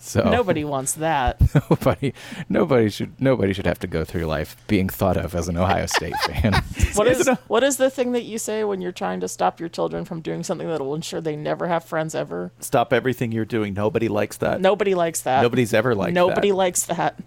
So 0.00 0.22
Nobody 0.30 0.64
wants 0.64 0.92
that. 0.94 1.40
nobody, 1.70 2.12
nobody 2.48 2.88
should, 2.90 3.20
nobody 3.20 3.52
should 3.52 3.66
have 3.66 3.78
to 3.80 3.86
go 3.86 4.04
through 4.04 4.26
life 4.26 4.56
being 4.66 4.88
thought 4.88 5.16
of 5.16 5.34
as 5.34 5.48
an 5.48 5.56
Ohio 5.56 5.86
State 5.86 6.14
fan. 6.26 6.62
What 6.94 7.06
is 7.06 7.28
what 7.46 7.62
is 7.62 7.76
the 7.76 7.90
thing 7.90 8.12
that 8.12 8.22
you 8.24 8.38
say 8.38 8.64
when 8.64 8.80
you're 8.80 8.92
trying 8.92 9.20
to 9.20 9.28
stop 9.28 9.60
your 9.60 9.68
children 9.68 10.04
from 10.04 10.20
doing 10.20 10.42
something 10.42 10.66
that 10.68 10.80
will 10.80 10.94
ensure 10.94 11.20
they 11.20 11.36
never 11.36 11.68
have 11.68 11.84
friends 11.84 12.14
ever? 12.14 12.50
Stop 12.60 12.92
everything 12.92 13.30
you're 13.32 13.44
doing. 13.44 13.74
Nobody 13.74 14.08
likes 14.08 14.36
that. 14.38 14.60
Nobody 14.60 14.94
likes 14.94 15.20
that. 15.22 15.42
Nobody's 15.42 15.72
ever 15.74 15.94
liked 15.94 16.14
that. 16.14 16.20
Nobody 16.20 16.50
that. 16.50 16.54
likes 16.56 16.82
that. 16.86 17.18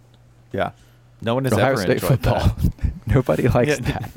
Yeah. 0.52 0.72
No 1.22 1.36
one 1.36 1.44
has 1.46 1.54
Ohio 1.54 1.74
ever 1.74 1.82
State 1.82 1.92
enjoyed 2.04 2.10
football. 2.10 2.40
that. 2.48 2.92
nobody 3.08 3.48
likes 3.48 3.70
Yeah. 3.80 3.92
that. 3.92 4.12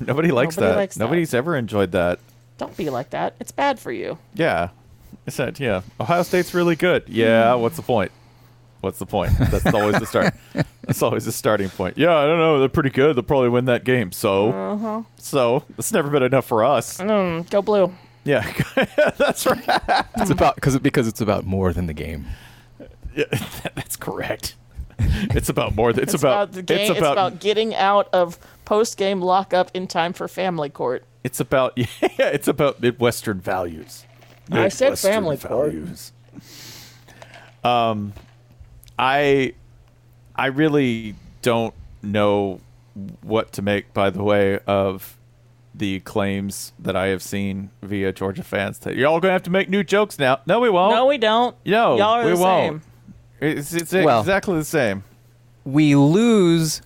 Nobody 0.00 0.30
likes 0.30 0.56
Nobody 0.56 0.70
that. 0.72 0.76
likes 0.76 0.94
that. 0.96 1.04
Nobody's 1.04 1.34
ever 1.34 1.56
enjoyed 1.56 1.92
that. 1.92 2.18
Don't 2.58 2.76
be 2.76 2.90
like 2.90 3.10
that. 3.10 3.34
It's 3.40 3.52
bad 3.52 3.78
for 3.80 3.90
you. 3.90 4.18
Yeah. 4.34 4.68
I 5.26 5.30
said, 5.30 5.60
yeah. 5.60 5.82
Ohio 6.00 6.22
State's 6.22 6.54
really 6.54 6.76
good. 6.76 7.04
Yeah, 7.08 7.54
what's 7.54 7.76
the 7.76 7.82
point? 7.82 8.10
What's 8.80 8.98
the 8.98 9.06
point? 9.06 9.32
That's 9.38 9.66
always 9.66 9.98
the 9.98 10.06
start. 10.06 10.34
That's 10.82 11.02
always 11.02 11.26
the 11.26 11.32
starting 11.32 11.68
point. 11.68 11.98
Yeah, 11.98 12.16
I 12.16 12.24
don't 12.26 12.38
know. 12.38 12.58
They're 12.58 12.68
pretty 12.70 12.88
good. 12.90 13.14
They'll 13.14 13.22
probably 13.22 13.50
win 13.50 13.66
that 13.66 13.84
game. 13.84 14.10
So, 14.12 14.50
Uh-huh. 14.52 15.02
so 15.18 15.64
it's 15.78 15.92
never 15.92 16.08
been 16.08 16.22
enough 16.22 16.46
for 16.46 16.64
us. 16.64 16.96
Mm, 16.98 17.48
go 17.50 17.60
blue. 17.62 17.92
Yeah, 18.24 18.50
that's 19.18 19.46
right. 19.46 19.62
It's 20.16 20.30
about 20.30 20.54
because 20.54 20.78
because 20.78 21.06
it's 21.08 21.20
about 21.20 21.44
more 21.46 21.72
than 21.72 21.86
the 21.86 21.92
game. 21.94 22.26
Yeah, 23.14 23.24
that's 23.74 23.96
correct. 23.96 24.54
It's 24.98 25.48
about 25.48 25.74
more. 25.74 25.92
Than, 25.92 26.02
it's, 26.04 26.14
It's 26.14 26.22
about, 26.22 26.52
the 26.52 26.62
game. 26.62 26.90
It's 26.90 27.00
about. 27.00 27.40
getting 27.40 27.74
out 27.74 28.08
of 28.12 28.38
post 28.64 28.96
game 28.98 29.20
lockup 29.22 29.70
in 29.74 29.86
time 29.86 30.12
for 30.12 30.28
family 30.28 30.68
court. 30.70 31.04
It's 31.24 31.40
about. 31.40 31.72
Yeah, 31.76 31.88
it's 32.18 32.48
about 32.48 32.80
Midwestern 32.80 33.40
values. 33.40 34.04
I 34.52 34.68
said 34.68 34.86
Midwestern 34.86 35.12
family 35.12 35.36
court. 35.36 35.72
values. 35.72 36.12
Um, 37.62 38.12
I, 38.98 39.54
I 40.34 40.46
really 40.46 41.14
don't 41.42 41.74
know 42.02 42.60
what 43.22 43.52
to 43.52 43.62
make. 43.62 43.92
By 43.92 44.10
the 44.10 44.22
way, 44.22 44.58
of 44.66 45.16
the 45.74 46.00
claims 46.00 46.72
that 46.78 46.96
I 46.96 47.06
have 47.08 47.22
seen 47.22 47.70
via 47.82 48.12
Georgia 48.12 48.42
fans 48.42 48.78
that 48.80 48.96
you're 48.96 49.08
all 49.08 49.20
going 49.20 49.30
to 49.30 49.34
have 49.34 49.42
to 49.44 49.50
make 49.50 49.68
new 49.68 49.84
jokes 49.84 50.18
now. 50.18 50.40
No, 50.46 50.60
we 50.60 50.68
won't. 50.70 50.94
No, 50.94 51.06
we 51.06 51.16
don't. 51.18 51.54
No, 51.64 51.96
y'all 51.96 52.02
are 52.14 52.24
we 52.24 52.30
the 52.32 52.38
won't. 52.38 52.82
same. 52.82 52.90
It's, 53.40 53.72
it's 53.72 53.92
Well- 53.92 54.20
exactly 54.20 54.56
the 54.56 54.64
same. 54.64 55.04
we 55.64 55.94
lose 55.94 56.82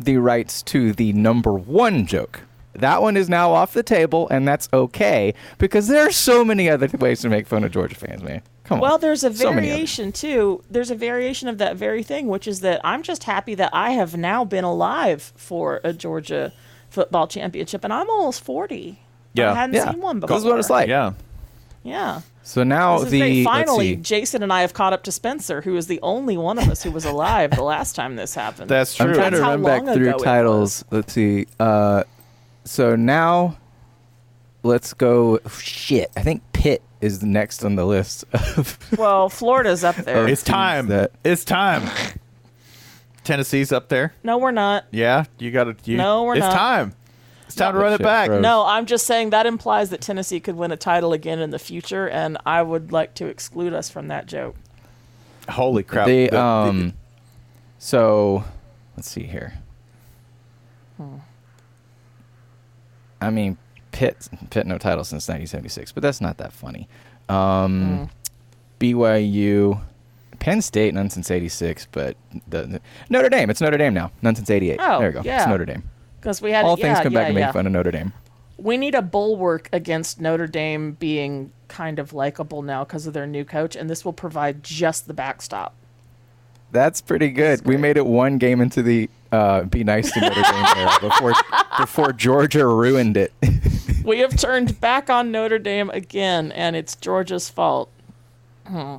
the 0.00 0.16
rights 0.16 0.62
to 0.62 0.92
the 0.92 1.12
number 1.12 1.52
one 1.52 2.06
joke. 2.06 2.40
That 2.74 3.02
one 3.02 3.16
is 3.16 3.28
now 3.28 3.52
off 3.52 3.72
the 3.74 3.82
table, 3.82 4.28
and 4.30 4.46
that's 4.48 4.68
okay 4.72 5.34
because 5.58 5.88
there 5.88 6.06
are 6.06 6.10
so 6.12 6.44
many 6.44 6.68
other 6.70 6.88
ways 6.98 7.20
to 7.20 7.28
make 7.28 7.46
fun 7.46 7.64
of 7.64 7.70
Georgia 7.72 7.94
fans, 7.94 8.22
man. 8.22 8.42
Come 8.64 8.76
on. 8.76 8.80
Well, 8.80 8.98
there's 8.98 9.24
a 9.24 9.34
So 9.34 9.52
variation 9.52 10.12
too. 10.12 10.62
There's 10.70 10.90
a 10.90 10.94
variation 10.94 11.48
of 11.48 11.58
that 11.58 11.76
very 11.76 12.02
thing, 12.02 12.28
which 12.28 12.48
is 12.48 12.60
that 12.60 12.80
I'm 12.84 13.02
just 13.02 13.24
happy 13.24 13.54
that 13.56 13.70
I 13.74 13.90
have 13.90 14.16
now 14.16 14.44
been 14.44 14.64
alive 14.64 15.32
for 15.36 15.80
a 15.84 15.92
Georgia 15.92 16.52
football 16.88 17.26
championship, 17.26 17.84
and 17.84 17.92
I'm 17.92 18.08
almost 18.08 18.42
40. 18.44 18.98
Yeah. 19.34 19.52
I 19.52 19.54
hadn't 19.54 19.74
Yeah. 19.74 19.90
seen 19.90 20.00
one 20.00 20.20
before. 20.20 20.36
This 20.36 20.44
is 20.44 20.48
what 20.50 20.58
it's 20.58 20.70
like. 20.70 20.88
Yeah. 20.88 21.12
Yeah. 21.82 22.20
So 22.44 22.62
now 22.62 22.98
the 23.00 23.18
great. 23.18 23.44
Finally. 23.44 23.96
Jason 23.96 24.42
and 24.42 24.52
I 24.52 24.60
have 24.62 24.72
caught 24.74 24.92
up 24.92 25.02
to 25.04 25.12
Spencer, 25.12 25.60
who 25.62 25.76
is 25.76 25.86
the 25.86 26.00
only 26.02 26.36
one 26.36 26.58
of 26.58 26.68
us 26.68 26.82
who 26.82 26.90
was 26.90 27.04
alive 27.04 27.50
the 27.52 27.62
last 27.62 27.94
time 27.96 28.16
this 28.16 28.34
happened. 28.34 28.68
That's 28.68 28.94
true. 28.94 29.08
I'm 29.08 29.14
trying 29.14 29.30
to 29.32 29.38
That's 29.38 29.44
how 29.44 29.56
run 29.56 29.84
back 29.84 29.94
through 29.94 30.12
titles. 30.18 30.84
Let's 30.90 31.12
see. 31.12 31.46
Uh, 31.58 32.04
so 32.64 32.96
now, 32.96 33.56
let's 34.62 34.92
go. 34.94 35.38
Shit, 35.60 36.10
I 36.16 36.22
think 36.22 36.42
Pitt 36.52 36.82
is 37.00 37.22
next 37.22 37.64
on 37.64 37.74
the 37.76 37.84
list. 37.84 38.24
Of 38.56 38.78
well, 38.98 39.28
Florida's 39.28 39.82
up 39.84 39.96
there. 39.96 40.28
It's 40.28 40.42
time. 40.42 40.88
that- 40.88 41.12
It's 41.24 41.44
time. 41.44 41.88
Tennessee's 43.24 43.70
up 43.72 43.88
there. 43.88 44.12
no, 44.24 44.38
we're 44.38 44.50
not. 44.50 44.84
Yeah, 44.90 45.24
you 45.38 45.50
got 45.52 45.64
to. 45.64 45.76
You, 45.90 45.96
No, 45.96 46.24
we're 46.24 46.34
it's 46.34 46.40
not. 46.40 46.48
It's 46.50 46.56
time. 46.58 46.94
It's 47.46 47.54
time 47.56 47.74
to 47.74 47.80
run 47.80 47.92
it 47.92 48.02
back. 48.02 48.28
bro. 48.28 48.40
No, 48.40 48.64
I'm 48.66 48.86
just 48.86 49.06
saying 49.06 49.30
that 49.30 49.46
implies 49.46 49.90
that 49.90 50.00
Tennessee 50.00 50.40
could 50.40 50.56
win 50.56 50.72
a 50.72 50.76
title 50.76 51.12
again 51.12 51.38
in 51.38 51.50
the 51.50 51.58
future, 51.58 52.08
and 52.08 52.36
I 52.46 52.62
would 52.62 52.90
like 52.92 53.14
to 53.16 53.26
exclude 53.26 53.74
us 53.74 53.90
from 53.90 54.08
that 54.08 54.26
joke. 54.26 54.56
Holy 55.48 55.82
crap! 55.82 56.06
the 56.06 56.24
The- 56.26 56.30
the- 56.30 56.40
um. 56.40 56.92
So, 57.78 58.44
let's 58.96 59.08
see 59.10 59.24
here. 59.24 59.54
I 63.22 63.30
mean, 63.30 63.56
Pitt 63.92 64.28
Pitt 64.50 64.66
no 64.66 64.78
title 64.78 65.04
since 65.04 65.28
1976, 65.28 65.92
but 65.92 66.02
that's 66.02 66.20
not 66.20 66.38
that 66.38 66.52
funny. 66.52 66.88
Um, 67.28 68.10
BYU, 68.80 69.80
Penn 70.38 70.60
State 70.60 70.92
none 70.94 71.08
since 71.10 71.30
'86, 71.30 71.86
but 71.92 72.16
the, 72.48 72.62
the- 72.64 72.80
Notre 73.08 73.28
Dame. 73.28 73.48
It's 73.50 73.60
Notre 73.60 73.78
Dame 73.78 73.94
now. 73.94 74.10
None 74.22 74.34
since 74.34 74.50
'88. 74.50 74.78
Oh, 74.80 74.98
there 74.98 75.08
you 75.08 75.14
go. 75.14 75.22
yeah. 75.24 75.38
It's 75.42 75.48
Notre 75.48 75.64
Dame. 75.64 75.84
Because 76.20 76.42
we 76.42 76.50
had 76.52 76.64
All 76.64 76.78
yeah, 76.78 76.94
things 76.94 77.00
come 77.00 77.12
yeah, 77.12 77.18
back 77.20 77.26
and 77.28 77.34
make 77.36 77.52
fun 77.52 77.66
of 77.66 77.72
Notre 77.72 77.90
Dame. 77.90 78.12
We 78.58 78.76
need 78.76 78.94
a 78.94 79.02
bulwark 79.02 79.68
against 79.72 80.20
Notre 80.20 80.46
Dame 80.46 80.92
being 80.92 81.52
kind 81.68 81.98
of 81.98 82.12
likable 82.12 82.62
now 82.62 82.84
because 82.84 83.06
of 83.06 83.12
their 83.12 83.26
new 83.26 83.44
coach, 83.44 83.74
and 83.74 83.90
this 83.90 84.04
will 84.04 84.12
provide 84.12 84.62
just 84.62 85.06
the 85.06 85.14
backstop. 85.14 85.74
That's 86.72 87.00
pretty 87.00 87.28
good. 87.30 87.64
We 87.66 87.76
made 87.76 87.96
it 87.96 88.06
one 88.06 88.38
game 88.38 88.60
into 88.60 88.82
the 88.82 89.08
uh, 89.30 89.62
be 89.64 89.84
nice 89.84 90.10
to 90.12 90.20
Notre 90.20 90.42
Dame 90.42 90.66
era 90.76 90.90
before 91.00 91.32
before 91.78 92.12
Georgia 92.12 92.66
ruined 92.66 93.16
it. 93.16 93.32
We 94.04 94.18
have 94.18 94.36
turned 94.36 94.80
back 94.80 95.08
on 95.08 95.30
Notre 95.30 95.60
Dame 95.60 95.88
again, 95.90 96.50
and 96.50 96.74
it's 96.74 96.96
Georgia's 96.96 97.48
fault. 97.48 97.88
Hmm. 98.66 98.96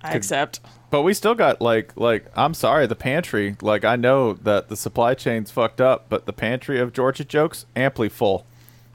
I 0.00 0.12
accept. 0.12 0.60
but 0.90 1.02
we 1.02 1.12
still 1.12 1.34
got 1.34 1.60
like 1.60 1.92
like 1.96 2.26
I'm 2.36 2.54
sorry, 2.54 2.86
the 2.86 2.94
pantry. 2.94 3.56
Like 3.60 3.84
I 3.84 3.96
know 3.96 4.34
that 4.34 4.68
the 4.68 4.76
supply 4.76 5.14
chain's 5.14 5.50
fucked 5.50 5.80
up, 5.80 6.06
but 6.08 6.26
the 6.26 6.32
pantry 6.32 6.78
of 6.78 6.92
Georgia 6.92 7.24
jokes 7.24 7.66
amply 7.74 8.08
full. 8.08 8.46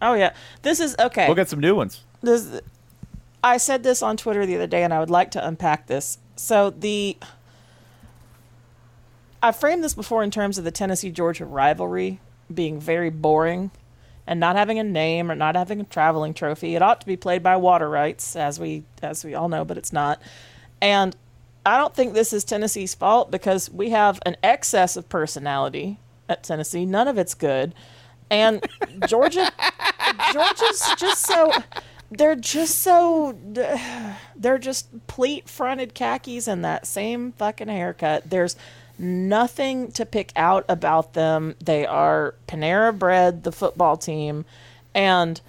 Oh 0.01 0.13
yeah, 0.13 0.33
this 0.61 0.79
is 0.79 0.95
okay. 0.97 1.27
We'll 1.27 1.35
get 1.35 1.49
some 1.49 1.59
new 1.59 1.75
ones. 1.75 2.05
this 2.21 2.61
I 3.43 3.57
said 3.57 3.83
this 3.83 4.01
on 4.01 4.15
Twitter 4.15 4.45
the 4.45 4.55
other 4.55 4.67
day, 4.67 4.83
and 4.83 4.93
I 4.93 4.99
would 5.01 5.09
like 5.09 5.31
to 5.31 5.45
unpack 5.45 5.87
this. 5.87 6.19
So 6.41 6.71
the 6.71 7.17
I 9.43 9.51
framed 9.51 9.83
this 9.83 9.93
before 9.93 10.23
in 10.23 10.31
terms 10.31 10.57
of 10.57 10.63
the 10.63 10.71
Tennessee 10.71 11.11
Georgia 11.11 11.45
rivalry 11.45 12.19
being 12.51 12.79
very 12.79 13.11
boring 13.11 13.69
and 14.25 14.39
not 14.39 14.55
having 14.55 14.79
a 14.79 14.83
name 14.83 15.31
or 15.31 15.35
not 15.35 15.55
having 15.55 15.79
a 15.79 15.83
traveling 15.83 16.33
trophy. 16.33 16.75
It 16.75 16.81
ought 16.81 16.99
to 16.99 17.05
be 17.05 17.15
played 17.15 17.43
by 17.43 17.57
water 17.57 17.87
rights, 17.87 18.35
as 18.35 18.59
we 18.59 18.83
as 19.03 19.23
we 19.23 19.35
all 19.35 19.49
know, 19.49 19.63
but 19.63 19.77
it's 19.77 19.93
not. 19.93 20.19
And 20.81 21.15
I 21.63 21.77
don't 21.77 21.93
think 21.93 22.13
this 22.13 22.33
is 22.33 22.43
Tennessee's 22.43 22.95
fault 22.95 23.29
because 23.29 23.69
we 23.69 23.91
have 23.91 24.19
an 24.25 24.35
excess 24.41 24.97
of 24.97 25.07
personality 25.09 25.99
at 26.27 26.41
Tennessee. 26.41 26.85
None 26.85 27.07
of 27.07 27.19
it's 27.19 27.35
good. 27.35 27.75
And 28.31 28.65
Georgia 29.07 29.51
Georgia's 30.33 30.89
just 30.97 31.23
so 31.23 31.51
they're 32.11 32.35
just 32.35 32.79
so 32.79 33.37
they're 34.35 34.57
just 34.57 35.07
pleat 35.07 35.47
fronted 35.49 35.93
khakis 35.93 36.47
and 36.47 36.63
that 36.63 36.85
same 36.85 37.31
fucking 37.33 37.69
haircut. 37.69 38.29
There's 38.29 38.55
nothing 38.99 39.91
to 39.93 40.05
pick 40.05 40.31
out 40.35 40.65
about 40.69 41.13
them. 41.13 41.55
They 41.63 41.85
are 41.85 42.35
Panera 42.47 42.97
Bread, 42.97 43.43
the 43.43 43.51
football 43.51 43.97
team, 43.97 44.45
and 44.93 45.39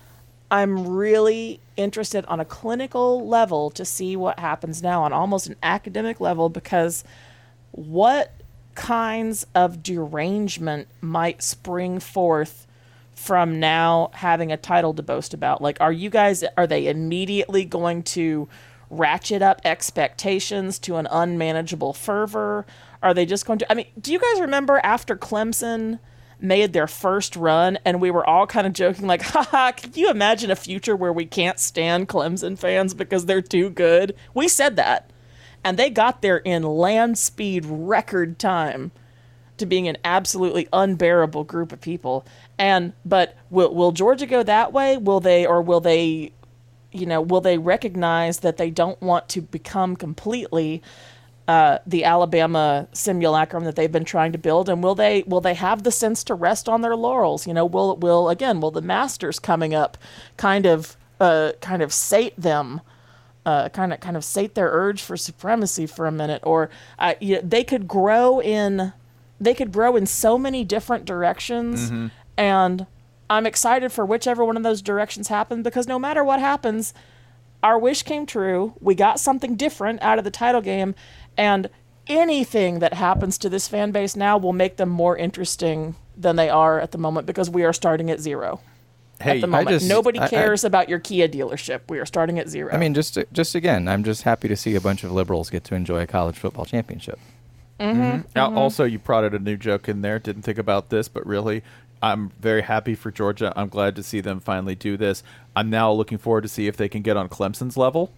I'm 0.50 0.88
really 0.88 1.60
interested 1.76 2.24
on 2.26 2.38
a 2.38 2.44
clinical 2.44 3.26
level 3.26 3.70
to 3.70 3.84
see 3.84 4.16
what 4.16 4.38
happens 4.38 4.82
now 4.82 5.02
on 5.02 5.12
almost 5.12 5.46
an 5.46 5.56
academic 5.62 6.20
level 6.20 6.48
because 6.48 7.04
what 7.72 8.32
kinds 8.74 9.46
of 9.54 9.82
derangement 9.82 10.88
might 11.00 11.42
spring 11.42 11.98
forth 12.00 12.66
from 13.22 13.60
now 13.60 14.10
having 14.14 14.50
a 14.50 14.56
title 14.56 14.92
to 14.92 15.02
boast 15.02 15.32
about? 15.32 15.62
Like, 15.62 15.80
are 15.80 15.92
you 15.92 16.10
guys, 16.10 16.42
are 16.56 16.66
they 16.66 16.88
immediately 16.88 17.64
going 17.64 18.02
to 18.02 18.48
ratchet 18.90 19.42
up 19.42 19.60
expectations 19.64 20.80
to 20.80 20.96
an 20.96 21.06
unmanageable 21.08 21.92
fervor? 21.92 22.66
Are 23.00 23.14
they 23.14 23.24
just 23.24 23.46
going 23.46 23.60
to, 23.60 23.70
I 23.70 23.76
mean, 23.76 23.86
do 24.00 24.12
you 24.12 24.18
guys 24.18 24.40
remember 24.40 24.80
after 24.82 25.16
Clemson 25.16 26.00
made 26.40 26.72
their 26.72 26.88
first 26.88 27.36
run 27.36 27.78
and 27.84 28.00
we 28.00 28.10
were 28.10 28.28
all 28.28 28.48
kind 28.48 28.66
of 28.66 28.72
joking, 28.72 29.06
like, 29.06 29.22
haha, 29.22 29.70
can 29.70 29.92
you 29.94 30.10
imagine 30.10 30.50
a 30.50 30.56
future 30.56 30.96
where 30.96 31.12
we 31.12 31.24
can't 31.24 31.60
stand 31.60 32.08
Clemson 32.08 32.58
fans 32.58 32.92
because 32.92 33.26
they're 33.26 33.40
too 33.40 33.70
good? 33.70 34.16
We 34.34 34.48
said 34.48 34.74
that. 34.74 35.10
And 35.62 35.78
they 35.78 35.90
got 35.90 36.22
there 36.22 36.38
in 36.38 36.64
land 36.64 37.18
speed 37.18 37.64
record 37.64 38.40
time 38.40 38.90
to 39.62 39.66
being 39.66 39.86
an 39.86 39.96
absolutely 40.04 40.68
unbearable 40.72 41.44
group 41.44 41.72
of 41.72 41.80
people. 41.80 42.26
And 42.62 42.92
but 43.04 43.36
will 43.50 43.74
will 43.74 43.90
Georgia 43.90 44.24
go 44.24 44.44
that 44.44 44.72
way? 44.72 44.96
Will 44.96 45.18
they 45.18 45.44
or 45.44 45.60
will 45.60 45.80
they 45.80 46.32
you 46.92 47.06
know, 47.06 47.20
will 47.20 47.40
they 47.40 47.58
recognize 47.58 48.40
that 48.40 48.56
they 48.56 48.70
don't 48.70 49.00
want 49.00 49.28
to 49.30 49.40
become 49.40 49.96
completely 49.96 50.82
uh, 51.48 51.78
the 51.86 52.04
Alabama 52.04 52.86
simulacrum 52.92 53.64
that 53.64 53.74
they've 53.74 53.90
been 53.90 54.04
trying 54.04 54.30
to 54.30 54.38
build, 54.38 54.68
and 54.68 54.82
will 54.82 54.94
they 54.94 55.24
will 55.26 55.40
they 55.40 55.54
have 55.54 55.82
the 55.82 55.90
sense 55.90 56.22
to 56.24 56.34
rest 56.34 56.68
on 56.68 56.82
their 56.82 56.94
laurels? 56.94 57.46
You 57.46 57.54
know, 57.54 57.66
will 57.66 57.96
will 57.96 58.28
again 58.28 58.60
will 58.60 58.70
the 58.70 58.80
Masters 58.80 59.40
coming 59.40 59.74
up 59.74 59.98
kind 60.36 60.66
of 60.66 60.96
uh, 61.18 61.52
kind 61.60 61.82
of 61.82 61.92
sate 61.92 62.40
them, 62.40 62.80
uh, 63.44 63.70
kind 63.70 63.92
of 63.92 63.98
kind 63.98 64.16
of 64.16 64.24
sate 64.24 64.54
their 64.54 64.70
urge 64.70 65.02
for 65.02 65.16
supremacy 65.16 65.86
for 65.86 66.06
a 66.06 66.12
minute, 66.12 66.42
or 66.44 66.70
uh, 66.98 67.14
you 67.20 67.36
know, 67.36 67.40
they 67.42 67.64
could 67.64 67.88
grow 67.88 68.40
in 68.40 68.92
they 69.40 69.54
could 69.54 69.72
grow 69.72 69.96
in 69.96 70.06
so 70.06 70.38
many 70.38 70.62
different 70.64 71.04
directions, 71.04 71.90
and 72.36 72.86
I'm 73.30 73.46
excited 73.46 73.92
for 73.92 74.04
whichever 74.04 74.44
one 74.44 74.56
of 74.56 74.62
those 74.62 74.82
directions 74.82 75.28
happen 75.28 75.62
because 75.62 75.86
no 75.86 75.98
matter 75.98 76.22
what 76.22 76.40
happens, 76.40 76.92
our 77.62 77.78
wish 77.78 78.02
came 78.02 78.26
true. 78.26 78.74
We 78.80 78.94
got 78.94 79.20
something 79.20 79.56
different 79.56 80.02
out 80.02 80.18
of 80.18 80.24
the 80.24 80.30
title 80.30 80.60
game, 80.60 80.94
and 81.36 81.68
anything 82.06 82.80
that 82.80 82.94
happens 82.94 83.38
to 83.38 83.48
this 83.48 83.68
fan 83.68 83.92
base 83.92 84.16
now 84.16 84.36
will 84.36 84.52
make 84.52 84.76
them 84.76 84.88
more 84.88 85.16
interesting 85.16 85.94
than 86.16 86.36
they 86.36 86.50
are 86.50 86.80
at 86.80 86.90
the 86.92 86.98
moment 86.98 87.26
because 87.26 87.48
we 87.48 87.64
are 87.64 87.72
starting 87.72 88.10
at 88.10 88.20
zero. 88.20 88.60
Hey, 89.20 89.36
at 89.36 89.40
the 89.40 89.46
moment, 89.46 89.68
just- 89.68 89.88
nobody 89.88 90.18
I- 90.18 90.24
I- 90.24 90.28
cares 90.28 90.64
about 90.64 90.88
your 90.88 90.98
Kia 90.98 91.28
dealership. 91.28 91.82
We 91.88 92.00
are 92.00 92.06
starting 92.06 92.38
at 92.40 92.48
zero. 92.48 92.72
I 92.74 92.76
mean, 92.76 92.92
just 92.92 93.16
just 93.32 93.54
again, 93.54 93.86
I'm 93.86 94.02
just 94.02 94.22
happy 94.22 94.48
to 94.48 94.56
see 94.56 94.74
a 94.74 94.80
bunch 94.80 95.04
of 95.04 95.12
liberals 95.12 95.48
get 95.48 95.62
to 95.64 95.74
enjoy 95.76 96.00
a 96.02 96.06
college 96.06 96.36
football 96.36 96.64
championship. 96.64 97.18
Mm-hmm. 97.78 98.00
Mm-hmm. 98.00 98.20
Now, 98.36 98.54
also, 98.54 98.84
you 98.84 98.98
prodded 98.98 99.32
a 99.34 99.38
new 99.38 99.56
joke 99.56 99.88
in 99.88 100.02
there. 100.02 100.18
Didn't 100.18 100.42
think 100.42 100.58
about 100.58 100.90
this, 100.90 101.08
but 101.08 101.26
really, 101.26 101.62
I'm 102.02 102.30
very 102.40 102.62
happy 102.62 102.94
for 102.94 103.10
Georgia. 103.10 103.52
I'm 103.54 103.68
glad 103.68 103.94
to 103.96 104.02
see 104.02 104.20
them 104.20 104.40
finally 104.40 104.74
do 104.74 104.96
this. 104.96 105.22
I'm 105.54 105.70
now 105.70 105.92
looking 105.92 106.18
forward 106.18 106.42
to 106.42 106.48
see 106.48 106.66
if 106.66 106.76
they 106.76 106.88
can 106.88 107.02
get 107.02 107.16
on 107.16 107.28
Clemson's 107.28 107.76
level. 107.76 108.12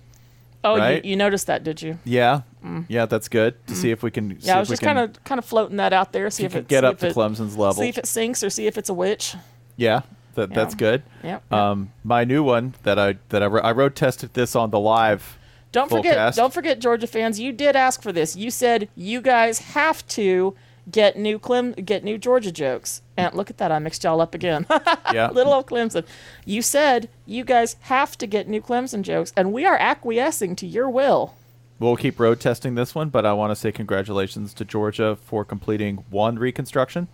oh, 0.64 0.78
right? 0.78 1.05
you, 1.05 1.11
you 1.11 1.16
noticed 1.16 1.47
that, 1.49 1.62
did 1.62 1.82
you? 1.82 1.99
Yeah, 2.05 2.43
yeah, 2.89 3.05
that's 3.05 3.28
good 3.28 3.55
to 3.66 3.76
see 3.76 3.91
if 3.91 4.03
we 4.03 4.11
can. 4.11 4.41
see 4.41 4.47
Yeah, 4.47 4.57
I 4.57 4.61
was 4.61 4.70
just 4.70 4.80
kind 4.82 4.99
of 4.99 5.22
kind 5.24 5.39
of 5.39 5.45
floating 5.45 5.76
that 5.76 5.93
out 5.93 6.12
there. 6.12 6.30
See 6.30 6.45
if 6.45 6.57
it 6.57 6.66
get 6.66 6.85
up 6.85 6.99
to 7.01 7.09
it- 7.09 7.14
Clemson's 7.14 7.57
level. 7.57 7.82
See 7.82 7.89
if 7.89 7.99
it 7.99 8.07
sinks 8.07 8.43
or 8.43 8.49
see 8.49 8.66
if 8.66 8.78
it's 8.78 8.89
a 8.89 8.95
witch. 8.95 9.37
Yeah, 9.76 10.01
that 10.35 10.55
that's 10.55 10.74
good. 10.74 11.03
Yep, 11.22 11.43
yep. 11.51 11.53
Um, 11.53 11.93
my 12.03 12.24
new 12.24 12.43
one 12.43 12.74
that 12.85 12.99
I 12.99 13.16
that 13.28 13.43
I, 13.43 13.47
wrote- 13.47 13.64
I 13.64 13.72
road 13.72 13.95
tested 13.95 14.32
this 14.32 14.57
on 14.57 14.70
the 14.70 14.80
live. 14.80 15.37
Don't 15.72 15.91
forget, 15.91 16.14
cast. 16.14 16.37
don't 16.37 16.55
forget, 16.55 16.78
Georgia 16.78 17.09
fans. 17.09 17.41
You 17.41 17.53
did 17.53 17.74
ask 17.76 18.01
for 18.01 18.12
this. 18.12 18.37
You 18.37 18.51
said 18.51 18.89
you 18.95 19.20
guys 19.20 19.59
have 19.59 20.07
to 20.09 20.55
get 20.91 21.16
new 21.16 21.39
Clem, 21.39 21.72
get 21.72 22.05
new 22.05 22.18
Georgia 22.18 22.53
jokes. 22.53 23.03
And 23.16 23.35
look 23.35 23.51
at 23.51 23.59
that, 23.59 23.70
I 23.72 23.78
mixed 23.78 24.05
y'all 24.05 24.20
up 24.20 24.35
again. 24.35 24.66
Yeah, 25.12 25.30
Little 25.30 25.53
old 25.53 25.66
Clemson. 25.66 26.05
You 26.45 26.61
said 26.61 27.09
you 27.24 27.45
guys 27.45 27.76
have 27.82 28.18
to 28.18 28.26
get 28.26 28.49
new 28.49 28.61
Clemson 28.61 29.03
jokes, 29.03 29.32
and 29.37 29.53
we 29.53 29.64
are 29.64 29.76
acquiescing 29.76 30.57
to 30.57 30.66
your 30.66 30.91
will. 30.91 31.35
We'll 31.78 31.97
keep 31.97 32.18
road 32.18 32.41
testing 32.41 32.74
this 32.74 32.95
one, 32.97 33.11
but 33.11 33.24
I 33.24 33.32
want 33.32 33.53
to 33.53 33.57
say 33.57 33.70
congratulations 33.70 34.53
to 34.55 34.64
Georgia 34.64 35.16
for 35.24 35.45
completing 35.45 36.05
one 36.11 36.37
reconstruction. 36.39 37.07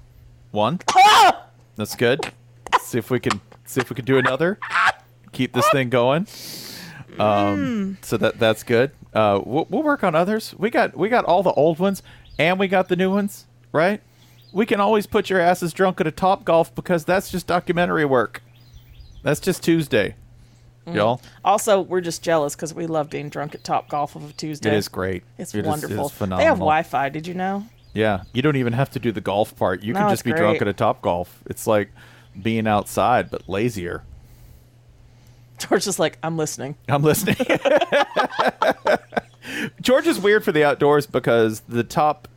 One. 0.51 0.81
That's 1.77 1.95
good. 1.95 2.21
see 2.81 2.97
if 2.99 3.11
we 3.11 3.21
can 3.21 3.41
see 3.67 3.81
if 3.83 3.91
we 3.91 3.97
can 3.97 4.05
do 4.07 4.17
another. 4.19 4.59
Keep 5.33 5.53
this 5.53 5.69
thing 5.71 5.91
going. 5.91 6.27
Um, 7.19 7.99
so 8.03 8.17
that 8.17 8.39
that's 8.39 8.63
good. 8.63 8.93
Uh, 9.13 9.41
we'll, 9.45 9.67
we'll 9.69 9.83
work 9.83 10.05
on 10.05 10.15
others. 10.15 10.55
We 10.57 10.71
got 10.71 10.97
we 10.97 11.09
got 11.09 11.25
all 11.25 11.43
the 11.43 11.53
old 11.53 11.79
ones, 11.79 12.03
and 12.39 12.59
we 12.59 12.69
got 12.69 12.89
the 12.89 12.97
new 12.97 13.11
ones, 13.11 13.47
right? 13.73 14.01
We 14.53 14.67
can 14.67 14.81
always 14.81 15.07
put 15.07 15.31
your 15.31 15.41
asses 15.41 15.73
drunk 15.73 16.01
at 16.01 16.07
a 16.07 16.11
Top 16.11 16.45
Golf 16.45 16.75
because 16.75 17.05
that's 17.05 17.31
just 17.31 17.47
documentary 17.47 18.05
work. 18.05 18.43
That's 19.23 19.39
just 19.39 19.63
Tuesday, 19.63 20.17
mm-hmm. 20.87 20.97
y'all. 20.97 21.21
Also, 21.45 21.81
we're 21.81 22.01
just 22.01 22.23
jealous 22.23 22.57
because 22.57 22.75
we 22.75 22.87
love 22.87 23.11
being 23.11 23.29
drunk 23.29 23.55
at 23.55 23.63
Top 23.63 23.89
Golf 23.89 24.17
of 24.17 24.31
a 24.31 24.33
Tuesday. 24.33 24.71
It 24.71 24.77
is 24.77 24.89
great. 24.89 25.23
It's 25.39 25.55
It 25.55 25.59
is- 25.59 25.65
it 25.65 25.67
is 25.67 25.67
wonderful. 25.67 26.09
phenomenal. 26.09 26.39
They 26.39 26.45
have 26.47 26.57
Wi-Fi. 26.59 27.09
Did 27.11 27.27
you 27.27 27.35
know? 27.35 27.65
Yeah, 27.93 28.23
you 28.33 28.43
don't 28.43 28.57
even 28.57 28.73
have 28.73 28.91
to 28.91 28.99
do 28.99 29.11
the 29.13 29.21
golf 29.21 29.57
part. 29.57 29.83
You 29.83 29.93
No, 29.93 30.01
can 30.01 30.11
just 30.11 30.25
be 30.25 30.33
drunk 30.33 30.63
at 30.63 30.69
a 30.69 30.73
top 30.73 31.03
golf. 31.03 31.43
It's 31.47 31.67
like 31.67 31.91
being 32.41 32.67
outside 32.67 33.31
but 33.31 33.49
lazier. 33.49 34.05
George 35.59 35.87
is 35.87 35.99
like, 35.99 36.17
I'm 36.23 36.37
listening. 36.37 36.77
I'm 36.89 37.03
listening. 37.03 37.37
George 39.81 40.07
is 40.07 40.19
weird 40.19 40.45
for 40.45 40.53
the 40.53 40.65
outdoors 40.65 41.07
because 41.07 41.61
the 41.69 41.85
top 41.85 42.29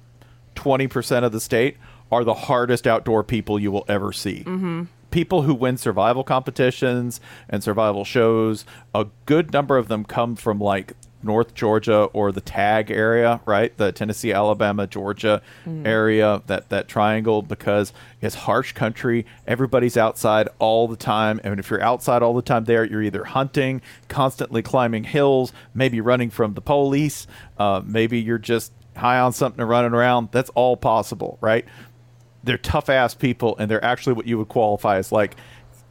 20% 0.64 1.24
of 1.24 1.32
the 1.32 1.42
state 1.42 1.78
are 2.12 2.24
the 2.24 2.34
hardest 2.34 2.88
outdoor 2.88 3.24
people 3.24 3.60
you 3.60 3.72
will 3.72 3.86
ever 3.88 4.14
see. 4.14 4.44
Mm-hmm. 4.46 4.84
People 5.12 5.44
who 5.44 5.54
win 5.54 5.78
survival 5.78 6.24
competitions 6.24 7.20
and 7.50 7.64
survival 7.64 8.04
shows, 8.06 8.66
a 8.96 9.08
good 9.26 9.54
number 9.54 9.78
of 9.78 9.88
them 9.88 10.04
come 10.04 10.36
from 10.36 10.60
like 10.60 10.94
North 11.22 11.54
Georgia 11.54 12.04
or 12.06 12.32
the 12.32 12.42
tag 12.42 12.92
area, 12.92 13.40
right? 13.46 13.76
The 13.78 13.92
Tennessee, 13.92 14.34
Alabama, 14.34 14.88
Georgia 14.88 15.42
area, 15.86 16.42
that 16.48 16.70
that 16.70 16.88
triangle 16.88 17.42
because 17.42 17.94
it's 18.22 18.36
harsh 18.36 18.74
country. 18.74 19.26
Everybody's 19.48 19.98
outside 19.98 20.50
all 20.60 20.88
the 20.88 20.98
time, 20.98 21.40
and 21.44 21.60
if 21.60 21.70
you're 21.70 21.82
outside 21.82 22.22
all 22.24 22.34
the 22.34 22.42
time 22.42 22.66
there, 22.66 22.84
you're 22.84 23.04
either 23.04 23.24
hunting, 23.24 23.82
constantly 24.08 24.62
climbing 24.62 25.06
hills, 25.06 25.54
maybe 25.74 26.02
running 26.02 26.30
from 26.30 26.56
the 26.56 26.62
police, 26.62 27.28
uh, 27.58 27.82
maybe 27.86 28.20
you're 28.20 28.38
just 28.38 28.74
high 28.96 29.20
on 29.20 29.34
something 29.34 29.62
and 29.62 29.70
running 29.70 29.94
around. 29.94 30.30
That's 30.32 30.50
all 30.52 30.78
possible, 30.78 31.38
right? 31.42 31.66
They're 32.44 32.58
tough 32.58 32.90
ass 32.90 33.14
people, 33.14 33.56
and 33.58 33.70
they're 33.72 33.84
actually 33.84 34.14
what 34.14 34.28
you 34.28 34.38
would 34.38 34.50
qualify 34.50 34.98
as 34.98 35.12
like 35.12 35.36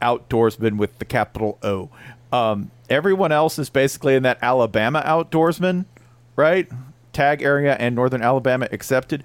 outdoorsmen 0.01 0.77
with 0.77 0.99
the 0.99 1.05
capital 1.05 1.57
O. 1.63 1.89
Um, 2.31 2.71
everyone 2.89 3.31
else 3.31 3.57
is 3.59 3.69
basically 3.69 4.15
in 4.15 4.23
that 4.23 4.39
Alabama 4.41 5.01
outdoorsman, 5.05 5.85
right? 6.35 6.67
Tag 7.13 7.41
area 7.41 7.75
and 7.79 7.95
northern 7.95 8.21
Alabama 8.21 8.67
accepted. 8.71 9.23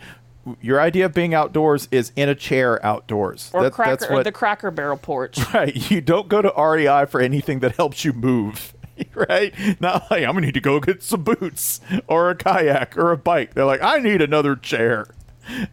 Your 0.63 0.81
idea 0.81 1.07
of 1.07 1.13
being 1.15 1.35
outdoors 1.35 1.89
is 1.91 2.13
in 2.17 2.29
a 2.29 2.35
chair 2.35 2.85
outdoors. 2.85 3.51
Or 3.53 3.65
That- 3.65 3.73
cracker, 3.73 3.91
that's 3.91 4.11
or 4.11 4.23
the 4.23 4.33
Cracker 4.33 4.71
Barrel 4.71 4.97
porch. 4.97 5.39
right. 5.55 5.91
You 5.91 6.01
don't 6.01 6.29
go 6.29 6.41
to 6.41 6.53
REI 6.57 7.07
for 7.07 7.21
anything 7.21 7.59
that 7.61 7.77
helps 7.77 8.05
you 8.05 8.13
move. 8.13 8.73
Right? 9.15 9.55
Not 9.81 10.11
like 10.11 10.23
I'm 10.25 10.35
gonna 10.35 10.47
need 10.47 10.55
to 10.55 10.61
go 10.61 10.81
get 10.81 11.03
some 11.03 11.25
boots 11.25 11.81
or 12.07 12.31
a 12.31 12.35
kayak 12.37 12.97
or 12.97 13.11
a 13.13 13.17
bike. 13.17 13.55
They're 13.55 13.65
like, 13.65 13.83
I 13.83 13.99
need 13.99 14.23
another 14.23 14.55
chair. 14.57 15.09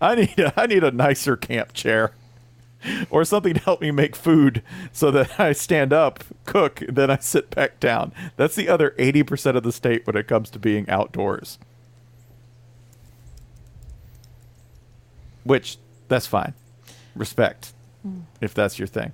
I 0.02 0.16
need 0.16 0.40
a, 0.40 0.54
I 0.60 0.66
need 0.68 0.84
a 0.84 0.92
nicer 0.92 1.36
camp 1.38 1.74
chair. 1.74 2.12
or 3.10 3.24
something 3.26 3.54
to 3.56 3.60
help 3.62 3.82
me 3.82 3.90
make 3.92 4.16
food 4.16 4.62
so 4.92 5.10
that 5.12 5.40
I 5.40 5.54
stand 5.54 5.92
up, 5.94 6.24
cook, 6.46 6.84
then 6.88 7.10
I 7.10 7.18
sit 7.18 7.50
back 7.50 7.80
down. 7.80 8.12
That's 8.36 8.56
the 8.56 8.70
other 8.70 8.94
80% 9.00 9.56
of 9.56 9.64
the 9.64 9.72
state 9.72 10.06
when 10.06 10.16
it 10.16 10.28
comes 10.28 10.50
to 10.52 10.60
being 10.60 10.88
outdoors. 10.90 11.58
Which, 15.44 15.78
that's 16.08 16.28
fine. 16.28 16.54
Respect, 17.16 17.74
if 18.42 18.54
that's 18.54 18.78
your 18.80 18.88
thing. 18.88 19.12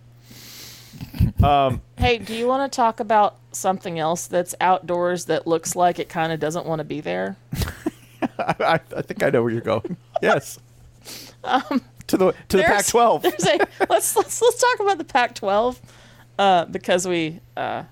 Um, 1.43 1.81
Hey, 1.97 2.17
do 2.17 2.33
you 2.33 2.47
want 2.47 2.69
to 2.71 2.75
talk 2.75 2.99
about 2.99 3.37
something 3.51 3.99
else 3.99 4.27
that's 4.27 4.55
outdoors 4.61 5.25
that 5.25 5.47
looks 5.47 5.75
like 5.75 5.99
it 5.99 6.09
kind 6.09 6.31
of 6.31 6.39
doesn't 6.39 6.65
want 6.65 6.79
to 6.79 6.83
be 6.83 7.01
there? 7.01 7.37
I, 8.39 8.79
I 8.95 9.01
think 9.01 9.23
I 9.23 9.29
know 9.29 9.43
where 9.43 9.51
you're 9.51 9.61
going. 9.61 9.97
Yes. 10.21 10.59
to 12.07 12.17
the 12.17 12.33
to 12.49 12.57
the 12.57 12.63
Pac-12. 12.63 13.25
A 13.81 13.85
let's 13.89 14.15
let's 14.15 14.41
let's 14.41 14.61
talk 14.61 14.79
about 14.79 14.97
the 14.97 15.03
Pac-12 15.03 15.77
uh, 16.37 16.65
because 16.65 17.07
we 17.07 17.39
uh, 17.57 17.83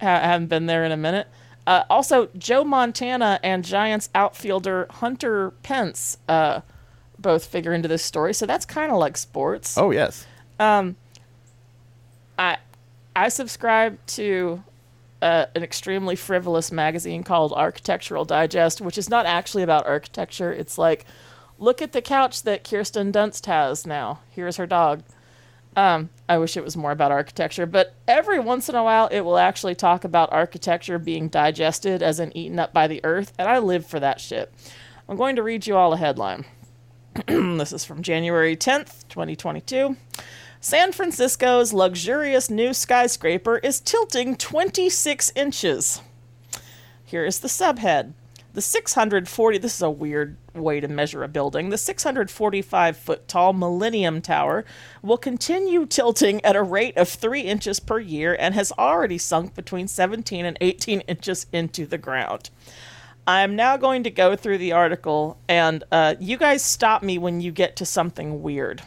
ha- 0.00 0.20
haven't 0.20 0.48
been 0.48 0.66
there 0.66 0.84
in 0.84 0.92
a 0.92 0.96
minute. 0.96 1.28
Uh, 1.66 1.82
also, 1.90 2.28
Joe 2.38 2.62
Montana 2.64 3.40
and 3.42 3.64
Giants 3.64 4.08
outfielder 4.14 4.86
Hunter 4.88 5.50
Pence 5.62 6.16
uh, 6.28 6.60
both 7.18 7.46
figure 7.46 7.72
into 7.72 7.88
this 7.88 8.04
story, 8.04 8.32
so 8.34 8.46
that's 8.46 8.64
kind 8.64 8.92
of 8.92 8.98
like 8.98 9.16
sports. 9.16 9.76
Oh 9.76 9.90
yes. 9.90 10.26
I 12.38 12.58
I 13.14 13.28
subscribe 13.28 13.98
to 14.08 14.62
uh, 15.22 15.46
an 15.54 15.62
extremely 15.62 16.16
frivolous 16.16 16.70
magazine 16.70 17.22
called 17.22 17.52
Architectural 17.52 18.24
Digest, 18.24 18.80
which 18.80 18.98
is 18.98 19.08
not 19.08 19.26
actually 19.26 19.62
about 19.62 19.86
architecture. 19.86 20.52
It's 20.52 20.78
like, 20.78 21.04
look 21.58 21.80
at 21.80 21.92
the 21.92 22.02
couch 22.02 22.42
that 22.42 22.68
Kirsten 22.68 23.12
Dunst 23.12 23.46
has 23.46 23.86
now. 23.86 24.20
Here's 24.30 24.56
her 24.56 24.66
dog. 24.66 25.02
Um, 25.76 26.08
I 26.26 26.38
wish 26.38 26.56
it 26.56 26.64
was 26.64 26.76
more 26.76 26.90
about 26.90 27.12
architecture, 27.12 27.66
but 27.66 27.94
every 28.08 28.40
once 28.40 28.68
in 28.70 28.74
a 28.74 28.82
while 28.82 29.08
it 29.08 29.20
will 29.20 29.36
actually 29.36 29.74
talk 29.74 30.04
about 30.04 30.32
architecture 30.32 30.98
being 30.98 31.28
digested 31.28 32.02
as 32.02 32.18
in 32.18 32.34
eaten 32.36 32.58
up 32.58 32.72
by 32.72 32.86
the 32.86 33.02
earth, 33.04 33.34
and 33.38 33.46
I 33.46 33.58
live 33.58 33.84
for 33.86 34.00
that 34.00 34.18
shit. 34.18 34.52
I'm 35.06 35.16
going 35.16 35.36
to 35.36 35.42
read 35.42 35.66
you 35.66 35.76
all 35.76 35.92
a 35.92 35.98
headline. 35.98 36.46
this 37.26 37.72
is 37.72 37.84
from 37.84 38.02
January 38.02 38.56
10th, 38.56 39.08
2022. 39.08 39.96
San 40.60 40.92
Francisco's 40.92 41.72
luxurious 41.72 42.50
new 42.50 42.74
skyscraper 42.74 43.58
is 43.58 43.80
tilting 43.80 44.36
26 44.36 45.32
inches. 45.34 46.02
Here 47.04 47.24
is 47.24 47.40
the 47.40 47.48
subhead. 47.48 48.12
The 48.52 48.60
640, 48.60 49.58
this 49.58 49.76
is 49.76 49.82
a 49.82 49.90
weird 49.90 50.36
way 50.54 50.80
to 50.80 50.88
measure 50.88 51.22
a 51.22 51.28
building. 51.28 51.70
The 51.70 51.78
645 51.78 52.96
foot 52.96 53.28
tall 53.28 53.52
Millennium 53.52 54.20
Tower 54.20 54.64
will 55.02 55.18
continue 55.18 55.86
tilting 55.86 56.44
at 56.44 56.56
a 56.56 56.62
rate 56.62 56.96
of 56.98 57.08
3 57.08 57.42
inches 57.42 57.80
per 57.80 57.98
year 57.98 58.36
and 58.38 58.54
has 58.54 58.72
already 58.72 59.18
sunk 59.18 59.54
between 59.54 59.88
17 59.88 60.44
and 60.44 60.58
18 60.60 61.00
inches 61.00 61.46
into 61.52 61.86
the 61.86 61.98
ground. 61.98 62.50
I'm 63.26 63.56
now 63.56 63.76
going 63.76 64.04
to 64.04 64.10
go 64.10 64.36
through 64.36 64.58
the 64.58 64.72
article, 64.72 65.38
and 65.48 65.82
uh, 65.90 66.14
you 66.20 66.36
guys 66.36 66.62
stop 66.62 67.02
me 67.02 67.18
when 67.18 67.40
you 67.40 67.50
get 67.50 67.74
to 67.76 67.84
something 67.84 68.40
weird. 68.40 68.82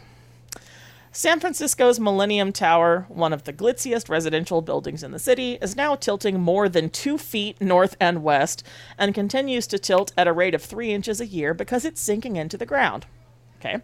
San 1.12 1.40
Francisco's 1.40 1.98
Millennium 1.98 2.52
Tower, 2.52 3.04
one 3.08 3.32
of 3.32 3.44
the 3.44 3.52
glitziest 3.52 4.08
residential 4.08 4.62
buildings 4.62 5.02
in 5.02 5.10
the 5.10 5.18
city, 5.18 5.58
is 5.60 5.74
now 5.74 5.96
tilting 5.96 6.40
more 6.40 6.68
than 6.68 6.88
two 6.88 7.18
feet 7.18 7.60
north 7.60 7.96
and 8.00 8.22
west 8.22 8.62
and 8.96 9.12
continues 9.12 9.66
to 9.66 9.78
tilt 9.78 10.12
at 10.16 10.28
a 10.28 10.32
rate 10.32 10.54
of 10.54 10.62
three 10.62 10.92
inches 10.92 11.20
a 11.20 11.26
year 11.26 11.52
because 11.52 11.84
it's 11.84 12.00
sinking 12.00 12.36
into 12.36 12.56
the 12.56 12.64
ground. 12.64 13.06
Okay. 13.58 13.82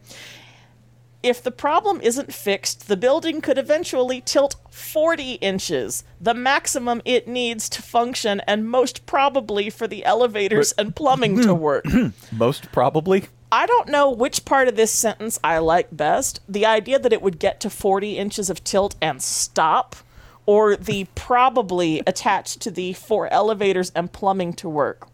If 1.22 1.42
the 1.42 1.50
problem 1.50 2.00
isn't 2.00 2.32
fixed, 2.32 2.88
the 2.88 2.96
building 2.96 3.40
could 3.40 3.58
eventually 3.58 4.20
tilt 4.20 4.56
40 4.70 5.34
inches, 5.34 6.04
the 6.20 6.34
maximum 6.34 7.02
it 7.04 7.26
needs 7.26 7.68
to 7.70 7.82
function, 7.82 8.40
and 8.46 8.68
most 8.68 9.06
probably 9.06 9.70
for 9.70 9.88
the 9.88 10.04
elevators 10.04 10.72
and 10.72 10.94
plumbing 10.94 11.40
to 11.42 11.54
work. 11.54 11.84
Most 12.30 12.70
probably. 12.70 13.24
I 13.50 13.66
don't 13.66 13.88
know 13.88 14.10
which 14.10 14.44
part 14.44 14.68
of 14.68 14.76
this 14.76 14.92
sentence 14.92 15.38
I 15.42 15.58
like 15.58 15.88
best. 15.96 16.40
The 16.48 16.66
idea 16.66 16.98
that 16.98 17.12
it 17.12 17.22
would 17.22 17.38
get 17.38 17.60
to 17.60 17.70
40 17.70 18.18
inches 18.18 18.50
of 18.50 18.62
tilt 18.62 18.96
and 19.00 19.22
stop, 19.22 19.96
or 20.44 20.76
the 20.76 21.06
probably 21.14 22.02
attached 22.06 22.60
to 22.60 22.70
the 22.70 22.92
for 22.92 23.32
elevators 23.32 23.90
and 23.94 24.12
plumbing 24.12 24.52
to 24.54 24.68
work. 24.68 25.08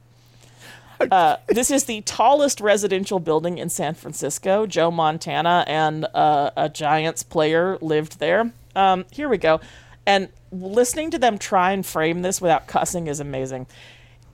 Uh, 1.11 1.37
this 1.49 1.71
is 1.71 1.85
the 1.85 2.01
tallest 2.03 2.61
residential 2.61 3.19
building 3.19 3.59
in 3.59 3.69
San 3.69 3.95
Francisco. 3.95 4.67
Joe 4.67 4.91
Montana 4.91 5.65
and 5.67 6.07
uh, 6.15 6.51
a 6.57 6.69
Giants 6.69 7.23
player 7.23 7.79
lived 7.81 8.19
there. 8.19 8.53
Um, 8.75 9.05
here 9.11 9.29
we 9.29 9.39
go. 9.39 9.61
And 10.07 10.29
listening 10.51 11.11
to 11.13 11.19
them 11.19 11.39
try 11.39 11.73
and 11.73 11.85
frame 11.85 12.23
this 12.23 12.41
without 12.41 12.67
cussing 12.67 13.07
is 13.07 13.21
amazing. 13.21 13.67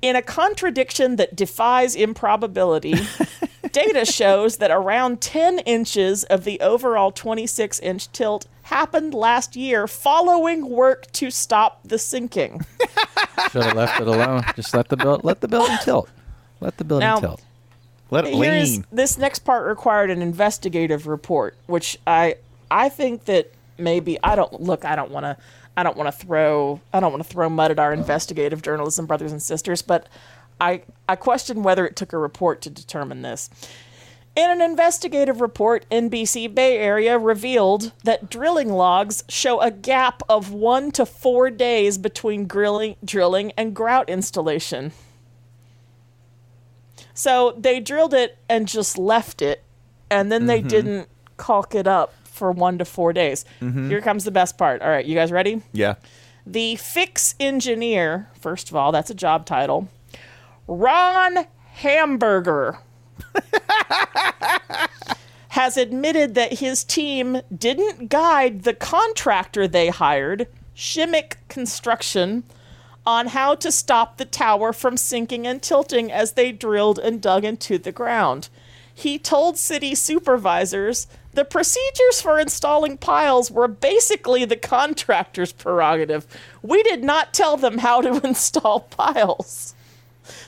In 0.01 0.17
a 0.17 0.23
contradiction 0.23 1.17
that 1.17 1.35
defies 1.35 1.97
improbability, 1.97 2.95
data 3.73 4.05
shows 4.05 4.59
that 4.59 4.71
around 4.71 5.21
10 5.21 5.59
inches 5.61 6.25
of 6.25 6.45
the 6.45 6.61
overall 6.61 7.11
26 7.11 7.81
inch 7.81 8.11
tilt 8.13 8.47
happened 8.63 9.15
last 9.15 9.57
year 9.57 9.87
following 9.89 10.69
work 10.69 11.11
to 11.13 11.31
stop 11.31 11.81
the 11.85 11.99
sinking. 11.99 12.65
Should 13.51 13.65
have 13.65 13.77
left 13.77 14.01
it 14.01 14.07
alone. 14.07 14.45
Just 14.55 14.75
let 14.75 14.89
the 14.89 14.97
build, 14.97 15.25
let 15.25 15.41
the 15.41 15.49
building 15.49 15.77
tilt. 15.83 16.09
Let 16.61 16.77
the 16.77 16.85
building 16.85 17.07
Now- 17.09 17.21
tilt. 17.21 17.41
Let 18.11 18.27
it 18.27 18.35
Here 18.35 18.55
is- 18.55 18.71
lean. 18.77 18.87
this 18.91 19.19
next 19.19 19.41
part 19.41 19.67
required 19.67 20.11
an 20.11 20.23
investigative 20.23 21.07
report, 21.07 21.57
which 21.67 21.99
I 22.07 22.37
I 22.71 22.89
think 22.89 23.25
that 23.27 23.51
maybe 23.79 24.19
I 24.23 24.35
don't 24.35 24.61
look. 24.63 24.85
I 24.85 24.97
don't 24.97 25.11
want 25.11 25.25
to. 25.25 25.37
I 25.77 25.83
don't 25.83 25.97
want 25.97 26.09
to 26.13 26.27
throw. 26.27 26.81
I 26.93 27.01
don't 27.01 27.13
want 27.13 27.23
to 27.23 27.29
throw 27.29 27.49
mud 27.49 27.71
at 27.71 27.79
our 27.79 27.93
investigative 27.93 28.63
journalism 28.63 29.07
brothers 29.07 29.31
and 29.33 29.43
sisters, 29.43 29.83
but 29.83 30.07
I 30.61 30.83
I 31.09 31.17
question 31.17 31.63
whether 31.63 31.87
it 31.87 31.97
took 31.97 32.13
a 32.13 32.19
report 32.19 32.61
to 32.63 32.71
determine 32.71 33.23
this. 33.23 33.51
In 34.37 34.51
an 34.51 34.61
investigative 34.61 35.41
report, 35.41 35.85
NBC 35.91 36.47
Bay 36.47 36.79
Area 36.79 37.19
revealed 37.19 37.93
that 38.05 38.31
drilling 38.31 38.73
logs 38.73 39.25
show 39.29 39.61
a 39.61 39.71
gap 39.71 40.23
of 40.29 40.53
one 40.53 40.93
to 40.93 41.05
four 41.05 41.51
days 41.51 41.99
between 41.99 42.47
grilling, 42.47 42.97
drilling 43.05 43.53
and 43.57 43.75
grout 43.75 44.09
installation. 44.09 44.93
So 47.19 47.53
they 47.59 47.81
drilled 47.81 48.15
it 48.15 48.39
and 48.49 48.69
just 48.69 48.97
left 48.97 49.43
it, 49.43 49.65
and 50.09 50.31
then 50.31 50.47
they 50.47 50.61
mm-hmm. 50.61 50.69
didn't 50.69 51.09
caulk 51.37 51.75
it 51.75 51.89
up 51.89 52.15
for 52.23 52.53
one 52.53 52.79
to 52.79 52.85
four 52.85 53.13
days. 53.13 53.45
Mm-hmm. 53.61 53.89
Here 53.89 54.01
comes 54.01 54.23
the 54.23 54.31
best 54.31 54.57
part. 54.57 54.83
All 54.83 54.89
right, 54.89 55.05
you 55.05 55.17
guys 55.17 55.33
ready? 55.33 55.61
Yeah. 55.73 55.97
The 56.47 56.77
fix 56.77 57.35
engineer, 57.41 58.29
first 58.39 58.71
of 58.71 58.77
all, 58.77 58.93
that's 58.93 59.11
a 59.11 59.17
job 59.17 59.47
title. 59.47 59.89
Ron 60.69 61.49
Hamburger 61.73 62.79
has 65.49 65.77
admitted 65.77 66.37
that 66.37 66.61
his 66.61 66.85
team 66.85 67.41
didn't 67.53 68.11
guide 68.11 68.63
the 68.63 68.75
contractor 68.75 69.67
they 69.67 69.89
hired, 69.89 70.47
Shimmick 70.73 71.39
Construction, 71.49 72.45
on 73.09 73.29
how 73.29 73.55
to 73.55 73.73
stop 73.73 74.19
the 74.19 74.25
tower 74.27 74.71
from 74.71 74.95
sinking 74.95 75.47
and 75.47 75.63
tilting 75.63 76.13
as 76.13 76.33
they 76.33 76.53
drilled 76.53 76.99
and 76.99 77.23
dug 77.23 77.43
into 77.43 77.79
the 77.79 77.91
ground. 77.91 78.51
He 78.95 79.19
told 79.19 79.57
city 79.57 79.95
supervisors 79.95 81.07
the 81.33 81.47
procedures 81.47 82.21
for 82.21 82.39
installing 82.39 82.99
piles 82.99 83.51
were 83.51 83.67
basically 83.67 84.45
the 84.45 84.57
contractor's 84.57 85.53
prerogative. 85.53 86.27
We 86.61 86.83
did 86.83 87.03
not 87.03 87.33
tell 87.33 87.57
them 87.57 87.79
how 87.79 88.03
to 88.03 88.21
install 88.27 88.81
piles. 88.81 89.75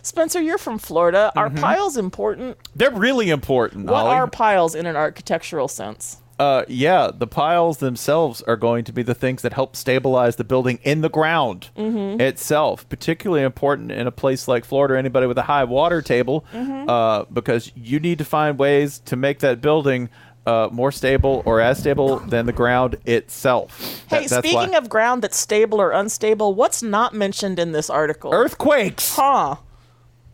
Spencer, 0.02 0.42
you're 0.42 0.58
from 0.58 0.78
Florida. 0.78 1.32
Are 1.36 1.48
mm-hmm. 1.48 1.62
piles 1.62 1.96
important? 1.96 2.58
They're 2.76 2.90
really 2.90 3.30
important. 3.30 3.86
What 3.86 4.04
Ollie. 4.04 4.16
are 4.16 4.26
piles 4.26 4.74
in 4.74 4.84
an 4.84 4.96
architectural 4.96 5.68
sense? 5.68 6.19
Uh, 6.40 6.64
yeah, 6.68 7.10
the 7.14 7.26
piles 7.26 7.78
themselves 7.78 8.40
are 8.42 8.56
going 8.56 8.82
to 8.84 8.92
be 8.92 9.02
the 9.02 9.14
things 9.14 9.42
that 9.42 9.52
help 9.52 9.76
stabilize 9.76 10.36
the 10.36 10.44
building 10.44 10.78
in 10.82 11.02
the 11.02 11.10
ground 11.10 11.68
itself. 11.76 12.88
Particularly 12.88 13.42
important 13.44 13.92
in 13.92 14.06
a 14.06 14.10
place 14.10 14.48
like 14.48 14.64
Florida, 14.64 14.96
anybody 14.96 15.26
with 15.26 15.36
a 15.36 15.42
high 15.42 15.64
water 15.64 16.00
table, 16.00 16.46
uh, 16.54 17.24
because 17.30 17.70
you 17.76 18.00
need 18.00 18.16
to 18.18 18.24
find 18.24 18.58
ways 18.58 19.00
to 19.00 19.16
make 19.16 19.40
that 19.40 19.60
building 19.60 20.08
uh, 20.46 20.70
more 20.72 20.90
stable 20.90 21.42
or 21.44 21.60
as 21.60 21.78
stable 21.78 22.20
than 22.20 22.46
the 22.46 22.52
ground 22.54 22.96
itself. 23.04 24.02
Hey, 24.08 24.26
That- 24.26 24.38
speaking 24.42 24.70
why- 24.72 24.78
of 24.78 24.88
ground 24.88 25.20
that's 25.20 25.36
stable 25.36 25.78
or 25.78 25.90
unstable, 25.90 26.54
what's 26.54 26.82
not 26.82 27.12
mentioned 27.12 27.58
in 27.58 27.72
this 27.72 27.90
article? 27.90 28.32
earthquakes, 28.32 29.14
Huh. 29.16 29.56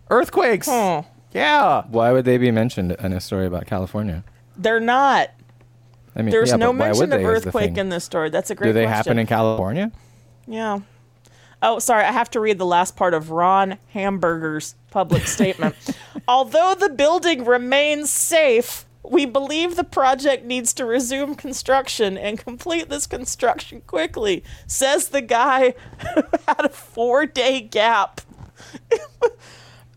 earthquakes, 0.08 0.68
Huh. 0.68 1.02
yeah. 1.32 1.82
Why 1.90 2.12
would 2.12 2.24
they 2.24 2.38
be 2.38 2.52
mentioned 2.52 2.92
in 2.92 3.12
a 3.12 3.20
story 3.20 3.46
about 3.46 3.66
California? 3.66 4.22
They're 4.56 4.78
not. 4.80 5.30
I 6.16 6.22
mean, 6.22 6.30
There's 6.30 6.50
yeah, 6.50 6.56
no 6.56 6.72
mention 6.72 7.12
of 7.12 7.22
earthquake 7.22 7.76
in 7.76 7.90
this 7.90 8.04
story. 8.04 8.30
That's 8.30 8.50
a 8.50 8.54
great 8.54 8.68
question. 8.68 8.74
Do 8.74 8.80
they 8.80 8.86
question. 8.86 8.96
happen 8.96 9.18
in 9.18 9.26
California? 9.26 9.92
Yeah. 10.46 10.80
Oh, 11.62 11.78
sorry. 11.78 12.04
I 12.04 12.12
have 12.12 12.30
to 12.30 12.40
read 12.40 12.58
the 12.58 12.66
last 12.66 12.96
part 12.96 13.12
of 13.12 13.30
Ron 13.30 13.76
Hamburger's 13.92 14.74
public 14.90 15.26
statement. 15.26 15.76
Although 16.26 16.74
the 16.74 16.88
building 16.88 17.44
remains 17.44 18.10
safe, 18.10 18.86
We 19.08 19.24
believe 19.24 19.76
the 19.76 19.84
project 19.84 20.44
needs 20.44 20.72
to 20.74 20.84
resume 20.84 21.34
construction 21.34 22.18
and 22.18 22.38
complete 22.38 22.88
this 22.88 23.06
construction 23.06 23.82
quickly, 23.86 24.42
says 24.66 25.08
the 25.08 25.22
guy 25.22 25.74
who 26.14 26.22
had 26.48 26.64
a 26.64 26.68
four 26.68 27.26
day 27.26 27.60
gap. 27.60 28.20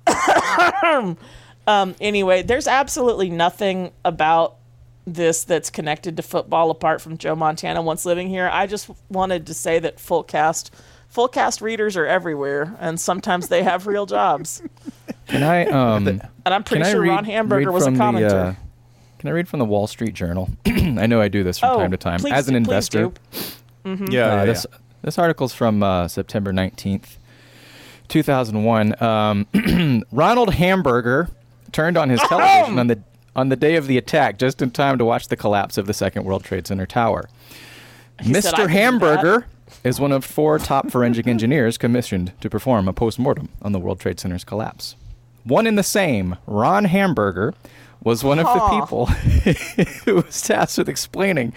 um, 1.67 1.95
anyway, 1.99 2.43
there's 2.43 2.67
absolutely 2.67 3.29
nothing 3.29 3.91
about 4.05 4.57
this 5.13 5.43
that's 5.43 5.69
connected 5.69 6.17
to 6.17 6.23
football 6.23 6.69
apart 6.71 7.01
from 7.01 7.17
Joe 7.17 7.35
Montana 7.35 7.81
once 7.81 8.05
living 8.05 8.29
here. 8.29 8.49
I 8.51 8.67
just 8.67 8.89
wanted 9.09 9.47
to 9.47 9.53
say 9.53 9.79
that 9.79 9.99
full 9.99 10.23
cast 10.23 10.73
full 11.07 11.27
cast 11.27 11.61
readers 11.61 11.97
are 11.97 12.05
everywhere 12.05 12.75
and 12.79 12.99
sometimes 12.99 13.47
they 13.47 13.63
have 13.63 13.87
real 13.87 14.05
jobs. 14.05 14.61
Can 15.27 15.43
I 15.43 15.65
um 15.65 16.07
And 16.07 16.21
I'm 16.45 16.63
pretty 16.63 16.85
sure 16.89 17.01
read- 17.01 17.09
Ron 17.09 17.25
Hamburger 17.25 17.71
was 17.71 17.83
a 17.83 17.85
from 17.87 17.95
the, 17.95 18.01
commenter. 18.21 18.31
uh, 18.51 18.53
can 19.17 19.29
I 19.29 19.31
read 19.31 19.47
from 19.47 19.59
the 19.59 19.65
Wall 19.65 19.87
Street 19.87 20.13
Journal? 20.13 20.49
I 20.65 21.07
know 21.07 21.19
I 21.19 21.27
do 21.27 21.43
this 21.43 21.59
from 21.59 21.69
oh, 21.71 21.77
time 21.79 21.91
to 21.91 21.97
time 21.97 22.25
as 22.27 22.47
an 22.47 22.53
do- 22.53 22.59
please 22.59 22.67
investor. 22.67 23.11
do. 23.11 23.11
Yeah, 23.85 23.91
Uh, 23.91 24.05
yeah, 24.09 24.45
this 24.45 24.65
this 25.01 25.17
article's 25.17 25.53
from 25.53 25.81
uh, 25.81 26.07
September 26.07 26.51
nineteenth, 26.53 27.17
two 28.07 28.21
thousand 28.23 28.63
one. 28.63 29.01
Um, 29.01 29.47
Ronald 30.11 30.53
Hamburger 30.53 31.29
turned 31.71 31.97
on 31.97 32.09
his 32.09 32.19
television 32.21 32.77
on 32.79 32.87
the 32.87 32.99
on 33.35 33.49
the 33.49 33.55
day 33.55 33.75
of 33.75 33.87
the 33.87 33.97
attack, 33.97 34.37
just 34.37 34.61
in 34.61 34.71
time 34.71 34.97
to 34.97 35.05
watch 35.05 35.27
the 35.27 35.35
collapse 35.35 35.77
of 35.77 35.85
the 35.87 35.93
Second 35.93 36.25
World 36.25 36.43
Trade 36.43 36.67
Center 36.67 36.85
tower. 36.85 37.29
He 38.21 38.31
Mr. 38.31 38.69
Hamburger 38.69 39.45
is 39.83 39.99
one 39.99 40.11
of 40.11 40.25
four 40.25 40.59
top 40.59 40.91
forensic 40.91 41.27
engineers 41.27 41.77
commissioned 41.77 42.33
to 42.41 42.49
perform 42.49 42.87
a 42.87 42.93
post-mortem 42.93 43.49
on 43.61 43.71
the 43.71 43.79
World 43.79 43.99
Trade 43.99 44.19
Center's 44.19 44.43
collapse. 44.43 44.95
One 45.43 45.65
in 45.65 45.75
the 45.75 45.83
same, 45.83 46.35
Ron 46.47 46.85
Hamburger, 46.85 47.53
was 48.03 48.23
one 48.23 48.39
of 48.39 48.45
the 48.45 48.79
people 48.79 49.05
who 50.05 50.15
was 50.15 50.41
tasked 50.41 50.77
with 50.77 50.89
explaining 50.89 51.53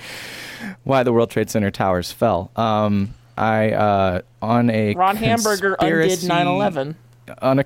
why 0.85 1.03
the 1.03 1.13
World 1.13 1.31
Trade 1.31 1.51
Center 1.51 1.71
towers 1.71 2.13
fell. 2.13 2.51
Um, 2.57 3.15
I 3.37 3.71
uh, 3.73 4.21
on 4.41 4.71
a 4.71 4.95
Ron 4.95 5.17
Hamburger 5.17 5.75
undid 5.81 6.11
conspiracy- 6.11 6.29
9/11. 6.29 6.95
On 7.41 7.59
a 7.61 7.65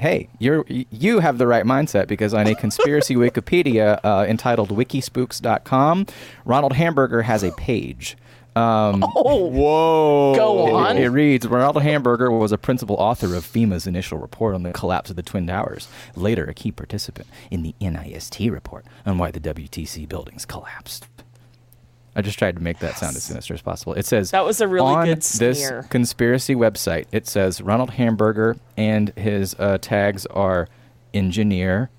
hey, 0.00 0.28
you're 0.38 0.64
you 0.68 1.20
have 1.20 1.36
the 1.38 1.46
right 1.46 1.64
mindset 1.64 2.06
because 2.08 2.32
on 2.32 2.46
a 2.46 2.54
conspiracy 2.64 3.14
Wikipedia 3.16 4.00
uh, 4.02 4.24
entitled 4.26 4.70
WikiSpooks.com, 4.70 6.06
Ronald 6.44 6.72
Hamburger 6.72 7.22
has 7.22 7.42
a 7.42 7.52
page. 7.52 8.16
Um, 8.56 9.04
Oh, 9.16 9.46
Whoa. 9.48 10.34
Go 10.36 10.76
on. 10.76 10.96
it, 10.96 11.04
it 11.04 11.08
reads 11.10 11.46
Ronald 11.46 11.82
Hamburger 11.82 12.30
was 12.30 12.52
a 12.52 12.58
principal 12.58 12.96
author 12.96 13.34
of 13.34 13.44
FEMA's 13.44 13.86
initial 13.86 14.18
report 14.18 14.54
on 14.54 14.62
the 14.62 14.72
collapse 14.72 15.10
of 15.10 15.16
the 15.16 15.22
Twin 15.22 15.46
Towers, 15.46 15.88
later 16.14 16.44
a 16.44 16.54
key 16.54 16.70
participant 16.72 17.26
in 17.50 17.62
the 17.62 17.74
NIST 17.80 18.50
report 18.50 18.86
on 19.04 19.18
why 19.18 19.30
the 19.30 19.40
WTC 19.40 20.08
buildings 20.08 20.44
collapsed. 20.46 21.08
I 22.16 22.22
just 22.22 22.38
tried 22.38 22.56
to 22.56 22.62
make 22.62 22.78
that 22.78 22.96
sound 22.96 23.16
as 23.16 23.24
sinister 23.24 23.54
as 23.54 23.62
possible. 23.62 23.94
It 23.94 24.06
says 24.06 24.30
That 24.30 24.44
was 24.44 24.60
a 24.60 24.68
really 24.68 24.94
on 24.94 25.06
good 25.06 25.22
this 25.22 25.70
conspiracy 25.90 26.54
website. 26.54 27.06
It 27.12 27.26
says 27.26 27.60
Ronald 27.60 27.90
Hamburger 27.90 28.56
and 28.76 29.10
his 29.16 29.54
uh, 29.58 29.78
tags 29.80 30.24
are 30.26 30.68
engineer 31.12 31.90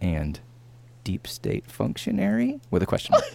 and 0.00 0.40
deep 1.04 1.26
state 1.26 1.70
functionary 1.70 2.60
with 2.70 2.82
a 2.82 2.86
question 2.86 3.12
mark. 3.12 3.24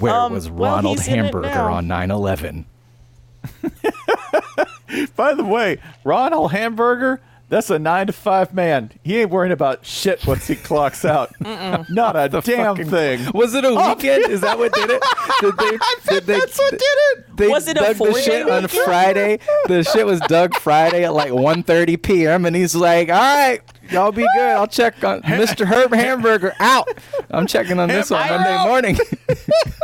Where 0.00 0.12
Um, 0.14 0.32
was 0.32 0.50
Ronald 0.50 0.98
he's 0.98 1.08
in 1.08 1.14
it 1.14 1.22
Hamburger 1.22 1.48
on 1.70 1.86
9 1.86 2.10
11? 2.10 2.66
By 5.16 5.34
the 5.34 5.44
way, 5.44 5.78
Ronald 6.04 6.52
Hamburger, 6.52 7.20
that's 7.48 7.70
a 7.70 7.78
nine 7.78 8.08
to 8.08 8.12
five 8.12 8.52
man. 8.52 8.90
He 9.04 9.20
ain't 9.20 9.30
worrying 9.30 9.52
about 9.52 9.86
shit 9.86 10.26
once 10.26 10.46
he 10.46 10.56
clocks 10.56 11.04
out. 11.04 11.32
Not 11.40 12.16
a 12.16 12.28
damn 12.42 12.76
thing. 12.76 13.30
Was 13.34 13.54
it 13.54 13.64
a 13.64 13.68
oh. 13.68 13.94
weekend? 13.94 14.30
Is 14.30 14.40
that 14.40 14.58
what 14.58 14.72
did 14.72 14.90
it? 14.90 15.02
Did 15.40 15.56
they, 15.56 15.70
did 16.08 16.26
they, 16.26 16.38
That's 16.40 16.58
what 16.58 16.70
did 16.72 16.82
it. 16.82 17.36
They 17.36 17.48
Was 17.48 17.68
it 17.68 17.76
a 17.76 17.80
dug 17.80 17.88
the 17.88 17.94
four-day 17.94 18.22
shit 18.22 18.48
on 18.48 18.62
weekend? 18.62 18.84
Friday. 18.84 19.38
The 19.68 19.84
shit 19.84 20.06
was 20.06 20.20
dug 20.20 20.54
Friday 20.54 21.04
at 21.04 21.14
like 21.14 21.30
1.30 21.30 22.02
p.m. 22.02 22.46
And 22.46 22.56
he's 22.56 22.74
like, 22.74 23.08
"All 23.10 23.14
right, 23.14 23.60
y'all 23.90 24.12
be 24.12 24.26
good. 24.34 24.50
I'll 24.56 24.66
check 24.66 25.02
on 25.04 25.22
Mr. 25.22 25.66
Herb 25.66 25.92
Hamburger 25.92 26.54
out. 26.60 26.88
I'm 27.30 27.46
checking 27.46 27.78
on 27.78 27.88
this 27.88 28.10
on 28.10 28.20
Hamburger 28.22 28.38
Monday 28.44 28.56
out. 28.56 28.66
morning." 28.68 28.98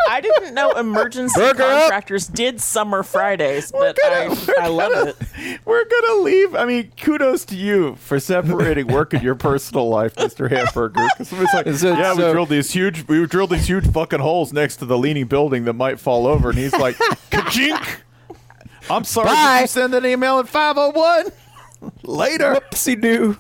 I 0.09 0.20
didn't 0.20 0.55
know 0.55 0.72
emergency 0.72 1.40
Burger 1.40 1.62
up. 1.62 1.80
contractors 1.82 2.26
did 2.26 2.61
summer 2.61 3.03
Fridays, 3.03 3.72
but 3.72 3.96
I, 4.05 4.36
I 4.61 4.66
love 4.68 5.09
it. 5.09 5.16
We're 5.64 5.84
gonna 5.84 6.20
leave. 6.22 6.55
I 6.55 6.64
mean, 6.66 6.92
kudos 7.00 7.44
to 7.46 7.57
you 7.57 7.96
for 7.96 8.20
separating 8.20 8.88
work 8.88 9.14
and 9.14 9.22
your 9.22 9.34
personal 9.34 9.88
life, 9.88 10.14
Mr. 10.16 10.50
Hamburger. 10.50 11.00
Because 11.12 11.28
somebody's 11.28 11.55
like, 11.55 11.66
Is 11.66 11.82
it 11.82 11.96
yeah, 11.98 12.12
we 12.12 12.18
so- 12.18 12.32
drilled 12.32 12.48
these 12.50 12.70
huge, 12.72 13.07
we 13.09 13.24
drilled 13.26 13.50
these 13.50 13.66
huge 13.66 13.86
fucking 13.90 14.20
holes 14.20 14.53
next 14.53 14.76
to 14.76 14.84
the 14.84 14.98
leaning 14.98 15.26
building 15.26 15.64
that 15.64 15.72
might 15.74 15.98
fall 15.98 16.26
over, 16.26 16.50
and 16.50 16.59
he's 16.59 16.72
like, 16.74 16.96
kachink. 17.30 18.00
I'm 18.90 19.05
sorry. 19.05 19.28
Bye. 19.28 19.57
Did 19.59 19.61
you 19.62 19.66
send 19.68 19.94
an 19.94 20.05
email 20.05 20.40
at 20.40 20.48
501? 20.48 21.32
Later. 22.03 22.55
Whoopsie 22.55 23.01
doo. 23.01 23.35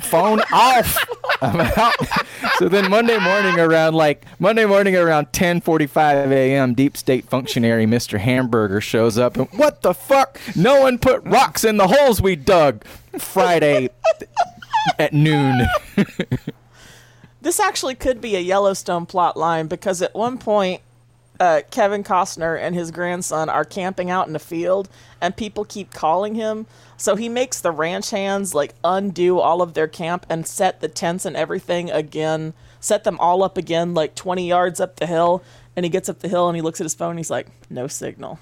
Phone 0.00 0.40
off. 0.52 0.96
I'm 1.42 1.60
out. 1.76 1.94
So 2.56 2.68
then 2.68 2.90
Monday 2.90 3.18
morning 3.18 3.58
around 3.58 3.94
like 3.94 4.24
Monday 4.38 4.66
morning 4.66 4.96
around 4.96 5.32
10:45 5.32 6.30
a.m. 6.30 6.74
Deep 6.74 6.96
State 6.96 7.24
functionary 7.28 7.86
Mr. 7.86 8.18
Hamburger 8.18 8.80
shows 8.80 9.18
up 9.18 9.36
and 9.36 9.48
what 9.52 9.82
the 9.82 9.94
fuck? 9.94 10.40
No 10.54 10.80
one 10.82 10.98
put 10.98 11.22
rocks 11.24 11.64
in 11.64 11.76
the 11.76 11.88
holes 11.88 12.20
we 12.20 12.36
dug. 12.36 12.84
Friday 13.18 13.90
at 14.98 15.12
noon. 15.12 15.66
This 17.42 17.58
actually 17.58 17.94
could 17.94 18.20
be 18.20 18.36
a 18.36 18.40
Yellowstone 18.40 19.06
plot 19.06 19.36
line 19.36 19.66
because 19.66 20.02
at 20.02 20.14
one 20.14 20.38
point, 20.38 20.82
uh, 21.40 21.62
Kevin 21.70 22.04
Costner 22.04 22.60
and 22.60 22.74
his 22.74 22.90
grandson 22.90 23.48
are 23.48 23.64
camping 23.64 24.10
out 24.10 24.26
in 24.26 24.34
the 24.34 24.38
field, 24.38 24.90
and 25.20 25.34
people 25.34 25.64
keep 25.64 25.92
calling 25.92 26.34
him. 26.34 26.66
So 26.98 27.16
he 27.16 27.30
makes 27.30 27.60
the 27.60 27.70
ranch 27.70 28.10
hands 28.10 28.54
like 28.54 28.74
undo 28.84 29.40
all 29.40 29.62
of 29.62 29.72
their 29.72 29.88
camp 29.88 30.26
and 30.28 30.46
set 30.46 30.80
the 30.80 30.88
tents 30.88 31.24
and 31.24 31.34
everything 31.34 31.90
again, 31.90 32.52
set 32.78 33.04
them 33.04 33.18
all 33.18 33.42
up 33.42 33.56
again, 33.56 33.94
like 33.94 34.14
20 34.14 34.46
yards 34.46 34.80
up 34.80 34.96
the 34.96 35.06
hill. 35.06 35.42
And 35.74 35.84
he 35.84 35.90
gets 35.90 36.10
up 36.10 36.18
the 36.18 36.28
hill 36.28 36.46
and 36.48 36.56
he 36.56 36.62
looks 36.62 36.80
at 36.80 36.84
his 36.84 36.94
phone. 36.94 37.10
And 37.10 37.18
he's 37.18 37.30
like, 37.30 37.46
"No 37.70 37.86
signal." 37.86 38.38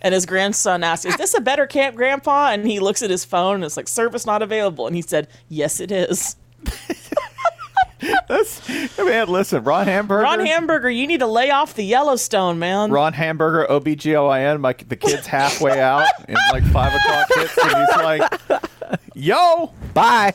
And 0.00 0.14
his 0.14 0.24
grandson 0.24 0.82
asks, 0.82 1.04
"Is 1.04 1.16
this 1.18 1.34
a 1.34 1.40
better 1.40 1.66
camp, 1.66 1.96
Grandpa?" 1.96 2.50
And 2.50 2.66
he 2.66 2.80
looks 2.80 3.02
at 3.02 3.10
his 3.10 3.26
phone 3.26 3.56
and 3.56 3.64
it's 3.64 3.76
like, 3.76 3.88
"Service 3.88 4.24
not 4.24 4.40
available." 4.40 4.86
And 4.86 4.96
he 4.96 5.02
said, 5.02 5.28
"Yes, 5.50 5.80
it 5.80 5.92
is." 5.92 6.36
That's, 8.28 8.68
man, 8.98 9.28
listen, 9.28 9.64
Ron 9.64 9.86
Hamburger. 9.86 10.22
Ron 10.22 10.44
Hamburger, 10.44 10.90
you 10.90 11.06
need 11.06 11.20
to 11.20 11.26
lay 11.26 11.50
off 11.50 11.74
the 11.74 11.84
Yellowstone, 11.84 12.58
man. 12.58 12.90
Ron 12.90 13.12
Hamburger, 13.14 13.66
OBGYN, 13.70 14.60
my, 14.60 14.74
the 14.74 14.96
kid's 14.96 15.26
halfway 15.26 15.80
out, 15.80 16.06
and 16.28 16.36
like 16.52 16.64
5 16.64 16.94
o'clock 16.94 17.26
hits, 17.34 17.58
and 17.58 17.76
he's 17.76 17.96
like, 17.96 19.02
yo, 19.14 19.72
Bye. 19.94 20.34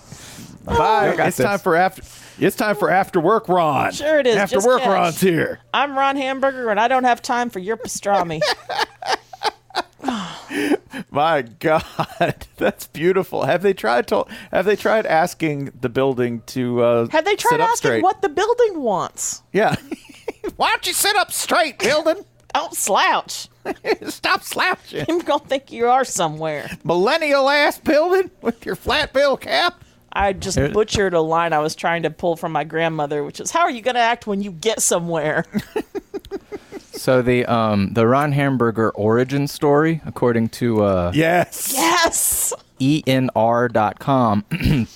bye. 0.65 1.11
Oh, 1.13 1.17
got 1.17 1.27
It's 1.27 1.37
this. 1.37 1.45
time 1.45 1.59
for 1.59 1.75
after. 1.75 2.01
It's 2.39 2.55
time 2.55 2.75
for 2.75 2.89
after 2.89 3.19
work, 3.19 3.47
Ron. 3.47 3.91
Sure 3.91 4.17
it 4.19 4.25
is. 4.25 4.35
After 4.35 4.55
Just 4.55 4.65
work, 4.67 4.79
catch. 4.81 4.89
Ron's 4.89 5.21
here. 5.21 5.59
I'm 5.75 5.95
Ron 5.95 6.15
Hamburger, 6.17 6.69
and 6.71 6.79
I 6.79 6.87
don't 6.87 7.03
have 7.03 7.21
time 7.21 7.51
for 7.51 7.59
your 7.59 7.77
pastrami. 7.77 8.41
My 11.11 11.41
God, 11.41 11.85
that's 12.57 12.87
beautiful. 12.87 13.43
Have 13.43 13.61
they 13.61 13.73
tried 13.73 14.07
to? 14.09 14.25
Have 14.51 14.65
they 14.65 14.75
tried 14.75 15.05
asking 15.05 15.71
the 15.79 15.89
building 15.89 16.41
to? 16.47 16.81
Uh, 16.83 17.07
Have 17.09 17.25
they 17.25 17.31
sit 17.31 17.39
tried 17.41 17.61
up 17.61 17.69
asking 17.71 17.87
straight? 17.89 18.03
what 18.03 18.21
the 18.21 18.29
building 18.29 18.81
wants? 18.81 19.41
Yeah. 19.53 19.75
Why 20.55 20.69
don't 20.69 20.87
you 20.87 20.93
sit 20.93 21.15
up 21.15 21.31
straight, 21.31 21.79
building? 21.79 22.23
Don't 22.53 22.73
slouch. 22.75 23.47
Stop 24.07 24.41
slouching, 24.43 25.05
I'm 25.07 25.19
gonna 25.19 25.43
think 25.45 25.71
you 25.71 25.87
are 25.87 26.03
somewhere. 26.03 26.67
millennial 26.83 27.47
ass 27.47 27.77
building 27.79 28.31
with 28.41 28.65
your 28.65 28.75
flat 28.75 29.13
bill 29.13 29.37
cap. 29.37 29.83
I 30.11 30.33
just 30.33 30.57
butchered 30.73 31.13
a 31.13 31.21
line 31.21 31.53
I 31.53 31.59
was 31.59 31.75
trying 31.75 32.03
to 32.03 32.09
pull 32.09 32.35
from 32.35 32.51
my 32.51 32.63
grandmother, 32.65 33.23
which 33.23 33.39
is, 33.39 33.51
"How 33.51 33.61
are 33.61 33.69
you 33.71 33.81
gonna 33.81 33.99
act 33.99 34.27
when 34.27 34.41
you 34.41 34.51
get 34.51 34.81
somewhere?" 34.81 35.45
So 37.01 37.23
the 37.23 37.47
um 37.47 37.93
the 37.93 38.05
Ron 38.05 38.31
Hamburger 38.31 38.91
origin 38.91 39.47
story, 39.47 40.01
according 40.05 40.49
to 40.49 40.83
uh, 40.83 41.11
Yes. 41.15 41.73
yes. 41.73 42.53
ENR.com. 42.79 44.45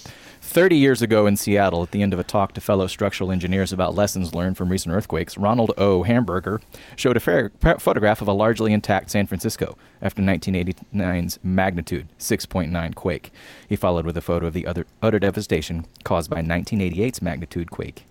30 0.41 0.75
years 0.77 1.01
ago 1.01 1.25
in 1.25 1.35
Seattle, 1.35 1.81
at 1.81 1.89
the 1.89 2.03
end 2.03 2.13
of 2.13 2.19
a 2.19 2.23
talk 2.23 2.53
to 2.53 2.61
fellow 2.61 2.85
structural 2.85 3.31
engineers 3.31 3.73
about 3.73 3.95
lessons 3.95 4.35
learned 4.35 4.55
from 4.55 4.69
recent 4.69 4.93
earthquakes, 4.93 5.35
Ronald 5.35 5.71
O. 5.79 6.03
Hamburger 6.03 6.61
showed 6.95 7.17
a 7.17 7.19
fair, 7.19 7.51
photograph 7.79 8.21
of 8.21 8.27
a 8.27 8.33
largely 8.33 8.71
intact 8.71 9.09
San 9.09 9.25
Francisco 9.25 9.75
after 9.99 10.21
1989's 10.21 11.39
magnitude 11.43 12.07
6.9 12.19 12.93
quake. 12.93 13.31
He 13.67 13.75
followed 13.75 14.05
with 14.05 14.15
a 14.15 14.21
photo 14.21 14.45
of 14.45 14.53
the 14.53 14.67
other, 14.67 14.85
utter 15.01 15.17
devastation 15.17 15.87
caused 16.03 16.29
by 16.29 16.43
1988's 16.43 17.23
magnitude 17.23 17.71
quake 17.71 18.05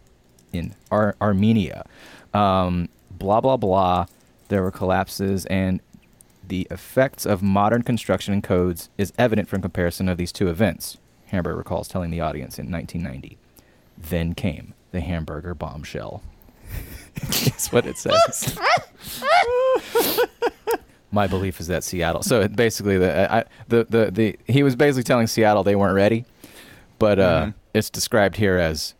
in 0.52 0.74
Ar- 0.90 1.14
Armenia. 1.22 1.86
Um, 2.34 2.88
blah, 3.18 3.40
blah, 3.40 3.56
blah. 3.56 4.06
There 4.48 4.62
were 4.62 4.70
collapses, 4.70 5.46
and 5.46 5.80
the 6.46 6.66
effects 6.70 7.24
of 7.24 7.42
modern 7.42 7.82
construction 7.82 8.34
and 8.34 8.42
codes 8.42 8.90
is 8.98 9.12
evident 9.18 9.48
from 9.48 9.62
comparison 9.62 10.08
of 10.08 10.18
these 10.18 10.32
two 10.32 10.48
events, 10.48 10.98
Hamburger 11.26 11.56
recalls 11.56 11.88
telling 11.88 12.10
the 12.10 12.20
audience 12.20 12.58
in 12.58 12.70
1990. 12.70 13.38
Then 13.96 14.34
came 14.34 14.74
the 14.92 15.00
hamburger 15.00 15.54
bombshell. 15.54 16.22
That's 17.14 17.72
what 17.72 17.86
it 17.86 17.96
says. 17.96 18.56
My 21.10 21.26
belief 21.26 21.60
is 21.60 21.68
that 21.68 21.84
Seattle. 21.84 22.22
So 22.22 22.40
it 22.40 22.56
basically, 22.56 22.98
the, 22.98 23.32
I, 23.32 23.44
the 23.68 23.86
the 23.88 24.10
the 24.10 24.38
he 24.46 24.62
was 24.62 24.74
basically 24.74 25.04
telling 25.04 25.26
Seattle 25.28 25.62
they 25.62 25.76
weren't 25.76 25.94
ready, 25.94 26.24
but 26.98 27.18
uh, 27.20 27.52
it's 27.72 27.88
described 27.88 28.36
here 28.36 28.58
as 28.58 28.94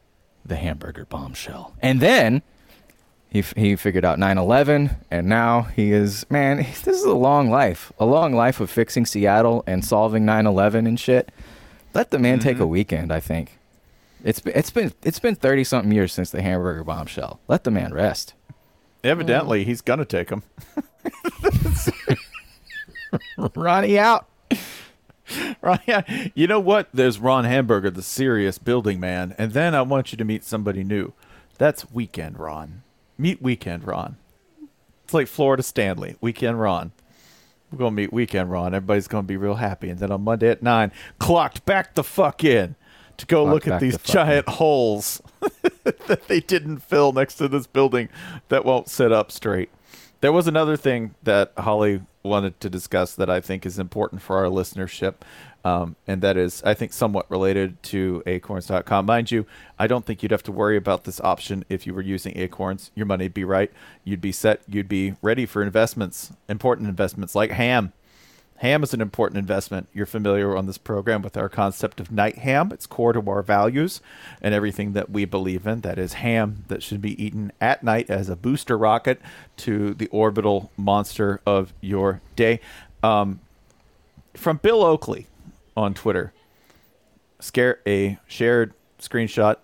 the 0.44 0.56
hamburger 0.56 1.06
bombshell. 1.06 1.74
And 1.82 2.00
then 2.00 2.42
he 3.34 3.42
he 3.56 3.74
figured 3.74 4.04
out 4.04 4.16
9/11, 4.16 4.96
and 5.10 5.26
now 5.26 5.62
he 5.62 5.90
is 5.90 6.24
man. 6.30 6.58
This 6.84 6.86
is 6.86 7.04
a 7.04 7.14
long 7.14 7.50
life, 7.50 7.92
a 7.98 8.06
long 8.06 8.32
life 8.32 8.60
of 8.60 8.70
fixing 8.70 9.04
Seattle 9.04 9.64
and 9.66 9.84
solving 9.84 10.24
9/11 10.24 10.86
and 10.86 10.98
shit. 10.98 11.32
Let 11.94 12.12
the 12.12 12.18
man 12.20 12.38
take 12.38 12.58
a 12.58 12.60
mm-hmm. 12.60 12.70
weekend. 12.70 13.12
I 13.12 13.18
think 13.18 13.58
it's 14.22 14.40
it's 14.46 14.70
been 14.70 14.92
it's 15.02 15.18
been 15.18 15.34
30 15.34 15.64
something 15.64 15.92
years 15.92 16.12
since 16.12 16.30
the 16.30 16.42
hamburger 16.42 16.84
bombshell. 16.84 17.40
Let 17.48 17.64
the 17.64 17.72
man 17.72 17.92
rest. 17.92 18.34
Evidently, 19.02 19.64
he's 19.64 19.80
gonna 19.80 20.04
take 20.04 20.30
him 20.30 20.44
Ronnie 23.56 23.98
out. 23.98 24.26
Right? 25.60 26.30
You 26.34 26.46
know 26.46 26.60
what? 26.60 26.88
There's 26.94 27.18
Ron 27.18 27.44
Hamburger, 27.44 27.90
the 27.90 28.02
serious 28.02 28.58
building 28.58 29.00
man, 29.00 29.34
and 29.38 29.52
then 29.52 29.74
I 29.74 29.82
want 29.82 30.12
you 30.12 30.18
to 30.18 30.24
meet 30.24 30.44
somebody 30.44 30.84
new. 30.84 31.14
That's 31.58 31.90
Weekend 31.90 32.38
Ron. 32.38 32.83
Meet 33.18 33.42
Weekend 33.42 33.86
Ron. 33.86 34.16
It's 35.04 35.14
like 35.14 35.26
Florida 35.26 35.62
Stanley. 35.62 36.16
Weekend 36.20 36.60
Ron. 36.60 36.92
We're 37.70 37.78
gonna 37.78 37.90
meet 37.92 38.12
Weekend 38.12 38.50
Ron. 38.50 38.74
Everybody's 38.74 39.08
gonna 39.08 39.24
be 39.24 39.36
real 39.36 39.56
happy, 39.56 39.90
and 39.90 39.98
then 39.98 40.10
on 40.10 40.22
Monday 40.22 40.48
at 40.48 40.62
nine, 40.62 40.92
clocked 41.18 41.64
back 41.64 41.94
the 41.94 42.04
fuck 42.04 42.44
in 42.44 42.76
to 43.16 43.26
go 43.26 43.44
look 43.44 43.66
at 43.66 43.80
these 43.80 43.98
giant 43.98 44.48
holes 44.48 45.22
that 45.84 46.24
they 46.28 46.40
didn't 46.40 46.78
fill 46.78 47.12
next 47.12 47.34
to 47.36 47.48
this 47.48 47.66
building 47.66 48.08
that 48.48 48.64
won't 48.64 48.88
sit 48.88 49.12
up 49.12 49.30
straight. 49.30 49.70
There 50.20 50.32
was 50.32 50.46
another 50.46 50.76
thing 50.76 51.14
that 51.22 51.52
Holly 51.58 52.02
wanted 52.22 52.58
to 52.60 52.70
discuss 52.70 53.14
that 53.14 53.28
I 53.28 53.40
think 53.40 53.66
is 53.66 53.78
important 53.78 54.22
for 54.22 54.38
our 54.38 54.50
listenership, 54.50 55.16
um, 55.64 55.96
and 56.06 56.20
that 56.20 56.36
is, 56.36 56.62
I 56.62 56.74
think, 56.74 56.92
somewhat 56.92 57.30
related 57.30 57.82
to 57.84 58.22
acorns.com. 58.26 59.06
Mind 59.06 59.30
you, 59.30 59.46
I 59.78 59.86
don't 59.86 60.04
think 60.04 60.22
you'd 60.22 60.32
have 60.32 60.42
to 60.44 60.52
worry 60.52 60.76
about 60.76 61.04
this 61.04 61.20
option 61.22 61.64
if 61.70 61.86
you 61.86 61.94
were 61.94 62.02
using 62.02 62.36
acorns. 62.36 62.90
Your 62.94 63.06
money'd 63.06 63.32
be 63.32 63.44
right. 63.44 63.72
You'd 64.04 64.20
be 64.20 64.32
set. 64.32 64.60
You'd 64.68 64.88
be 64.88 65.14
ready 65.22 65.46
for 65.46 65.62
investments, 65.62 66.32
important 66.48 66.88
investments 66.88 67.34
like 67.34 67.50
ham. 67.50 67.94
Ham 68.58 68.82
is 68.82 68.94
an 68.94 69.00
important 69.00 69.38
investment. 69.38 69.88
You're 69.92 70.06
familiar 70.06 70.56
on 70.56 70.66
this 70.66 70.78
program 70.78 71.22
with 71.22 71.36
our 71.36 71.48
concept 71.48 71.98
of 71.98 72.12
night 72.12 72.38
ham. 72.38 72.70
It's 72.70 72.86
core 72.86 73.12
to 73.12 73.30
our 73.30 73.42
values 73.42 74.00
and 74.40 74.54
everything 74.54 74.92
that 74.92 75.10
we 75.10 75.24
believe 75.24 75.66
in. 75.66 75.80
That 75.80 75.98
is 75.98 76.14
ham 76.14 76.64
that 76.68 76.82
should 76.82 77.00
be 77.00 77.22
eaten 77.22 77.52
at 77.60 77.82
night 77.82 78.10
as 78.10 78.28
a 78.28 78.36
booster 78.36 78.78
rocket 78.78 79.20
to 79.58 79.94
the 79.94 80.06
orbital 80.08 80.70
monster 80.76 81.40
of 81.44 81.72
your 81.80 82.20
day. 82.36 82.60
Um, 83.02 83.40
from 84.34 84.58
Bill 84.58 84.82
Oakley 84.84 85.26
on 85.76 85.94
Twitter, 85.94 86.32
scare 87.40 87.80
a 87.86 88.18
shared 88.26 88.74
screenshot. 88.98 89.56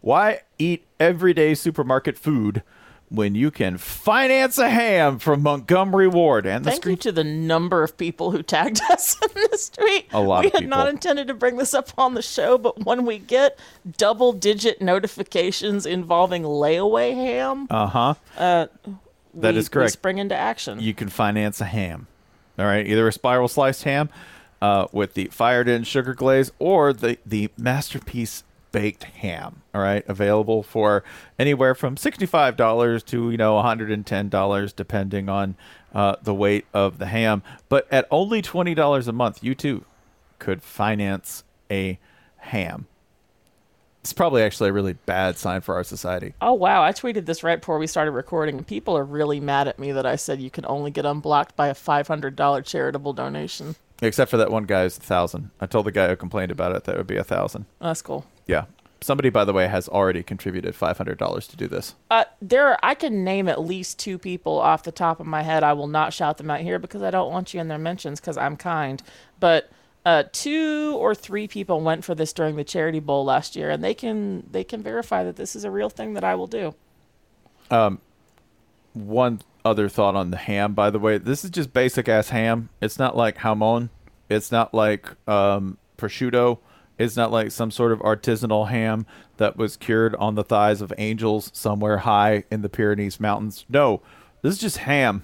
Why 0.00 0.42
eat 0.58 0.86
everyday 1.00 1.54
supermarket 1.54 2.16
food 2.18 2.62
when 3.10 3.34
you 3.34 3.50
can 3.50 3.78
finance 3.78 4.58
a 4.58 4.68
ham 4.68 5.18
from 5.18 5.42
Montgomery 5.42 6.06
Ward 6.08 6.44
and 6.44 6.62
the 6.64 6.70
Thank 6.70 6.82
screen 6.82 6.92
you 6.96 7.00
to 7.02 7.12
the 7.12 7.24
number 7.24 7.82
of 7.82 7.96
people 7.96 8.30
who 8.32 8.42
tagged 8.42 8.80
us 8.90 9.16
in 9.22 9.30
this 9.34 9.70
tweet. 9.70 10.06
A 10.12 10.20
lot 10.20 10.42
We 10.42 10.48
of 10.48 10.52
had 10.52 10.68
not 10.68 10.88
intended 10.88 11.26
to 11.28 11.34
bring 11.34 11.56
this 11.56 11.72
up 11.72 11.88
on 11.96 12.12
the 12.14 12.20
show, 12.22 12.58
but 12.58 12.84
when 12.84 13.06
we 13.06 13.18
get 13.18 13.58
double 13.96 14.32
digit 14.34 14.82
notifications 14.82 15.86
involving 15.86 16.42
layaway 16.42 17.14
ham, 17.14 17.66
Uh-huh. 17.70 18.14
That 18.36 18.70
we, 19.54 19.58
is 19.58 19.68
we 19.68 19.72
correct. 19.72 19.92
spring 19.92 20.18
into 20.18 20.34
action. 20.34 20.78
You 20.80 20.92
can 20.94 21.08
finance 21.08 21.60
a 21.60 21.64
ham. 21.64 22.08
All 22.58 22.66
right, 22.66 22.86
either 22.86 23.06
a 23.08 23.12
spiral 23.12 23.48
sliced 23.48 23.84
ham 23.84 24.10
uh, 24.60 24.86
with 24.92 25.14
the 25.14 25.26
fired 25.26 25.68
in 25.68 25.84
sugar 25.84 26.14
glaze 26.14 26.50
or 26.58 26.92
the 26.92 27.18
the 27.24 27.50
masterpiece 27.56 28.44
baked 28.72 29.04
ham. 29.04 29.62
All 29.74 29.80
right, 29.80 30.04
available 30.08 30.62
for 30.62 31.04
anywhere 31.38 31.74
from 31.74 31.96
sixty 31.96 32.26
five 32.26 32.56
dollars 32.56 33.02
to 33.04 33.30
you 33.30 33.36
know 33.36 33.54
one 33.54 33.64
hundred 33.64 33.90
and 33.90 34.06
ten 34.06 34.28
dollars, 34.28 34.72
depending 34.72 35.28
on 35.28 35.56
uh, 35.94 36.16
the 36.22 36.34
weight 36.34 36.66
of 36.74 36.98
the 36.98 37.06
ham. 37.06 37.42
But 37.68 37.86
at 37.90 38.06
only 38.10 38.42
twenty 38.42 38.74
dollars 38.74 39.08
a 39.08 39.12
month, 39.12 39.42
you 39.42 39.54
too 39.54 39.84
could 40.38 40.62
finance 40.62 41.44
a 41.70 41.98
ham. 42.36 42.86
It's 44.00 44.12
probably 44.12 44.42
actually 44.42 44.70
a 44.70 44.72
really 44.72 44.94
bad 44.94 45.36
sign 45.36 45.60
for 45.60 45.74
our 45.74 45.84
society. 45.84 46.34
Oh 46.40 46.54
wow! 46.54 46.82
I 46.82 46.92
tweeted 46.92 47.26
this 47.26 47.42
right 47.42 47.60
before 47.60 47.78
we 47.78 47.86
started 47.86 48.12
recording, 48.12 48.56
and 48.56 48.66
people 48.66 48.96
are 48.96 49.04
really 49.04 49.40
mad 49.40 49.68
at 49.68 49.78
me 49.78 49.92
that 49.92 50.06
I 50.06 50.16
said 50.16 50.40
you 50.40 50.50
can 50.50 50.64
only 50.66 50.90
get 50.90 51.04
unblocked 51.04 51.56
by 51.56 51.68
a 51.68 51.74
five 51.74 52.08
hundred 52.08 52.36
dollar 52.36 52.62
charitable 52.62 53.12
donation. 53.12 53.74
Except 54.00 54.30
for 54.30 54.36
that 54.36 54.50
one 54.50 54.64
guy's 54.64 54.96
a 54.96 55.00
thousand. 55.00 55.50
I 55.60 55.66
told 55.66 55.86
the 55.86 55.92
guy 55.92 56.08
who 56.08 56.16
complained 56.16 56.52
about 56.52 56.74
it 56.74 56.84
that 56.84 56.94
it 56.94 56.98
would 56.98 57.06
be 57.06 57.16
a 57.16 57.24
thousand. 57.24 57.66
That's 57.80 58.02
cool. 58.02 58.26
Yeah. 58.46 58.66
Somebody, 59.00 59.30
by 59.30 59.44
the 59.44 59.52
way, 59.52 59.68
has 59.68 59.88
already 59.88 60.22
contributed 60.22 60.74
five 60.74 60.98
hundred 60.98 61.18
dollars 61.18 61.46
to 61.48 61.56
do 61.56 61.68
this. 61.68 61.94
Uh, 62.10 62.24
there, 62.42 62.66
are, 62.66 62.78
I 62.82 62.94
can 62.94 63.22
name 63.22 63.48
at 63.48 63.60
least 63.60 63.98
two 63.98 64.18
people 64.18 64.58
off 64.58 64.82
the 64.82 64.92
top 64.92 65.20
of 65.20 65.26
my 65.26 65.42
head. 65.42 65.62
I 65.62 65.72
will 65.72 65.86
not 65.86 66.12
shout 66.12 66.38
them 66.38 66.50
out 66.50 66.60
here 66.60 66.78
because 66.78 67.02
I 67.02 67.10
don't 67.10 67.30
want 67.30 67.54
you 67.54 67.60
in 67.60 67.68
their 67.68 67.78
mentions 67.78 68.20
because 68.20 68.36
I'm 68.36 68.56
kind. 68.56 69.00
But 69.38 69.70
uh, 70.04 70.24
two 70.32 70.96
or 70.98 71.14
three 71.14 71.46
people 71.46 71.80
went 71.80 72.04
for 72.04 72.14
this 72.14 72.32
during 72.32 72.56
the 72.56 72.64
charity 72.64 72.98
bowl 72.98 73.24
last 73.24 73.54
year, 73.54 73.70
and 73.70 73.84
they 73.84 73.94
can 73.94 74.48
they 74.50 74.64
can 74.64 74.82
verify 74.82 75.22
that 75.22 75.36
this 75.36 75.54
is 75.54 75.62
a 75.64 75.70
real 75.70 75.90
thing 75.90 76.14
that 76.14 76.24
I 76.24 76.34
will 76.34 76.48
do. 76.48 76.74
Um, 77.70 78.00
One 78.94 79.40
other 79.64 79.88
thought 79.88 80.16
on 80.16 80.30
the 80.30 80.36
ham, 80.36 80.74
by 80.74 80.90
the 80.90 80.98
way, 80.98 81.18
this 81.18 81.44
is 81.44 81.50
just 81.50 81.72
basic 81.72 82.08
ass 82.08 82.30
ham. 82.30 82.68
It's 82.80 82.98
not 82.98 83.16
like 83.16 83.38
jamon. 83.38 83.90
It's 84.28 84.52
not 84.52 84.74
like 84.74 85.08
um, 85.28 85.78
prosciutto. 85.96 86.58
It's 86.98 87.16
not 87.16 87.30
like 87.30 87.50
some 87.50 87.70
sort 87.70 87.92
of 87.92 88.00
artisanal 88.00 88.68
ham 88.68 89.06
that 89.36 89.56
was 89.56 89.76
cured 89.76 90.14
on 90.16 90.34
the 90.34 90.44
thighs 90.44 90.80
of 90.80 90.92
angels 90.98 91.50
somewhere 91.54 91.98
high 91.98 92.44
in 92.50 92.62
the 92.62 92.68
Pyrenees 92.68 93.20
Mountains. 93.20 93.64
No, 93.68 94.02
this 94.42 94.54
is 94.54 94.60
just 94.60 94.78
ham. 94.78 95.22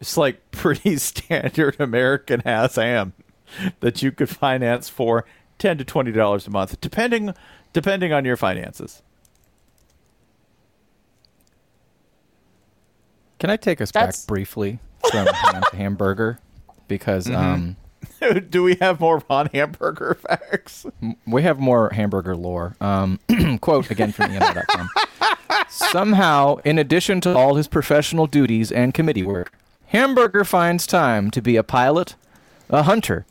It's 0.00 0.16
like 0.16 0.50
pretty 0.50 0.96
standard 0.98 1.76
American 1.78 2.42
ass 2.46 2.76
ham 2.76 3.12
that 3.80 4.02
you 4.02 4.10
could 4.10 4.30
finance 4.30 4.88
for 4.88 5.24
ten 5.58 5.78
to 5.78 5.84
twenty 5.84 6.12
dollars 6.12 6.46
a 6.46 6.50
month, 6.50 6.80
depending 6.80 7.34
depending 7.72 8.12
on 8.12 8.24
your 8.24 8.36
finances. 8.36 9.02
Can 13.38 13.50
I 13.50 13.56
take 13.56 13.80
us 13.80 13.90
That's- 13.90 14.24
back 14.24 14.28
briefly 14.28 14.78
from 15.10 15.26
ham 15.32 15.62
to 15.70 15.76
hamburger? 15.76 16.38
Because 16.88 17.28
um, 17.30 17.76
Do 18.50 18.62
we 18.62 18.76
have 18.76 19.00
more 19.00 19.22
Ron 19.28 19.46
Hamburger 19.52 20.14
facts? 20.28 20.86
we 21.26 21.42
have 21.42 21.58
more 21.58 21.90
hamburger 21.90 22.36
lore. 22.36 22.76
Um, 22.80 23.18
quote 23.60 23.90
again 23.90 24.12
from 24.12 24.30
ENR.com. 24.30 24.88
Somehow, 25.68 26.56
in 26.64 26.78
addition 26.78 27.20
to 27.22 27.34
all 27.36 27.56
his 27.56 27.68
professional 27.68 28.26
duties 28.26 28.70
and 28.70 28.94
committee 28.94 29.22
work, 29.22 29.52
Hamburger 29.86 30.44
finds 30.44 30.86
time 30.86 31.30
to 31.32 31.42
be 31.42 31.56
a 31.56 31.62
pilot, 31.62 32.14
a 32.70 32.84
hunter, 32.84 33.26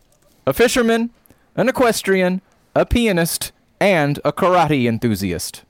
a 0.46 0.54
fisherman, 0.54 1.10
an 1.56 1.70
equestrian, 1.70 2.42
a 2.76 2.86
pianist, 2.86 3.52
and 3.80 4.20
a 4.26 4.32
karate 4.34 4.88
enthusiast. 4.88 5.64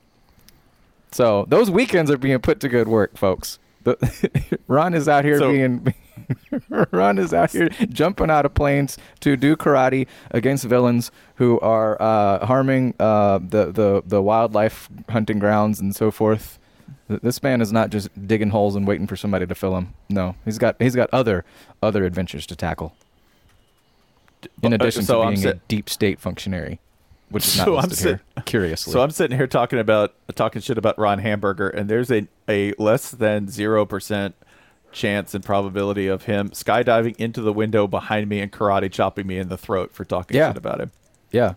So 1.12 1.44
those 1.48 1.70
weekends 1.70 2.10
are 2.10 2.18
being 2.18 2.38
put 2.40 2.60
to 2.60 2.68
good 2.68 2.88
work, 2.88 3.16
folks. 3.16 3.58
The, 3.86 4.58
Ron 4.68 4.94
is 4.94 5.08
out 5.08 5.24
here 5.24 5.38
So- 5.38 5.50
being 5.52 5.94
Ron 6.90 7.18
is 7.18 7.32
out 7.32 7.52
here 7.52 7.68
jumping 7.88 8.30
out 8.30 8.44
of 8.44 8.52
planes 8.54 8.98
to 9.20 9.36
do 9.36 9.54
karate 9.56 10.06
against 10.32 10.64
villains 10.64 11.12
who 11.36 11.60
are 11.60 11.96
uh, 12.02 12.44
harming 12.44 12.94
uh, 12.98 13.38
the, 13.38 13.70
the 13.70 14.02
the 14.04 14.20
wildlife 14.20 14.88
hunting 15.08 15.38
grounds 15.38 15.78
and 15.80 15.94
so 15.94 16.10
forth. 16.10 16.58
This 17.08 17.40
man 17.44 17.60
is 17.60 17.70
not 17.72 17.90
just 17.90 18.08
digging 18.26 18.50
holes 18.50 18.74
and 18.74 18.84
waiting 18.88 19.06
for 19.06 19.14
somebody 19.14 19.46
to 19.46 19.54
fill 19.54 19.74
them. 19.74 19.94
No, 20.08 20.34
he's 20.44 20.58
got 20.58 20.74
he's 20.80 20.96
got 20.96 21.08
other 21.12 21.44
other 21.80 22.04
adventures 22.04 22.44
to 22.46 22.56
tackle. 22.56 22.94
In 24.62 24.72
Uh, 24.72 24.76
addition 24.76 25.02
so 25.04 25.22
to 25.22 25.30
being 25.30 25.46
a 25.46 25.54
deep 25.68 25.88
state 25.88 26.18
functionary, 26.18 26.80
which 27.30 27.46
is 27.46 27.56
not 27.58 27.64
So 27.66 27.76
I'm 27.76 27.88
listed 27.88 28.06
here. 28.36 28.42
Curiously, 28.44 28.92
So 28.92 29.02
I'm 29.02 29.10
sitting 29.10 29.36
here 29.36 29.46
talking 29.46 29.78
about 29.78 30.14
talking 30.34 30.62
shit 30.62 30.78
about 30.78 30.98
Ron 30.98 31.18
Hamburger, 31.18 31.68
and 31.68 31.88
there's 31.90 32.10
a 32.10 32.26
a 32.48 32.72
less 32.78 33.10
than 33.10 33.48
zero 33.48 33.84
percent 33.86 34.34
chance 34.92 35.34
and 35.34 35.44
probability 35.44 36.06
of 36.06 36.24
him 36.24 36.48
skydiving 36.50 37.14
into 37.16 37.42
the 37.42 37.52
window 37.52 37.86
behind 37.86 38.28
me 38.28 38.40
and 38.40 38.50
karate 38.50 38.90
chopping 38.90 39.26
me 39.26 39.36
in 39.38 39.48
the 39.48 39.56
throat 39.58 39.92
for 39.92 40.04
talking 40.04 40.36
Yeah. 40.36 40.50
shit 40.50 40.56
about 40.56 40.80
him. 40.80 40.90
yeah. 41.30 41.54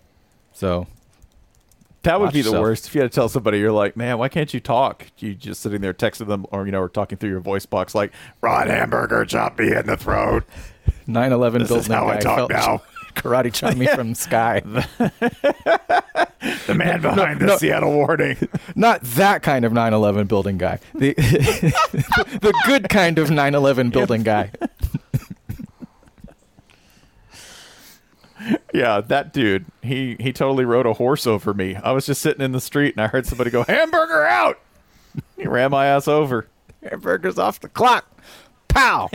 So 0.52 0.88
That 2.04 2.20
would 2.20 2.26
Watch 2.28 2.34
be 2.34 2.42
the 2.42 2.48
yourself. 2.50 2.62
worst 2.64 2.88
if 2.88 2.96
you 2.96 3.02
had 3.02 3.12
to 3.12 3.16
tell 3.16 3.30
somebody 3.30 3.60
you're 3.60 3.72
like, 3.72 3.96
man, 3.96 4.18
why 4.18 4.28
can't 4.30 4.54
you 4.54 4.60
talk? 4.60 5.06
You 5.20 5.36
just 5.36 5.62
sitting 5.62 5.80
there 5.82 5.94
texting 5.94 6.28
them, 6.28 6.46
or 6.52 6.66
you 6.66 6.72
know, 6.74 6.82
or 6.82 6.90
talking 6.90 7.18
through 7.18 7.30
your 7.30 7.40
voice 7.40 7.66
box 7.66 7.94
like, 7.96 8.12
Ron 8.42 8.68
Hamburger 8.68 9.24
chopped 9.26 9.60
me 9.60 9.74
in 9.74 9.86
the 9.86 9.96
throat. 9.98 10.44
9/11 11.08 11.60
This 11.60 11.72
is 11.72 11.88
how 11.88 12.08
I 12.08 12.18
talk 12.18 12.38
felt 12.38 12.52
now. 12.52 12.82
karate 13.16 13.53
chop 13.53 13.76
me 13.76 13.88
from 13.95 14.16
sky. 14.16 14.62
the 14.62 16.74
man 16.76 17.01
behind 17.01 17.41
the 17.41 17.57
Seattle 17.57 17.93
warning. 17.93 18.38
Not 18.76 19.01
that 19.01 19.43
kind 19.43 19.66
of 19.66 19.72
9/11 19.72 20.28
building 20.28 20.57
guy. 20.57 20.80
The 20.95 21.14
the 22.41 22.53
good 22.66 22.89
kind 22.89 23.20
of 23.20 23.30
9/11 23.30 23.91
building 23.91 24.24
guy. 24.24 24.51
Yeah, 28.74 29.01
that 29.01 29.34
dude. 29.34 29.66
He 29.82 30.16
he 30.20 30.32
totally 30.32 30.64
rode 30.64 30.86
a 30.86 30.93
horse 30.93 31.28
over 31.28 31.53
me. 31.53 31.76
I 31.76 31.91
was 31.91 32.05
just 32.05 32.22
sitting 32.22 32.41
in 32.41 32.53
the 32.53 32.62
street 32.62 32.95
and 32.95 33.03
I 33.03 33.07
heard 33.07 33.26
somebody 33.26 33.49
go, 33.49 33.64
"Hamburger 33.64 34.26
out!" 34.26 34.60
He 35.36 35.45
ran 35.47 35.72
my 35.72 35.88
ass 35.88 36.07
over. 36.07 36.47
Hamburger's 36.88 37.38
off 37.38 37.60
the 37.60 37.68
clock. 37.68 38.05
Pow. 38.70 39.10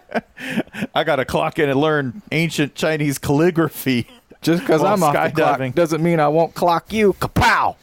I 0.94 1.04
got 1.04 1.16
to 1.16 1.24
clock 1.24 1.58
in 1.58 1.68
and 1.68 1.80
learn 1.80 2.22
ancient 2.32 2.74
Chinese 2.74 3.18
calligraphy. 3.18 4.06
Just 4.42 4.62
because 4.62 4.82
I'm 4.82 5.02
off 5.02 5.12
the 5.12 5.30
clock 5.30 5.58
skydiving. 5.58 5.74
doesn't 5.74 6.02
mean 6.02 6.18
I 6.20 6.28
won't 6.28 6.54
clock 6.54 6.92
you. 6.92 7.12
Kapow. 7.14 7.76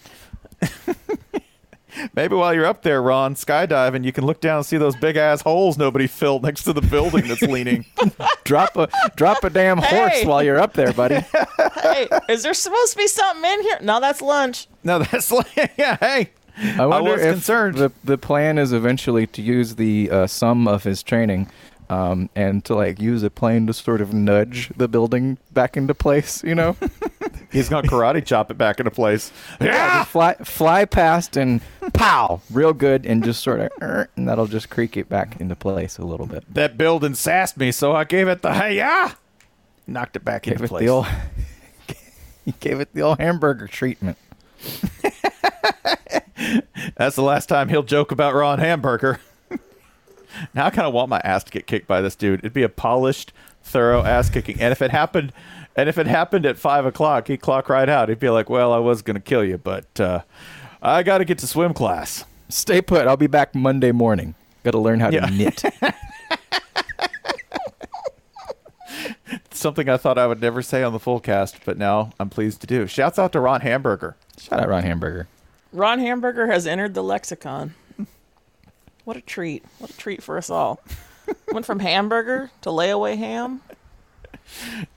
Maybe 2.15 2.35
while 2.35 2.53
you're 2.53 2.65
up 2.67 2.83
there, 2.83 3.01
Ron, 3.01 3.33
skydiving, 3.35 4.03
you 4.05 4.11
can 4.11 4.23
look 4.25 4.39
down 4.41 4.57
and 4.57 4.65
see 4.65 4.77
those 4.77 4.95
big 4.95 5.17
ass 5.17 5.41
holes 5.41 5.77
nobody 5.77 6.05
filled 6.05 6.43
next 6.43 6.63
to 6.65 6.71
the 6.73 6.81
building 6.81 7.27
that's 7.27 7.41
leaning. 7.41 7.83
Drop 8.43 8.77
a 8.77 8.87
drop 9.15 9.43
a 9.43 9.49
damn 9.49 9.77
horse 9.79 10.13
Hey. 10.13 10.25
while 10.25 10.41
you're 10.43 10.59
up 10.59 10.73
there, 10.73 10.93
buddy. 10.93 11.15
hey, 11.81 12.07
is 12.29 12.43
there 12.43 12.53
supposed 12.53 12.91
to 12.93 12.97
be 12.97 13.07
something 13.07 13.43
in 13.51 13.61
here? 13.63 13.77
No, 13.81 13.99
that's 13.99 14.21
lunch. 14.21 14.67
no, 14.83 14.99
that's 14.99 15.31
like, 15.31 15.47
yeah, 15.77 15.97
hey. 15.99 16.29
I 16.77 16.85
wonder 16.85 17.11
was 17.13 17.21
if 17.21 17.33
concerned. 17.35 17.77
the 17.77 17.91
the 18.03 18.17
plan 18.17 18.57
is 18.57 18.71
eventually 18.73 19.25
to 19.27 19.41
use 19.41 19.75
the 19.75 20.09
uh, 20.11 20.27
sum 20.27 20.67
of 20.67 20.83
his 20.83 21.01
training, 21.03 21.49
um, 21.89 22.29
and 22.35 22.63
to 22.65 22.75
like 22.75 22.99
use 22.99 23.23
a 23.23 23.29
plane 23.29 23.67
to 23.67 23.73
sort 23.73 24.01
of 24.01 24.13
nudge 24.13 24.69
the 24.77 24.87
building 24.87 25.37
back 25.51 25.75
into 25.75 25.93
place. 25.93 26.43
You 26.43 26.55
know, 26.55 26.77
He's 27.51 27.69
to 27.69 27.81
karate 27.81 28.23
chop 28.25 28.51
it 28.51 28.57
back 28.57 28.79
into 28.79 28.91
place. 28.91 29.31
Yeah! 29.59 29.99
Just 29.99 30.09
fly 30.09 30.33
fly 30.35 30.85
past 30.85 31.35
and 31.35 31.61
pow, 31.93 32.41
real 32.51 32.73
good, 32.73 33.05
and 33.05 33.23
just 33.23 33.41
sort 33.43 33.59
of, 33.59 33.71
er, 33.81 34.09
and 34.15 34.27
that'll 34.27 34.47
just 34.47 34.69
creak 34.69 34.95
it 34.97 35.09
back 35.09 35.39
into 35.41 35.55
place 35.55 35.97
a 35.97 36.05
little 36.05 36.27
bit. 36.27 36.43
That 36.53 36.77
building 36.77 37.15
sassed 37.15 37.57
me, 37.57 37.71
so 37.71 37.93
I 37.93 38.03
gave 38.03 38.27
it 38.27 38.41
the 38.41 38.53
hey 38.53 38.77
yeah. 38.77 39.13
Knocked 39.87 40.15
it 40.15 40.23
back 40.23 40.43
Gave 40.43 40.53
into 40.53 40.65
it 40.65 40.67
place. 40.67 40.81
the 40.83 40.89
old, 40.89 41.07
he 42.45 42.53
gave 42.59 42.79
it 42.79 42.93
the 42.93 43.01
old 43.01 43.19
hamburger 43.19 43.65
treatment. 43.67 44.17
That's 46.95 47.15
the 47.15 47.23
last 47.23 47.49
time 47.49 47.69
he'll 47.69 47.83
joke 47.83 48.11
about 48.11 48.35
Ron 48.35 48.59
Hamburger. 48.59 49.19
Now 50.53 50.65
I 50.65 50.69
kind 50.69 50.87
of 50.87 50.93
want 50.93 51.09
my 51.09 51.19
ass 51.23 51.43
to 51.45 51.51
get 51.51 51.67
kicked 51.67 51.87
by 51.87 52.01
this 52.01 52.15
dude. 52.15 52.39
It'd 52.39 52.53
be 52.53 52.63
a 52.63 52.69
polished, 52.69 53.33
thorough 53.63 54.03
ass 54.03 54.29
kicking. 54.29 54.59
And 54.61 54.71
if 54.71 54.81
it 54.81 54.91
happened, 54.91 55.31
and 55.75 55.87
if 55.89 55.97
it 55.97 56.07
happened 56.07 56.45
at 56.45 56.57
five 56.57 56.85
o'clock, 56.85 57.27
he'd 57.27 57.41
clock 57.41 57.69
right 57.69 57.87
out. 57.89 58.09
He'd 58.09 58.19
be 58.19 58.29
like, 58.29 58.49
"Well, 58.49 58.73
I 58.73 58.77
was 58.79 59.01
gonna 59.01 59.19
kill 59.19 59.43
you, 59.43 59.57
but 59.57 59.99
uh, 59.99 60.21
I 60.81 61.03
got 61.03 61.19
to 61.19 61.25
get 61.25 61.37
to 61.39 61.47
swim 61.47 61.73
class." 61.73 62.25
Stay 62.49 62.81
put. 62.81 63.07
I'll 63.07 63.15
be 63.17 63.27
back 63.27 63.53
Monday 63.53 63.91
morning. 63.91 64.33
Got 64.63 64.71
to 64.71 64.79
learn 64.79 64.99
how 64.99 65.09
Yeah. 65.09 65.25
to 65.27 65.31
knit. 65.31 65.63
Something 69.51 69.89
I 69.89 69.97
thought 69.97 70.17
I 70.17 70.25
would 70.25 70.41
never 70.41 70.61
say 70.61 70.83
on 70.83 70.93
the 70.93 70.99
Fullcast, 70.99 71.57
but 71.65 71.77
now 71.77 72.11
I'm 72.19 72.29
pleased 72.29 72.61
to 72.61 72.67
do. 72.67 72.87
Shouts 72.87 73.19
out 73.19 73.33
to 73.33 73.39
Ron 73.39 73.61
Hamburger. 73.61 74.15
Shout 74.37 74.59
out 74.59 74.69
Ron 74.69 74.83
Hamburger. 74.83 75.27
Ron 75.73 75.99
Hamburger 75.99 76.47
has 76.47 76.65
entered 76.65 76.93
the 76.93 77.03
lexicon. 77.03 77.75
What 79.09 79.17
a 79.17 79.21
treat. 79.21 79.65
What 79.79 79.89
a 79.89 79.97
treat 79.97 80.21
for 80.21 80.37
us 80.37 80.51
all. 80.51 80.83
Went 81.51 81.65
from 81.65 81.79
hamburger 81.79 82.51
to 82.61 82.69
layaway 82.69 83.17
ham. 83.17 83.61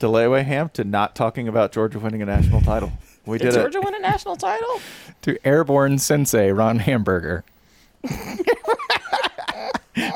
To 0.01 0.07
layaway 0.07 0.45
ham 0.45 0.69
to 0.75 0.85
not 0.85 1.15
talking 1.17 1.49
about 1.49 1.73
Georgia 1.73 1.99
winning 1.99 2.21
a 2.21 2.27
national 2.27 2.61
title. 2.61 2.93
We 3.25 3.39
Did 3.39 3.53
did 3.53 3.55
Georgia 3.55 3.79
it. 3.79 3.85
win 3.87 3.95
a 3.95 4.01
national 4.01 4.37
title? 4.37 4.81
To 5.23 5.39
airborne 5.47 5.97
sensei 5.97 6.53
Ron 6.53 6.81
Hamburger. 6.81 7.43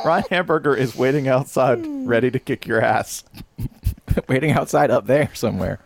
Ron 0.04 0.24
Hamburger 0.28 0.76
is 0.76 0.94
waiting 0.94 1.26
outside, 1.26 1.82
ready 1.86 2.30
to 2.30 2.38
kick 2.38 2.66
your 2.66 2.82
ass. 2.82 3.24
Waiting 4.28 4.50
outside 4.50 4.90
up 4.90 5.06
there 5.06 5.30
somewhere. 5.32 5.78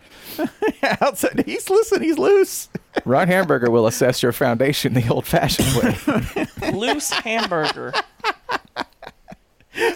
outside, 1.00 1.44
he's 1.46 1.70
listen, 1.70 2.02
he's 2.02 2.18
loose. 2.18 2.70
Ron 3.04 3.28
Hamburger 3.28 3.70
will 3.70 3.86
assess 3.86 4.22
your 4.22 4.32
foundation 4.32 4.94
the 4.94 5.08
old 5.08 5.26
fashioned 5.26 5.74
way. 5.76 6.46
Loose 6.72 7.10
hamburger. 7.10 7.92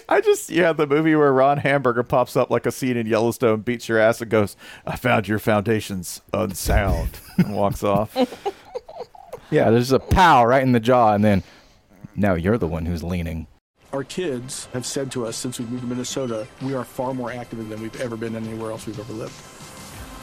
I 0.07 0.21
just 0.21 0.49
yeah, 0.49 0.73
the 0.73 0.87
movie 0.87 1.15
where 1.15 1.33
Ron 1.33 1.57
Hamburger 1.57 2.03
pops 2.03 2.35
up 2.35 2.49
like 2.49 2.65
a 2.65 2.71
scene 2.71 2.97
in 2.97 3.07
Yellowstone, 3.07 3.61
beats 3.61 3.89
your 3.89 3.99
ass, 3.99 4.21
and 4.21 4.31
goes, 4.31 4.55
"I 4.85 4.95
found 4.95 5.27
your 5.27 5.39
foundations 5.39 6.21
unsound," 6.33 7.19
and 7.37 7.55
walks 7.55 7.83
off. 7.83 8.15
yeah, 9.51 9.69
there's 9.69 9.91
a 9.91 9.99
pow 9.99 10.45
right 10.45 10.63
in 10.63 10.71
the 10.71 10.79
jaw, 10.79 11.13
and 11.13 11.23
then 11.23 11.43
now 12.15 12.35
you're 12.35 12.57
the 12.57 12.67
one 12.67 12.85
who's 12.85 13.03
leaning. 13.03 13.47
Our 13.91 14.03
kids 14.03 14.67
have 14.73 14.85
said 14.85 15.11
to 15.11 15.25
us 15.25 15.35
since 15.35 15.59
we 15.59 15.65
moved 15.65 15.83
to 15.83 15.87
Minnesota, 15.87 16.47
we 16.61 16.73
are 16.73 16.83
far 16.83 17.13
more 17.13 17.31
active 17.31 17.69
than 17.69 17.81
we've 17.81 18.01
ever 18.01 18.17
been 18.17 18.35
anywhere 18.35 18.71
else 18.71 18.85
we've 18.85 18.99
ever 18.99 19.13
lived. 19.13 19.33